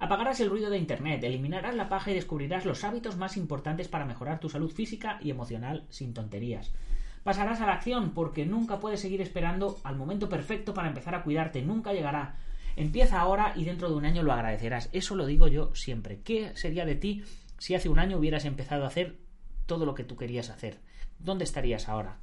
Apagarás 0.00 0.40
el 0.40 0.50
ruido 0.50 0.68
de 0.70 0.78
Internet, 0.78 1.22
eliminarás 1.22 1.76
la 1.76 1.88
paja 1.88 2.10
y 2.10 2.14
descubrirás 2.14 2.64
los 2.64 2.82
hábitos 2.82 3.16
más 3.16 3.36
importantes 3.36 3.86
para 3.86 4.04
mejorar 4.04 4.40
tu 4.40 4.48
salud 4.48 4.72
física 4.72 5.20
y 5.22 5.30
emocional 5.30 5.86
sin 5.90 6.12
tonterías. 6.12 6.72
Pasarás 7.22 7.60
a 7.60 7.66
la 7.66 7.74
acción 7.74 8.10
porque 8.10 8.46
nunca 8.46 8.80
puedes 8.80 9.00
seguir 9.00 9.20
esperando 9.20 9.78
al 9.84 9.96
momento 9.96 10.28
perfecto 10.28 10.74
para 10.74 10.88
empezar 10.88 11.14
a 11.14 11.22
cuidarte, 11.22 11.62
nunca 11.62 11.92
llegará. 11.92 12.36
Empieza 12.76 13.20
ahora 13.20 13.52
y 13.56 13.64
dentro 13.64 13.88
de 13.88 13.96
un 13.96 14.04
año 14.04 14.22
lo 14.22 14.32
agradecerás. 14.32 14.88
Eso 14.92 15.16
lo 15.16 15.26
digo 15.26 15.48
yo 15.48 15.74
siempre. 15.74 16.20
¿Qué 16.20 16.52
sería 16.54 16.86
de 16.86 16.94
ti 16.94 17.24
si 17.58 17.74
hace 17.74 17.88
un 17.88 17.98
año 17.98 18.18
hubieras 18.18 18.44
empezado 18.44 18.84
a 18.84 18.88
hacer 18.88 19.18
todo 19.66 19.84
lo 19.84 19.94
que 19.94 20.04
tú 20.04 20.16
querías 20.16 20.48
hacer? 20.48 20.78
¿Dónde 21.18 21.44
estarías 21.44 21.88
ahora? 21.88 22.20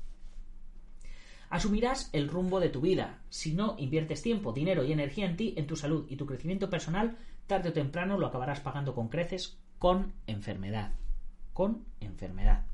Asumirás 1.49 2.09
el 2.13 2.29
rumbo 2.29 2.59
de 2.59 2.69
tu 2.69 2.81
vida. 2.81 3.21
Si 3.29 3.53
no 3.53 3.75
inviertes 3.77 4.21
tiempo, 4.21 4.53
dinero 4.53 4.83
y 4.83 4.91
energía 4.91 5.25
en 5.25 5.35
ti, 5.35 5.53
en 5.57 5.67
tu 5.67 5.75
salud 5.75 6.05
y 6.09 6.15
tu 6.15 6.25
crecimiento 6.25 6.69
personal, 6.69 7.17
tarde 7.47 7.69
o 7.69 7.73
temprano 7.73 8.17
lo 8.17 8.27
acabarás 8.27 8.61
pagando 8.61 8.95
con 8.95 9.09
creces, 9.09 9.59
con 9.77 10.13
enfermedad. 10.25 10.93
Con 11.53 11.85
enfermedad. 11.99 12.65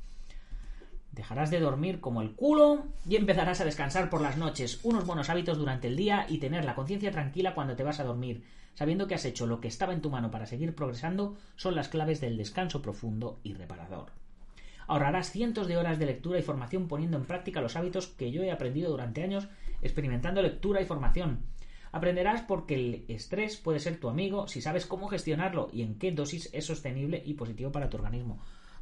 Dejarás 1.12 1.52
de 1.52 1.60
dormir 1.60 2.00
como 2.00 2.22
el 2.22 2.32
culo 2.36 2.86
y 3.06 3.18
empezarás 3.18 3.60
a 3.60 3.66
descansar 3.66 4.10
por 4.10 4.22
las 4.22 4.38
noches, 4.38 4.80
unos 4.84 5.06
buenos 5.06 5.30
hábitos 5.30 5.58
durante 5.58 5.88
el 5.88 5.98
día 5.98 6.26
y 6.30 6.38
tener 6.38 6.64
la 6.64 6.74
conciencia 6.74 7.12
tranquila 7.12 7.54
cuando 7.54 7.76
te 7.76 7.84
vas 7.84 8.00
a 8.00 8.06
dormir, 8.06 8.44
sabiendo 8.76 9.08
que 9.08 9.16
has 9.16 9.26
hecho 9.26 9.46
lo 9.46 9.60
que 9.60 9.68
estaba 9.68 9.92
en 9.92 10.02
tu 10.02 10.10
mano 10.10 10.32
para 10.32 10.46
seguir 10.46 10.74
progresando, 10.74 11.36
son 11.58 11.76
las 11.76 11.90
claves 11.90 12.22
del 12.22 12.38
descanso 12.38 12.82
profundo 12.82 13.42
y 13.44 13.54
reparador. 13.54 14.14
Ahorrarás 14.88 15.32
cientos 15.32 15.68
de 15.68 15.76
horas 15.76 16.00
de 16.00 16.06
lectura 16.06 16.40
y 16.40 16.44
formación 16.44 16.88
poniendo 16.88 17.18
en 17.18 17.26
práctica 17.26 17.60
los 17.60 17.76
hábitos 17.76 18.08
que 18.08 18.32
yo 18.32 18.42
he 18.44 18.52
aprendido 18.52 18.90
durante 18.90 19.22
años 19.22 19.50
experimentando 19.82 20.42
lectura 20.42 20.82
y 20.82 20.86
formación. 20.86 21.40
Aprenderás 21.92 22.42
porque 22.44 22.76
el 22.76 23.06
estrés 23.10 23.58
puede 23.58 23.80
ser 23.80 24.00
tu 24.00 24.08
amigo 24.08 24.48
si 24.48 24.62
sabes 24.62 24.86
cómo 24.86 25.10
gestionarlo 25.10 25.70
y 25.74 25.82
en 25.82 25.96
qué 25.96 26.14
dosis 26.14 26.50
es 26.54 26.66
sostenible 26.66 27.22
y 27.26 27.34
positivo 27.34 27.74
para 27.74 27.90
tu 27.90 27.98
organismo 27.98 28.40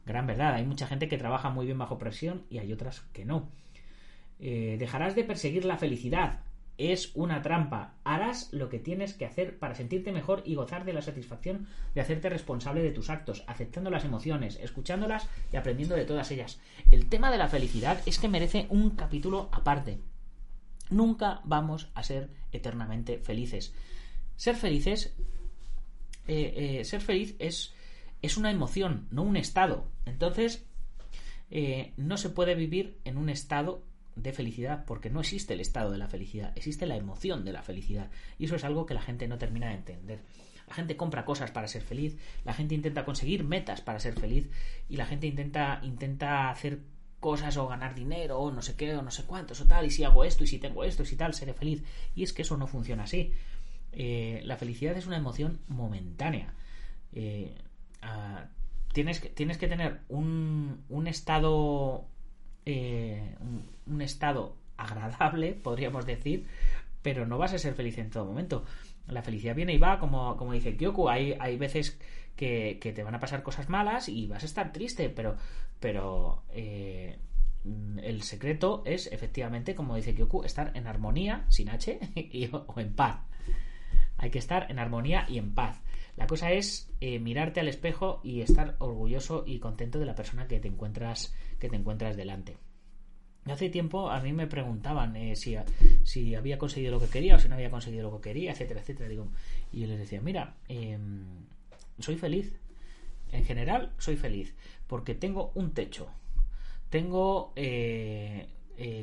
gran 0.09 0.27
verdad. 0.27 0.55
Hay 0.55 0.65
mucha 0.65 0.87
gente 0.87 1.07
que 1.07 1.17
trabaja 1.17 1.49
muy 1.49 1.65
bien 1.65 1.77
bajo 1.77 1.97
presión 1.97 2.43
y 2.49 2.57
hay 2.57 2.73
otras 2.73 3.01
que 3.13 3.23
no. 3.23 3.49
Eh, 4.39 4.75
dejarás 4.77 5.15
de 5.15 5.23
perseguir 5.23 5.63
la 5.63 5.77
felicidad. 5.77 6.41
Es 6.77 7.11
una 7.13 7.41
trampa. 7.41 7.93
Harás 8.03 8.51
lo 8.51 8.69
que 8.69 8.79
tienes 8.79 9.13
que 9.13 9.25
hacer 9.25 9.59
para 9.59 9.75
sentirte 9.75 10.11
mejor 10.11 10.41
y 10.45 10.55
gozar 10.55 10.85
de 10.85 10.93
la 10.93 11.01
satisfacción 11.01 11.67
de 11.93 12.01
hacerte 12.01 12.29
responsable 12.29 12.81
de 12.81 12.91
tus 12.91 13.09
actos, 13.09 13.43
aceptando 13.47 13.89
las 13.89 14.05
emociones, 14.05 14.57
escuchándolas 14.61 15.27
y 15.53 15.57
aprendiendo 15.57 15.95
de 15.95 16.05
todas 16.05 16.31
ellas. 16.31 16.59
El 16.89 17.07
tema 17.07 17.31
de 17.31 17.37
la 17.37 17.49
felicidad 17.49 18.01
es 18.05 18.17
que 18.17 18.29
merece 18.29 18.65
un 18.69 18.91
capítulo 18.91 19.49
aparte. 19.51 19.99
Nunca 20.89 21.41
vamos 21.43 21.91
a 21.93 22.03
ser 22.03 22.29
eternamente 22.51 23.19
felices. 23.19 23.73
Ser 24.37 24.55
felices. 24.55 25.13
Eh, 26.27 26.79
eh, 26.79 26.85
ser 26.85 27.01
feliz 27.01 27.35
es 27.39 27.73
es 28.21 28.37
una 28.37 28.51
emoción, 28.51 29.07
no 29.11 29.23
un 29.23 29.37
estado. 29.37 29.85
Entonces, 30.09 30.65
eh, 31.51 31.93
no 31.97 32.17
se 32.17 32.29
puede 32.29 32.55
vivir 32.55 32.97
en 33.05 33.17
un 33.17 33.29
estado 33.29 33.83
de 34.15 34.33
felicidad 34.33 34.85
porque 34.85 35.09
no 35.09 35.21
existe 35.21 35.53
el 35.53 35.61
estado 35.61 35.91
de 35.91 35.97
la 35.97 36.07
felicidad, 36.07 36.51
existe 36.55 36.85
la 36.85 36.97
emoción 36.97 37.45
de 37.45 37.53
la 37.53 37.63
felicidad. 37.63 38.09
Y 38.37 38.45
eso 38.45 38.55
es 38.55 38.63
algo 38.63 38.85
que 38.85 38.93
la 38.93 39.01
gente 39.01 39.27
no 39.27 39.37
termina 39.37 39.69
de 39.69 39.75
entender. 39.75 40.19
La 40.67 40.75
gente 40.75 40.97
compra 40.97 41.25
cosas 41.25 41.51
para 41.51 41.67
ser 41.67 41.81
feliz, 41.81 42.17
la 42.45 42.53
gente 42.53 42.75
intenta 42.75 43.05
conseguir 43.05 43.43
metas 43.43 43.81
para 43.81 43.99
ser 43.99 44.19
feliz 44.19 44.49
y 44.87 44.97
la 44.97 45.07
gente 45.07 45.25
intenta, 45.25 45.79
intenta 45.83 46.51
hacer 46.51 46.79
cosas 47.19 47.57
o 47.57 47.67
ganar 47.67 47.95
dinero 47.95 48.39
o 48.39 48.51
no 48.51 48.61
sé 48.61 48.75
qué 48.75 48.95
o 48.95 49.01
no 49.01 49.11
sé 49.11 49.23
cuántos 49.23 49.59
o 49.61 49.65
tal 49.65 49.85
y 49.85 49.89
si 49.89 50.03
hago 50.03 50.23
esto 50.23 50.43
y 50.43 50.47
si 50.47 50.59
tengo 50.59 50.83
esto 50.83 51.03
y 51.03 51.05
si 51.07 51.15
tal 51.15 51.33
seré 51.33 51.53
feliz. 51.53 51.83
Y 52.15 52.23
es 52.23 52.33
que 52.33 52.43
eso 52.43 52.55
no 52.55 52.67
funciona 52.67 53.03
así. 53.03 53.33
Eh, 53.91 54.41
la 54.45 54.57
felicidad 54.57 54.95
es 54.95 55.07
una 55.07 55.17
emoción 55.17 55.59
momentánea. 55.67 56.53
Eh, 57.13 57.55
tienes, 58.93 59.19
que, 59.19 59.29
tienes 59.29 59.57
que 59.57 59.67
tener 59.67 60.01
un, 60.09 60.83
un 60.89 61.07
estado 61.07 62.07
eh, 62.65 63.35
un, 63.87 64.01
estado 64.01 64.55
agradable, 64.77 65.53
podríamos 65.63 66.05
decir, 66.05 66.45
pero 67.01 67.25
no 67.25 67.37
vas 67.37 67.53
a 67.53 67.57
ser 67.57 67.73
feliz 67.73 67.97
en 67.97 68.09
todo 68.09 68.25
momento. 68.25 68.63
La 69.07 69.23
felicidad 69.23 69.55
viene 69.55 69.73
y 69.73 69.79
va, 69.79 69.99
como, 69.99 70.37
como 70.37 70.53
dice 70.53 70.77
Kyoku, 70.77 71.09
hay, 71.09 71.35
hay 71.39 71.57
veces 71.57 71.99
que, 72.35 72.77
que, 72.79 72.93
te 72.93 73.03
van 73.03 73.15
a 73.15 73.19
pasar 73.19 73.41
cosas 73.41 73.69
malas 73.69 74.07
y 74.07 74.27
vas 74.27 74.43
a 74.43 74.45
estar 74.45 74.71
triste, 74.71 75.09
pero, 75.09 75.35
pero 75.79 76.43
eh, 76.51 77.17
el 78.03 78.21
secreto 78.21 78.83
es 78.85 79.07
efectivamente, 79.11 79.73
como 79.73 79.95
dice 79.95 80.13
Kyoku, 80.13 80.43
estar 80.43 80.71
en 80.75 80.85
armonía, 80.85 81.45
sin 81.49 81.69
H, 81.69 81.99
y, 82.15 82.49
o 82.51 82.79
en 82.79 82.93
paz. 82.93 83.21
Hay 84.19 84.29
que 84.29 84.39
estar 84.39 84.69
en 84.69 84.77
armonía 84.77 85.25
y 85.27 85.37
en 85.37 85.55
paz. 85.55 85.81
La 86.15 86.27
cosa 86.27 86.51
es 86.51 86.91
eh, 87.01 87.17
mirarte 87.19 87.59
al 87.59 87.67
espejo 87.67 88.19
y 88.23 88.41
estar 88.41 88.75
orgulloso 88.79 89.43
y 89.47 89.59
contento 89.59 89.99
de 89.99 90.05
la 90.05 90.15
persona 90.15 90.47
que 90.47 90.59
te 90.59 90.67
encuentras, 90.67 91.33
que 91.59 91.69
te 91.69 91.75
encuentras 91.75 92.15
delante. 92.15 92.57
Hace 93.45 93.69
tiempo 93.69 94.11
a 94.11 94.19
mí 94.19 94.33
me 94.33 94.45
preguntaban 94.45 95.15
eh, 95.15 95.35
si, 95.35 95.55
si, 96.03 96.35
había 96.35 96.57
conseguido 96.57 96.91
lo 96.91 96.99
que 96.99 97.07
quería 97.07 97.35
o 97.35 97.39
si 97.39 97.47
no 97.47 97.55
había 97.55 97.71
conseguido 97.71 98.11
lo 98.11 98.17
que 98.19 98.29
quería, 98.29 98.51
etcétera, 98.51 98.81
etcétera. 98.81 99.09
Digo, 99.09 99.29
y 99.71 99.79
yo 99.79 99.87
les 99.87 99.97
decía, 99.97 100.21
mira, 100.21 100.57
em, 100.67 101.25
soy 101.97 102.17
feliz. 102.17 102.59
En 103.31 103.45
general, 103.45 103.93
soy 103.97 104.17
feliz 104.17 104.55
porque 104.89 105.13
tengo 105.13 105.51
un 105.53 105.71
techo, 105.71 106.09
tengo 106.89 107.53
eh, 107.55 108.47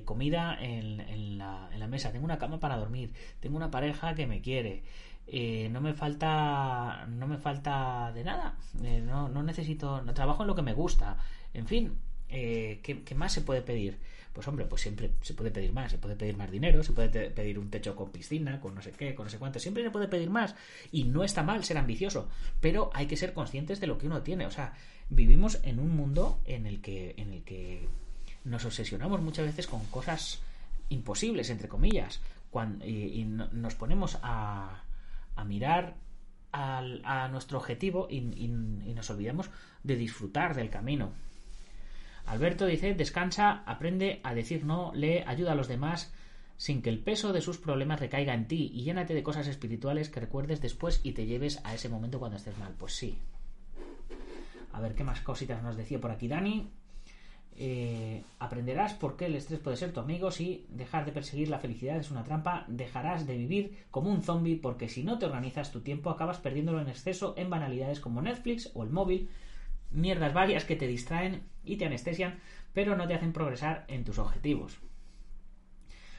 comida 0.05 0.57
en, 0.61 1.01
en, 1.01 1.39
la, 1.39 1.69
en, 1.73 1.81
la, 1.81 1.87
mesa, 1.87 2.11
tengo 2.11 2.25
una 2.25 2.39
cama 2.39 2.59
para 2.59 2.77
dormir, 2.77 3.13
tengo 3.41 3.57
una 3.57 3.71
pareja 3.71 4.15
que 4.15 4.27
me 4.27 4.41
quiere, 4.41 4.83
eh, 5.27 5.69
no 5.73 5.81
me 5.81 5.93
falta 5.93 7.05
no 7.09 7.27
me 7.27 7.39
falta 7.39 8.13
de 8.13 8.25
nada. 8.25 8.57
Eh, 8.83 9.03
no, 9.05 9.29
no, 9.29 9.43
necesito 9.43 10.03
no 10.03 10.15
trabajo 10.15 10.43
en 10.43 10.49
lo 10.49 10.55
que 10.55 10.63
me 10.63 10.73
gusta. 10.73 11.19
En 11.53 11.67
fin 11.67 11.99
eh, 12.29 12.81
¿qué, 12.83 13.15
más 13.15 13.33
se 13.33 13.41
puede 13.41 13.63
pedir? 13.63 13.99
Pues 14.33 14.47
hombre, 14.49 14.67
pues 14.67 14.83
siempre 14.83 15.13
se 15.23 15.35
puede 15.35 15.51
pedir 15.51 15.73
más, 15.73 15.91
se 15.91 15.99
puede 15.99 16.15
pedir 16.15 16.37
más 16.37 16.51
dinero, 16.51 16.83
se 16.83 16.93
puede 16.93 17.31
pedir 17.31 17.59
un 17.59 17.71
techo 17.71 17.97
con 17.97 18.11
piscina, 18.11 18.61
con 18.61 18.75
no 18.75 18.83
sé 18.83 18.93
qué, 18.93 19.15
con 19.15 19.25
no 19.27 19.31
sé 19.31 19.39
cuánto, 19.39 19.59
siempre 19.59 19.83
se 19.83 19.91
puede 19.91 20.09
pedir 20.09 20.29
más. 20.31 20.55
Y 20.93 21.05
no 21.05 21.25
está 21.25 21.43
mal 21.43 21.65
ser 21.65 21.79
ambicioso, 21.79 22.29
pero 22.61 22.91
hay 22.93 23.07
que 23.07 23.17
ser 23.17 23.33
conscientes 23.33 23.81
de 23.81 23.87
lo 23.87 23.97
que 23.99 24.07
uno 24.07 24.23
tiene, 24.23 24.47
o 24.47 24.51
sea, 24.51 24.75
vivimos 25.09 25.61
en 25.63 25.81
un 25.81 25.97
mundo 25.97 26.41
en 26.45 26.67
el 26.67 26.83
que 26.83 27.15
en 27.17 27.33
el 27.33 27.45
que 27.45 27.89
nos 28.47 28.65
obsesionamos 28.65 29.21
muchas 29.21 29.47
veces 29.47 29.67
con 29.67 29.85
cosas 29.87 30.41
imposibles 30.89 31.51
entre 31.51 31.69
comillas, 31.69 32.21
cuando, 32.51 32.87
y 32.87 33.25
nos 33.25 33.75
ponemos 33.75 34.19
a 34.23 34.83
a 35.37 35.45
mirar 35.45 35.95
a 36.53 37.29
nuestro 37.29 37.59
objetivo 37.59 38.09
y, 38.11 38.21
nos 38.49 39.11
olvidamos 39.11 39.51
de 39.83 39.95
disfrutar 39.95 40.55
del 40.55 40.71
camino. 40.71 41.13
Alberto 42.25 42.65
dice, 42.65 42.95
descansa, 42.95 43.63
aprende 43.67 44.21
a 44.25 44.35
decir 44.35 44.65
no, 44.65 44.91
lee, 44.95 45.23
ayuda 45.27 45.53
a 45.53 45.55
los 45.55 45.69
demás 45.69 46.13
sin 46.57 46.81
que 46.81 46.89
el 46.89 46.99
peso 46.99 47.35
de 47.35 47.43
sus 47.43 47.59
problemas 47.59 48.01
recaiga 48.01 48.33
en 48.33 48.49
ti 48.49 48.71
y 48.73 48.85
llénate 48.85 49.13
de 49.13 49.23
cosas 49.23 49.47
espirituales 49.47 50.09
que 50.09 50.21
recuerdes 50.21 50.63
después 50.63 51.01
y 51.05 51.13
te 51.13 51.27
lleves 51.27 51.61
a 51.63 51.75
ese 51.75 51.91
momento 51.91 52.19
cuando 52.19 52.39
estés 52.39 52.57
mal. 52.57 52.75
Pues 52.79 52.95
sí. 52.95 53.19
A 54.73 54.81
ver 54.81 54.95
qué 54.95 55.05
más 55.05 55.21
cositas 55.21 55.63
nos 55.63 55.77
decía 55.77 56.01
por 56.01 56.11
aquí 56.11 56.27
Dani. 56.27 56.71
Eh, 57.59 58.23
aprenderás 58.39 58.93
por 58.93 59.17
qué 59.17 59.27
el 59.27 59.35
estrés 59.35 59.61
puede 59.61 59.79
ser 59.79 59.91
tu 59.91 60.01
amigo 60.01 60.31
si 60.31 60.67
dejar 60.69 61.07
de 61.07 61.13
perseguir 61.13 61.49
la 61.49 61.59
felicidad 61.59 61.97
es 61.97 62.11
una 62.11 62.23
trampa, 62.23 62.67
dejarás 62.69 63.27
de 63.27 63.35
vivir 63.35 63.87
como 63.91 64.11
un 64.11 64.23
zombie 64.23 64.57
porque 64.57 64.91
si 64.91 65.03
no 65.03 65.19
te 65.19 65.25
organizas 65.25 65.73
tu 65.73 65.81
tiempo 65.81 66.11
acabas 66.11 66.39
perdiéndolo 66.39 66.83
en 66.83 66.91
exceso 66.91 67.33
en 67.39 67.49
banalidades 67.49 68.01
como 68.01 68.21
Netflix 68.21 68.71
o 68.75 68.83
el 68.83 68.91
móvil, 68.91 69.31
mierdas 69.91 70.35
varias 70.35 70.67
que 70.67 70.77
te 70.77 70.87
distraen 70.87 71.45
y 71.65 71.77
te 71.77 71.87
anestesian 71.87 72.41
pero 72.75 72.95
no 72.95 73.07
te 73.07 73.15
hacen 73.15 73.33
progresar 73.33 73.87
en 73.89 74.05
tus 74.05 74.19
objetivos. 74.19 74.79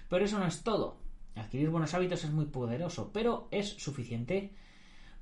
Pero 0.10 0.26
eso 0.26 0.40
no 0.40 0.48
es 0.48 0.64
todo. 0.64 0.98
Adquirir 1.36 1.70
buenos 1.70 1.94
hábitos 1.94 2.24
es 2.24 2.32
muy 2.32 2.46
poderoso, 2.46 3.12
pero 3.14 3.48
es 3.52 3.68
suficiente 3.70 4.56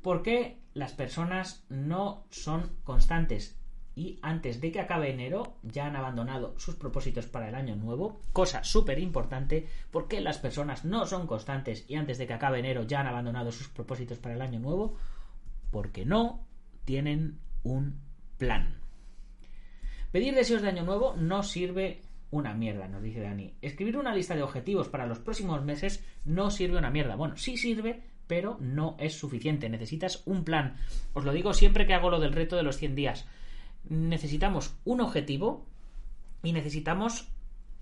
porque 0.01 0.59
las 0.73 0.93
personas 0.93 1.65
no 1.67 2.23
son 2.29 2.71
constantes 2.85 3.59
y 3.95 4.19
antes 4.21 4.59
de 4.59 4.71
que 4.71 4.81
acabe 4.81 5.09
enero 5.09 5.55
ya 5.63 5.87
han 5.87 5.95
abandonado 5.95 6.53
sus 6.59 6.75
propósitos 6.75 7.27
para 7.27 7.47
el 7.47 7.55
año 7.55 7.75
nuevo, 7.75 8.19
cosa 8.33 8.63
súper 8.63 8.99
importante 8.99 9.67
porque 9.89 10.19
las 10.19 10.37
personas 10.37 10.83
no 10.83 11.05
son 11.05 11.25
constantes 11.27 11.85
y 11.87 11.95
antes 11.95 12.17
de 12.17 12.27
que 12.27 12.33
acabe 12.33 12.59
enero 12.59 12.83
ya 12.83 12.99
han 12.99 13.07
abandonado 13.07 13.51
sus 13.51 13.69
propósitos 13.69 14.19
para 14.19 14.35
el 14.35 14.41
año 14.41 14.59
nuevo 14.59 14.97
porque 15.71 16.05
no 16.05 16.45
tienen 16.83 17.39
un 17.63 17.99
plan. 18.37 18.75
Pedir 20.11 20.35
deseos 20.35 20.61
de 20.61 20.69
año 20.69 20.83
nuevo 20.83 21.15
no 21.17 21.43
sirve 21.43 22.01
una 22.31 22.53
mierda, 22.53 22.87
nos 22.87 23.01
dice 23.01 23.21
Dani. 23.21 23.53
Escribir 23.61 23.97
una 23.97 24.13
lista 24.13 24.35
de 24.35 24.43
objetivos 24.43 24.89
para 24.89 25.07
los 25.07 25.19
próximos 25.19 25.63
meses 25.63 26.03
no 26.25 26.51
sirve 26.51 26.77
una 26.77 26.89
mierda. 26.89 27.15
Bueno, 27.15 27.37
sí 27.37 27.57
sirve, 27.57 28.01
pero 28.27 28.57
no 28.59 28.95
es 28.99 29.13
suficiente. 29.13 29.69
Necesitas 29.69 30.23
un 30.25 30.43
plan. 30.43 30.75
Os 31.13 31.23
lo 31.23 31.33
digo 31.33 31.53
siempre 31.53 31.85
que 31.85 31.93
hago 31.93 32.09
lo 32.09 32.19
del 32.19 32.33
reto 32.33 32.55
de 32.55 32.63
los 32.63 32.77
100 32.77 32.95
días 32.95 33.25
necesitamos 33.89 34.73
un 34.85 35.01
objetivo 35.01 35.65
y 36.43 36.53
necesitamos 36.53 37.27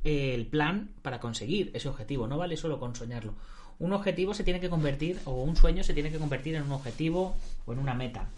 eh, 0.04 0.34
el 0.34 0.48
plan 0.48 0.92
para 1.02 1.20
conseguir 1.20 1.72
ese 1.74 1.90
objetivo. 1.90 2.28
No 2.28 2.38
vale 2.38 2.58
solo 2.58 2.80
con 2.80 2.96
soñarlo. 2.96 3.34
Un 3.80 3.94
objetivo 3.94 4.34
se 4.34 4.44
tiene 4.44 4.60
que 4.60 4.70
convertir, 4.70 5.20
o 5.26 5.44
un 5.44 5.56
sueño 5.56 5.84
se 5.84 5.94
tiene 5.94 6.12
que 6.12 6.20
convertir 6.20 6.56
en 6.56 6.64
un 6.64 6.72
objetivo 6.72 7.36
o 7.66 7.74
en 7.74 7.80
una 7.80 7.94
meta. 7.94 8.30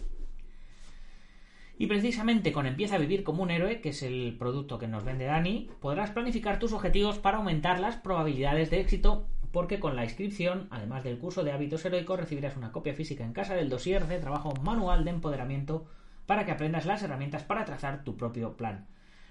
Y 1.78 1.86
precisamente 1.88 2.52
con 2.52 2.66
Empieza 2.66 2.96
a 2.96 2.98
vivir 2.98 3.22
como 3.22 3.42
un 3.42 3.50
héroe, 3.50 3.80
que 3.80 3.90
es 3.90 4.02
el 4.02 4.34
producto 4.38 4.78
que 4.78 4.88
nos 4.88 5.04
vende 5.04 5.26
Dani, 5.26 5.68
podrás 5.80 6.10
planificar 6.10 6.58
tus 6.58 6.72
objetivos 6.72 7.18
para 7.18 7.36
aumentar 7.36 7.80
las 7.80 7.96
probabilidades 7.96 8.70
de 8.70 8.80
éxito, 8.80 9.26
porque 9.52 9.78
con 9.78 9.94
la 9.94 10.04
inscripción, 10.04 10.68
además 10.70 11.04
del 11.04 11.18
curso 11.18 11.44
de 11.44 11.52
hábitos 11.52 11.84
heroicos, 11.84 12.18
recibirás 12.18 12.56
una 12.56 12.72
copia 12.72 12.94
física 12.94 13.24
en 13.24 13.34
casa 13.34 13.54
del 13.54 13.68
dossier 13.68 14.06
de 14.06 14.18
trabajo 14.18 14.54
manual 14.62 15.04
de 15.04 15.10
empoderamiento 15.10 15.86
para 16.26 16.44
que 16.44 16.52
aprendas 16.52 16.86
las 16.86 17.02
herramientas 17.02 17.44
para 17.44 17.64
trazar 17.64 18.04
tu 18.04 18.16
propio 18.16 18.56
plan. 18.56 18.86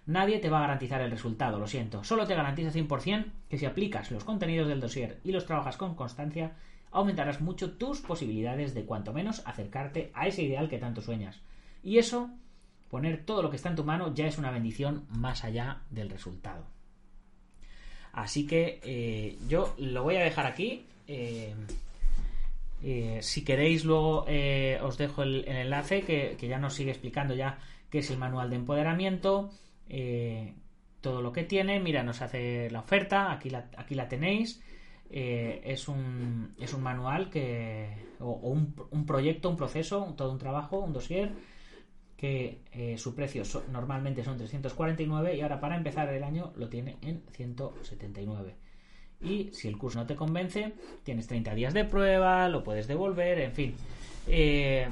Nadie 0.06 0.39
te 0.39 0.50
va 0.50 0.60
a 0.60 0.62
garantizar 0.62 1.02
el 1.02 1.12
resultado, 1.12 1.58
lo 1.60 1.68
siento. 1.68 2.04
Solo 2.04 2.28
te 2.28 2.36
garantizo 2.36 2.70
100% 2.70 3.26
que 3.50 3.58
si 3.58 3.66
aplicas 3.66 4.12
los 4.12 4.24
contenidos 4.24 4.68
del 4.68 4.80
dossier 4.80 5.20
y 5.24 5.32
los 5.32 5.46
trabajas 5.46 5.78
con 5.78 5.96
constancia, 5.96 6.54
aumentarás 6.91 7.41
mucho 7.41 7.74
tus 7.74 8.02
posibilidades 8.02 8.74
de 8.74 8.86
cuanto 8.86 9.14
menos 9.14 9.41
acercarte 9.46 10.12
a 10.14 10.28
ese 10.28 10.43
ideal 10.43 10.70
que 10.70 10.78
tanto 10.78 11.02
sueñas. 11.02 11.41
Y 11.84 11.98
eso, 11.98 12.30
poner 12.89 13.26
todo 13.26 13.41
lo 13.41 13.50
que 13.50 13.56
está 13.56 13.70
en 13.70 13.76
tu 13.76 13.84
mano, 13.84 14.14
ya 14.14 14.28
es 14.28 14.38
una 14.38 14.52
bendición 14.52 15.06
más 15.10 15.43
allá 15.43 15.82
del 15.89 16.10
resultado. 16.10 16.66
Así 18.14 18.48
que 18.48 18.80
eh, 18.84 19.38
yo 19.50 19.76
lo 19.78 20.04
voy 20.04 20.16
a 20.16 20.24
dejar 20.24 20.46
aquí. 20.46 20.86
Eh, 21.08 21.54
eh, 22.84 23.19
si 23.21 23.43
queréis, 23.43 23.86
luego 23.86 24.26
os 24.82 24.97
dejo 24.97 25.23
el, 25.23 25.47
enlace 25.47 26.01
que, 26.01 26.38
ya 26.47 26.59
nos 26.59 26.73
sigue 26.73 26.91
explicando 26.91 27.34
ya 27.36 27.59
qué 27.89 27.99
es 27.99 28.09
el 28.11 28.17
manual 28.17 28.49
de 28.49 28.55
empoderamiento, 28.57 29.49
todo 31.01 31.21
lo 31.21 31.32
que 31.32 31.43
tiene. 31.43 31.80
Mira, 31.80 32.03
nos 32.03 32.21
hace 32.21 32.69
la 32.69 32.80
oferta, 32.80 33.32
aquí 33.32 33.49
la, 33.49 33.69
aquí 33.78 33.95
la 33.95 34.07
tenéis. 34.07 34.61
es, 35.09 35.88
un, 35.88 36.55
es 36.59 36.73
un 36.73 36.84
manual 36.84 37.30
que, 37.30 37.89
o, 38.19 38.32
un, 38.32 39.05
proyecto, 39.05 39.49
un 39.49 39.55
proceso, 39.55 40.13
todo 40.17 40.32
un 40.32 40.39
trabajo, 40.39 40.80
un 40.80 40.93
dossier 40.93 41.32
que 42.17 42.61
eh, 42.71 42.97
su 42.97 43.13
precio 43.13 43.43
normalmente 43.71 44.23
son 44.23 44.38
349 44.38 45.36
y 45.36 45.41
ahora 45.41 45.59
para 45.59 45.76
empezar 45.76 46.11
el 46.13 46.23
año 46.23 46.53
lo 46.55 46.69
tiene 46.69 46.97
en 47.01 47.23
179. 47.32 48.55
Y 49.22 49.49
si 49.53 49.68
el 49.68 49.78
curso 49.78 49.99
no 49.99 50.05
te 50.05 50.16
convence, 50.16 50.74
tienes 51.03 51.28
30 51.28 51.55
días 51.55 51.74
de 51.74 51.86
prueba, 51.86 52.47
lo 52.49 52.63
puedes 52.63 52.88
devolver, 52.88 53.39
en 53.39 53.53
fin. 53.53 53.76
Eh, 54.28 54.88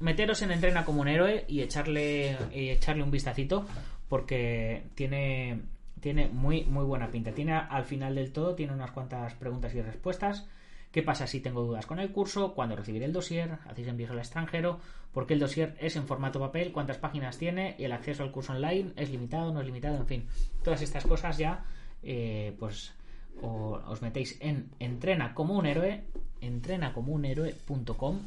meteros 0.00 0.42
en 0.42 0.52
Entrena 0.52 0.84
como 0.84 1.00
un 1.00 1.08
héroe 1.08 1.44
y 1.48 1.60
echarle, 1.60 2.36
y 2.52 2.70
echarle 2.70 3.02
un 3.02 3.10
vistacito 3.10 3.66
porque 4.08 4.82
tiene, 4.94 5.60
tiene 6.00 6.28
muy, 6.28 6.64
muy 6.64 6.84
buena 6.84 7.10
pinta. 7.10 7.32
Tiene 7.32 7.54
al 7.54 7.84
final 7.84 8.14
del 8.14 8.32
todo, 8.32 8.54
tiene 8.54 8.72
unas 8.72 8.90
cuantas 8.90 9.34
preguntas 9.34 9.74
y 9.74 9.80
respuestas 9.80 10.46
¿Qué 10.92 11.02
pasa 11.02 11.26
si 11.26 11.40
tengo 11.40 11.62
dudas 11.62 11.86
con 11.86 11.98
el 12.00 12.12
curso? 12.12 12.52
¿Cuándo 12.52 12.76
recibiré 12.76 13.06
el 13.06 13.14
dossier? 13.14 13.58
¿Hacéis 13.66 13.88
envíos 13.88 14.10
al 14.10 14.18
extranjero? 14.18 14.78
¿Por 15.14 15.26
qué 15.26 15.32
el 15.32 15.40
dossier 15.40 15.74
es 15.80 15.96
en 15.96 16.06
formato 16.06 16.38
papel? 16.38 16.70
¿Cuántas 16.70 16.98
páginas 16.98 17.38
tiene? 17.38 17.74
¿Y 17.78 17.84
el 17.84 17.92
acceso 17.92 18.22
al 18.22 18.30
curso 18.30 18.52
online 18.52 18.92
es 18.96 19.08
limitado? 19.08 19.50
¿No 19.54 19.60
es 19.60 19.66
limitado? 19.66 19.96
En 19.96 20.06
fin, 20.06 20.26
todas 20.62 20.82
estas 20.82 21.06
cosas 21.06 21.38
ya, 21.38 21.64
eh, 22.02 22.54
pues 22.58 22.92
os 23.40 24.02
metéis 24.02 24.36
en 24.40 24.70
entrena 24.78 25.34
como 25.34 25.54
un 25.54 25.66
héroe, 25.66 26.04
entrena 26.40 26.92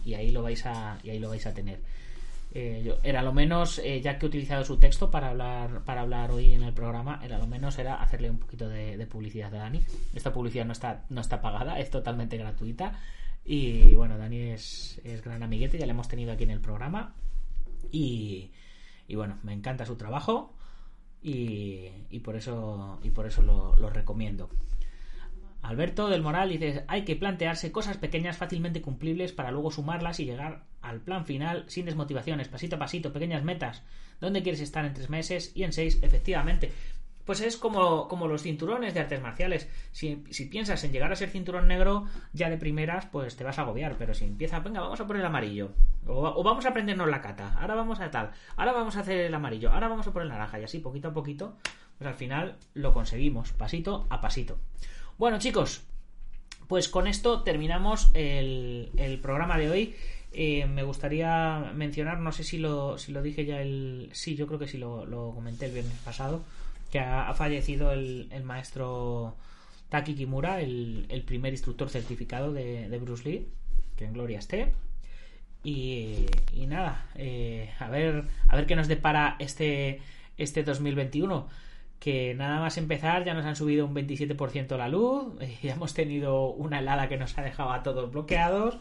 y 0.06 0.14
ahí 0.14 0.32
lo 0.32 0.44
vais 0.44 0.66
a, 0.66 0.96
ahí 0.96 1.20
lo 1.20 1.30
vais 1.30 1.46
a 1.46 1.54
tener. 1.54 1.80
Eh, 2.58 2.98
era 3.04 3.22
lo 3.22 3.34
menos, 3.34 3.80
eh, 3.80 4.00
ya 4.02 4.18
que 4.18 4.26
he 4.26 4.30
utilizado 4.30 4.64
su 4.64 4.78
texto 4.78 5.12
para 5.12 5.32
hablar, 5.32 5.84
para 5.84 6.02
hablar 6.02 6.32
hoy 6.32 6.54
en 6.54 6.64
el 6.64 6.74
programa, 6.74 7.20
era 7.22 7.38
lo 7.38 7.48
menos 7.48 7.78
era 7.78 7.96
hacerle 7.96 8.30
un 8.30 8.40
poquito 8.40 8.70
de, 8.70 9.06
publicidad 9.08 9.54
a 9.54 9.58
Dani. 9.58 9.82
Esta 10.14 10.32
publicidad 10.32 10.66
no 10.66 10.72
está, 10.72 11.04
no 11.10 11.20
está 11.20 11.42
pagada, 11.42 11.80
es 11.80 11.90
totalmente 11.90 12.38
gratuita. 12.38 12.98
Y 13.44 13.94
bueno, 13.96 14.18
Dani 14.18 14.52
es, 14.52 15.02
es 15.04 15.22
gran 15.22 15.44
amiguete, 15.44 15.78
ya 15.78 15.86
le 15.86 15.92
hemos 15.92 16.08
tenido 16.08 16.32
aquí 16.32 16.46
en 16.46 16.52
el 16.52 16.62
programa. 16.62 17.14
Y, 17.92 18.52
y 19.08 19.16
bueno, 19.16 19.38
me 19.44 19.52
encanta 19.52 19.86
su 19.86 19.98
trabajo 19.98 20.54
y, 21.22 21.90
y 22.10 22.20
por 22.22 22.38
eso, 22.38 23.00
y 23.04 23.10
por 23.10 23.26
eso 23.26 23.42
lo, 23.42 23.76
lo 23.76 23.90
recomiendo. 23.90 24.50
Alberto 25.68 26.10
del 26.10 26.22
Moral 26.22 26.50
dice, 26.50 26.86
hay 26.88 27.06
que 27.06 27.16
plantearse 27.16 27.72
cosas 27.72 27.98
pequeñas 27.98 28.38
fácilmente 28.38 28.82
cumplibles 28.82 29.32
para 29.32 29.50
luego 29.50 29.72
sumarlas 29.72 30.20
y 30.20 30.26
llegar 30.26 30.64
al 30.82 31.02
plan 31.02 31.26
final 31.26 31.66
sin 31.68 31.86
desmotivaciones, 31.86 32.50
pasito 32.50 32.76
a 32.76 32.80
pasito, 32.80 33.12
pequeñas 33.12 33.44
metas. 33.44 33.82
¿Dónde 34.22 34.44
quieres 34.44 34.62
estar 34.62 34.86
en 34.86 34.94
tres 34.94 35.10
meses 35.10 35.52
y 35.56 35.64
en 35.64 35.74
seis? 35.74 35.98
Efectivamente. 36.04 36.72
Pues 37.26 37.42
es 37.42 37.58
como, 37.58 38.08
como 38.08 38.28
los 38.28 38.44
cinturones 38.44 38.94
de 38.94 39.00
artes 39.00 39.20
marciales. 39.20 39.68
Si, 39.92 40.16
piensas 40.52 40.84
en 40.84 40.92
llegar 40.92 41.12
a 41.12 41.16
ser 41.16 41.30
cinturón 41.30 41.68
negro, 41.68 42.06
ya 42.34 42.52
de 42.52 42.58
primeras, 42.58 43.08
pues 43.08 43.36
te 43.36 43.44
vas 43.44 43.58
a 43.58 43.64
agobiar. 43.64 43.96
Pero 43.98 44.14
si 44.14 44.26
empieza, 44.26 44.60
venga, 44.60 44.82
vamos 44.82 45.02
a 45.02 45.08
poner 45.08 45.22
el 45.22 45.26
amarillo. 45.26 45.72
O, 46.06 46.14
o, 46.14 46.44
vamos 46.44 46.68
a 46.68 46.70
aprendernos 46.70 47.10
la 47.10 47.22
cata. 47.22 47.56
Ahora 47.60 47.74
vamos 47.74 48.00
a 48.00 48.12
tal. 48.12 48.30
Ahora 48.56 48.74
vamos 48.74 48.96
a 48.96 49.00
hacer 49.00 49.22
el 49.22 49.34
amarillo. 49.34 49.72
Ahora 49.72 49.88
vamos 49.88 50.06
a 50.06 50.14
poner 50.14 50.28
el 50.28 50.34
naranja. 50.34 50.60
Y 50.60 50.64
así, 50.66 50.78
poquito 50.78 51.08
a 51.08 51.14
poquito, 51.14 51.58
pues 51.98 52.08
al 52.08 52.14
final 52.14 52.58
lo 52.76 52.94
conseguimos. 52.94 53.54
Pasito 53.54 54.06
a 54.12 54.22
pasito. 54.22 54.60
Bueno, 55.18 55.40
chicos, 55.40 55.82
pues 56.68 56.90
con 56.90 57.08
esto 57.08 57.42
terminamos 57.44 58.10
el, 58.14 59.20
programa 59.22 59.58
de 59.58 59.70
hoy. 59.70 59.96
Eh, 60.34 60.66
me 60.66 60.84
gustaría 60.84 61.72
mencionar, 61.74 62.20
no 62.20 62.34
sé 62.34 62.44
si 62.44 62.58
lo, 62.58 62.98
si 62.98 63.14
lo 63.14 63.22
dije 63.22 63.46
ya 63.46 63.62
el. 63.62 64.10
Sí, 64.12 64.36
yo 64.36 64.46
creo 64.46 64.60
que 64.60 64.68
sí 64.68 64.78
lo, 64.78 65.32
comenté 65.34 65.68
el 65.68 65.72
viernes 65.72 65.98
pasado, 66.00 66.44
que 66.92 67.00
ha, 67.00 67.34
fallecido 67.34 67.94
el, 67.94 68.30
maestro 68.44 69.38
Taki 69.88 70.16
Kimura, 70.16 70.60
el, 70.60 71.24
primer 71.26 71.54
instructor 71.54 71.90
certificado 71.90 72.52
de, 72.52 73.00
Bruce 73.02 73.24
Lee, 73.24 73.48
que 73.96 74.04
en 74.04 74.14
gloria 74.14 74.40
esté. 74.40 74.74
Y, 75.64 76.26
nada, 76.68 77.10
eh, 77.16 77.72
a 77.80 77.88
ver 77.88 78.26
a 78.50 78.56
ver 78.58 78.66
qué 78.66 78.76
nos 78.76 78.90
depara 78.90 79.38
este, 79.40 80.02
este 80.38 80.64
2021 80.64 81.48
que 82.06 82.36
nada 82.36 82.60
más 82.60 82.78
empezar 82.78 83.26
ya 83.26 83.34
nos 83.34 83.46
han 83.46 83.56
subido 83.56 83.84
un 83.84 83.96
27% 83.96 84.78
la 84.78 84.88
luz, 84.88 85.34
ya 85.64 85.74
hemos 85.74 85.96
tenido 85.96 86.50
una 86.52 86.78
helada 86.78 87.10
que 87.10 87.18
nos 87.18 87.36
ha 87.36 87.42
dejado 87.42 87.72
a 87.72 87.82
todos 87.82 88.12
bloqueados 88.12 88.78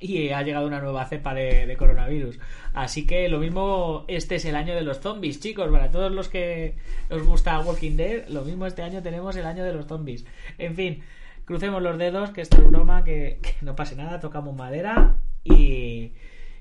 y 0.00 0.30
ha 0.30 0.42
llegado 0.42 0.66
una 0.66 0.80
nueva 0.80 1.06
cepa 1.06 1.32
de, 1.32 1.76
coronavirus. 1.78 2.40
Así 2.74 3.06
que 3.06 3.28
lo 3.28 3.38
mismo, 3.38 4.04
este 4.08 4.34
es 4.34 4.44
el 4.46 4.56
año 4.56 4.74
de 4.74 4.82
los 4.82 4.98
zombies, 4.98 5.38
chicos, 5.38 5.70
para 5.70 5.92
todos 5.92 6.10
los 6.10 6.28
que 6.28 6.74
os 7.08 7.22
gusta 7.22 7.60
Walking 7.60 7.96
Dead, 7.96 8.26
lo 8.30 8.42
mismo 8.42 8.66
este 8.66 8.82
año 8.82 9.00
tenemos 9.00 9.36
el 9.36 9.46
año 9.46 9.62
de 9.62 9.72
los 9.72 9.86
zombies. 9.86 10.24
En 10.58 10.74
fin, 10.74 11.04
crucemos 11.44 11.80
los 11.80 11.96
dedos, 11.98 12.30
que 12.30 12.40
esto 12.40 12.56
es 12.56 12.66
broma, 12.66 13.04
que 13.04 13.38
no 13.62 13.76
pase 13.76 13.94
nada, 13.94 14.18
tocamos 14.18 14.56
madera 14.56 15.18
y... 15.44 16.14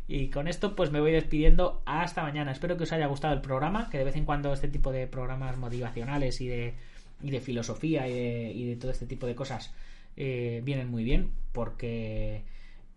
Y 0.08 0.30
con 0.30 0.48
esto 0.48 0.76
pues 0.76 0.92
me 0.92 1.00
voy 1.00 1.12
despidiendo 1.12 1.82
hasta 1.86 2.24
mañana. 2.24 2.52
Espero 2.52 2.78
que 2.78 2.84
os 2.84 2.92
haya 2.92 3.08
gustado 3.08 3.34
el 3.34 3.42
programa, 3.42 3.90
que 3.90 3.98
de 3.98 4.04
vez 4.04 4.16
en 4.16 4.26
cuando 4.26 4.54
este 4.54 4.68
tipo 4.68 4.92
de 4.92 5.08
programas 5.08 5.58
motivacionales 5.58 6.42
y 6.42 6.48
de, 6.48 6.76
y 7.22 7.32
de 7.32 7.42
filosofía 7.42 8.08
y 8.08 8.66
de, 8.66 8.76
todo 8.76 8.92
este 8.92 9.08
tipo 9.08 9.26
de 9.26 9.36
cosas 9.36 9.74
eh, 10.16 10.62
vienen 10.64 10.90
muy 10.90 11.04
bien 11.04 11.32
porque 11.52 12.44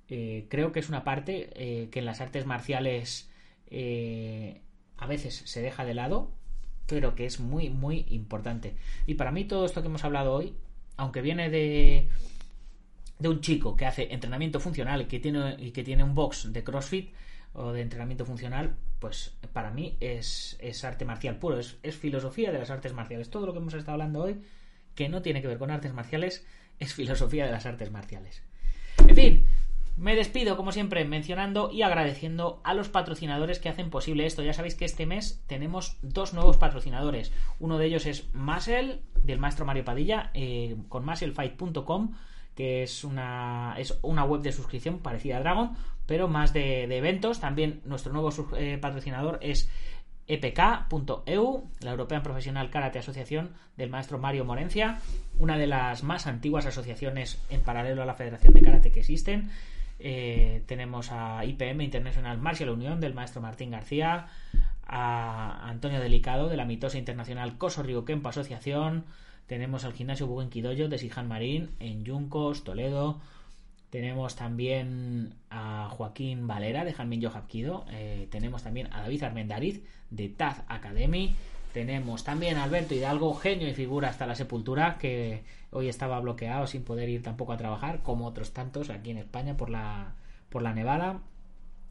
eh, 0.08 0.46
creo 0.48 0.72
que 0.72 0.80
es 0.80 0.88
una 0.88 1.04
parte 1.04 1.50
eh, 1.54 1.88
que 1.90 2.00
en 2.00 2.04
las 2.04 2.20
artes 2.20 2.46
marciales 2.46 3.30
a 3.70 5.06
veces 5.06 5.42
se 5.44 5.60
deja 5.60 5.84
de 5.84 5.94
lado, 5.94 6.30
pero 6.86 7.14
que 7.14 7.26
es 7.26 7.38
muy, 7.38 7.68
muy 7.68 8.06
importante. 8.08 8.74
Y 9.06 9.14
para 9.14 9.30
mí 9.30 9.44
todo 9.44 9.66
esto 9.66 9.82
que 9.82 9.88
hemos 9.88 10.04
hablado 10.04 10.32
hoy, 10.32 10.54
aunque 10.96 11.20
viene 11.20 11.50
de 11.50 12.08
de 13.18 13.28
un 13.28 13.40
chico 13.40 13.76
que 13.76 13.86
hace 13.86 14.12
entrenamiento 14.12 14.60
funcional 14.60 15.02
y 15.02 15.04
que 15.06 15.18
tiene, 15.20 15.56
y 15.58 15.72
que 15.72 15.82
tiene 15.82 16.04
un 16.04 16.14
box 16.14 16.52
de 16.52 16.62
CrossFit 16.62 17.12
o 17.52 17.72
de 17.72 17.80
entrenamiento 17.80 18.24
funcional, 18.24 18.76
pues 19.00 19.36
para 19.52 19.70
mí 19.70 19.96
es, 20.00 20.56
es 20.60 20.84
arte 20.84 21.04
marcial 21.04 21.38
puro, 21.38 21.58
es, 21.58 21.96
filosofía 21.96 22.52
de 22.52 22.58
las 22.58 22.70
artes 22.70 22.92
marciales. 22.92 23.30
Todo 23.30 23.46
lo 23.46 23.52
que 23.52 23.58
hemos 23.58 23.74
estado 23.74 23.92
hablando 23.92 24.22
hoy, 24.22 24.40
que 24.94 25.08
no 25.08 25.22
tiene 25.22 25.42
que 25.42 25.48
ver 25.48 25.58
con 25.58 25.70
artes 25.70 25.92
marciales, 25.92 26.46
es 26.78 26.94
filosofía 26.94 27.46
de 27.46 27.52
las 27.52 27.66
artes 27.66 27.90
marciales. 27.90 28.42
En 29.08 29.14
fin, 29.14 29.46
me 29.96 30.14
despido 30.14 30.56
como 30.56 30.70
siempre 30.70 31.04
mencionando 31.04 31.70
y 31.72 31.82
agradeciendo 31.82 32.60
a 32.62 32.74
los 32.74 32.88
patrocinadores 32.88 33.58
que 33.58 33.68
hacen 33.68 33.90
posible 33.90 34.26
esto. 34.26 34.42
Ya 34.42 34.52
sabéis 34.52 34.76
que 34.76 34.84
este 34.84 35.06
mes 35.06 35.42
tenemos 35.48 35.96
dos 36.02 36.34
nuevos 36.34 36.56
patrocinadores. 36.56 37.32
Uno 37.58 37.78
de 37.78 37.86
ellos 37.86 38.06
es 38.06 38.32
Muscle, 38.34 39.00
del 39.22 39.38
maestro 39.38 39.64
Mario 39.64 39.84
Padilla, 39.84 40.30
eh, 40.34 40.76
con 40.88 41.04
musclefight.com 41.04 42.14
que 42.58 42.82
es 42.82 43.04
una, 43.04 43.76
es 43.78 43.96
una 44.02 44.24
web 44.24 44.40
de 44.40 44.50
suscripción 44.50 44.98
parecida 44.98 45.36
a 45.36 45.40
Dragon, 45.40 45.76
pero 46.06 46.26
más 46.26 46.52
de, 46.52 46.82
eventos. 46.96 47.38
También 47.38 47.82
nuestro 47.84 48.12
nuevo 48.12 48.30
eh, 48.56 48.78
patrocinador 48.78 49.38
es 49.40 49.70
epk.eu, 50.26 51.70
la 51.78 51.90
European 51.92 52.24
Professional 52.24 52.68
Karate 52.68 52.98
Asociación 52.98 53.52
del 53.76 53.90
maestro 53.90 54.18
Mario 54.18 54.44
Morencia, 54.44 54.98
una 55.38 55.56
de 55.56 55.68
las 55.68 56.02
más 56.02 56.26
antiguas 56.26 56.66
asociaciones 56.66 57.40
en 57.48 57.60
paralelo 57.60 58.02
a 58.02 58.06
la 58.06 58.14
Federación 58.14 58.52
de 58.54 58.62
Karate 58.62 58.90
que 58.90 59.00
existen. 59.00 59.52
Eh, 60.00 60.64
tenemos 60.66 61.12
a 61.12 61.44
IPM 61.44 61.82
International 61.82 62.38
Martial 62.38 62.70
Unión 62.70 62.98
del 62.98 63.14
maestro 63.14 63.40
Martín 63.40 63.70
García, 63.70 64.26
a 64.84 65.68
Antonio 65.68 66.00
Delicado 66.00 66.48
de 66.48 66.56
la 66.56 66.64
mitosa 66.64 66.98
internacional 66.98 67.56
Coso 67.56 67.84
Río 67.84 68.04
Kempo 68.04 68.30
Asociación, 68.30 69.04
tenemos 69.48 69.84
al 69.84 69.94
gimnasio 69.94 70.26
Buen 70.26 70.50
de 70.50 70.98
Sijan 70.98 71.26
Marín 71.26 71.70
en 71.80 72.04
Yuncos, 72.04 72.64
Toledo. 72.64 73.18
Tenemos 73.88 74.36
también 74.36 75.32
a 75.48 75.88
Joaquín 75.90 76.46
Valera 76.46 76.84
de 76.84 76.92
Janmin 76.92 77.22
Yo 77.22 77.32
Eh, 77.90 78.28
tenemos 78.30 78.62
también 78.62 78.92
a 78.92 79.00
David 79.00 79.22
Armendariz 79.22 79.82
de 80.10 80.28
Taz 80.28 80.62
Academy. 80.68 81.34
Tenemos 81.72 82.24
también 82.24 82.58
a 82.58 82.64
Alberto 82.64 82.94
Hidalgo, 82.94 83.34
genio 83.34 83.66
y 83.68 83.72
figura 83.72 84.10
hasta 84.10 84.26
la 84.26 84.34
sepultura, 84.34 84.98
que 84.98 85.44
hoy 85.70 85.88
estaba 85.88 86.20
bloqueado 86.20 86.66
sin 86.66 86.84
poder 86.84 87.08
ir 87.08 87.22
tampoco 87.22 87.54
a 87.54 87.56
trabajar, 87.56 88.02
como 88.02 88.26
otros 88.26 88.52
tantos 88.52 88.90
aquí 88.90 89.12
en 89.12 89.18
España 89.18 89.56
por 89.56 89.70
la, 89.70 90.12
por 90.50 90.60
la 90.60 90.74
nevada. 90.74 91.20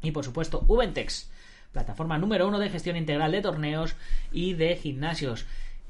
Y 0.03 0.11
por 0.11 0.23
supuesto, 0.23 0.63
Ubentex, 0.67 1.31
plataforma 1.71 2.19
número 2.19 2.47
uno 2.47 2.59
de 2.59 2.69
gestión 2.69 2.97
integral 2.97 3.31
de 3.31 3.41
torneos 3.41 3.95
y 4.31 4.53
de 4.53 4.75
gimnasios. 4.75 5.47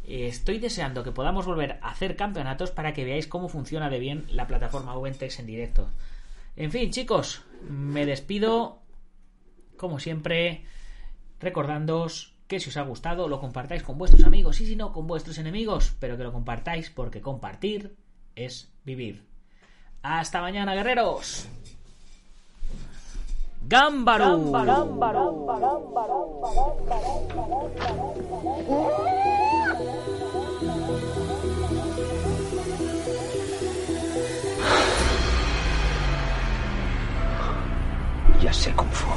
Estoy 0.08 0.60
deseando 0.60 1.04
que 1.04 1.12
podamos 1.12 1.46
volver 1.46 1.80
a 1.82 1.90
hacer 1.90 2.16
campeonatos 2.16 2.72
para 2.72 2.94
que 2.94 3.04
veáis 3.04 3.28
cómo 3.28 3.50
funciona 3.50 3.90
de 3.90 4.00
bien 4.00 4.26
la 4.30 4.48
plataforma 4.48 4.98
Ubentex 4.98 5.40
en 5.40 5.46
directo. 5.46 5.90
En 6.56 6.72
fin, 6.72 6.92
chicos, 6.92 7.44
me 7.70 8.06
despido, 8.06 8.80
como 9.76 10.00
siempre, 10.00 10.64
recordándoos 11.42 12.34
que 12.48 12.62
si 12.62 12.70
os 12.70 12.78
ha 12.78 12.84
gustado 12.84 13.28
lo 13.28 13.42
compartáis 13.42 13.84
con 13.84 13.98
vuestros 13.98 14.24
amigos 14.24 14.62
y 14.62 14.66
si 14.66 14.78
no 14.78 14.94
con 14.94 15.08
vuestros 15.08 15.38
enemigos, 15.40 15.94
pero 16.00 16.16
que 16.16 16.24
lo 16.24 16.32
compartáis 16.32 16.90
porque 16.90 17.20
compartir 17.20 17.98
es 18.36 18.72
vivir. 18.86 19.26
Hasta 20.04 20.40
mañana, 20.40 20.74
guerreros. 20.74 21.50
Gámbaro. 23.68 24.38
Ya 38.42 38.54
sé 38.54 38.72
cómo 38.76 38.92
fue. 38.92 39.14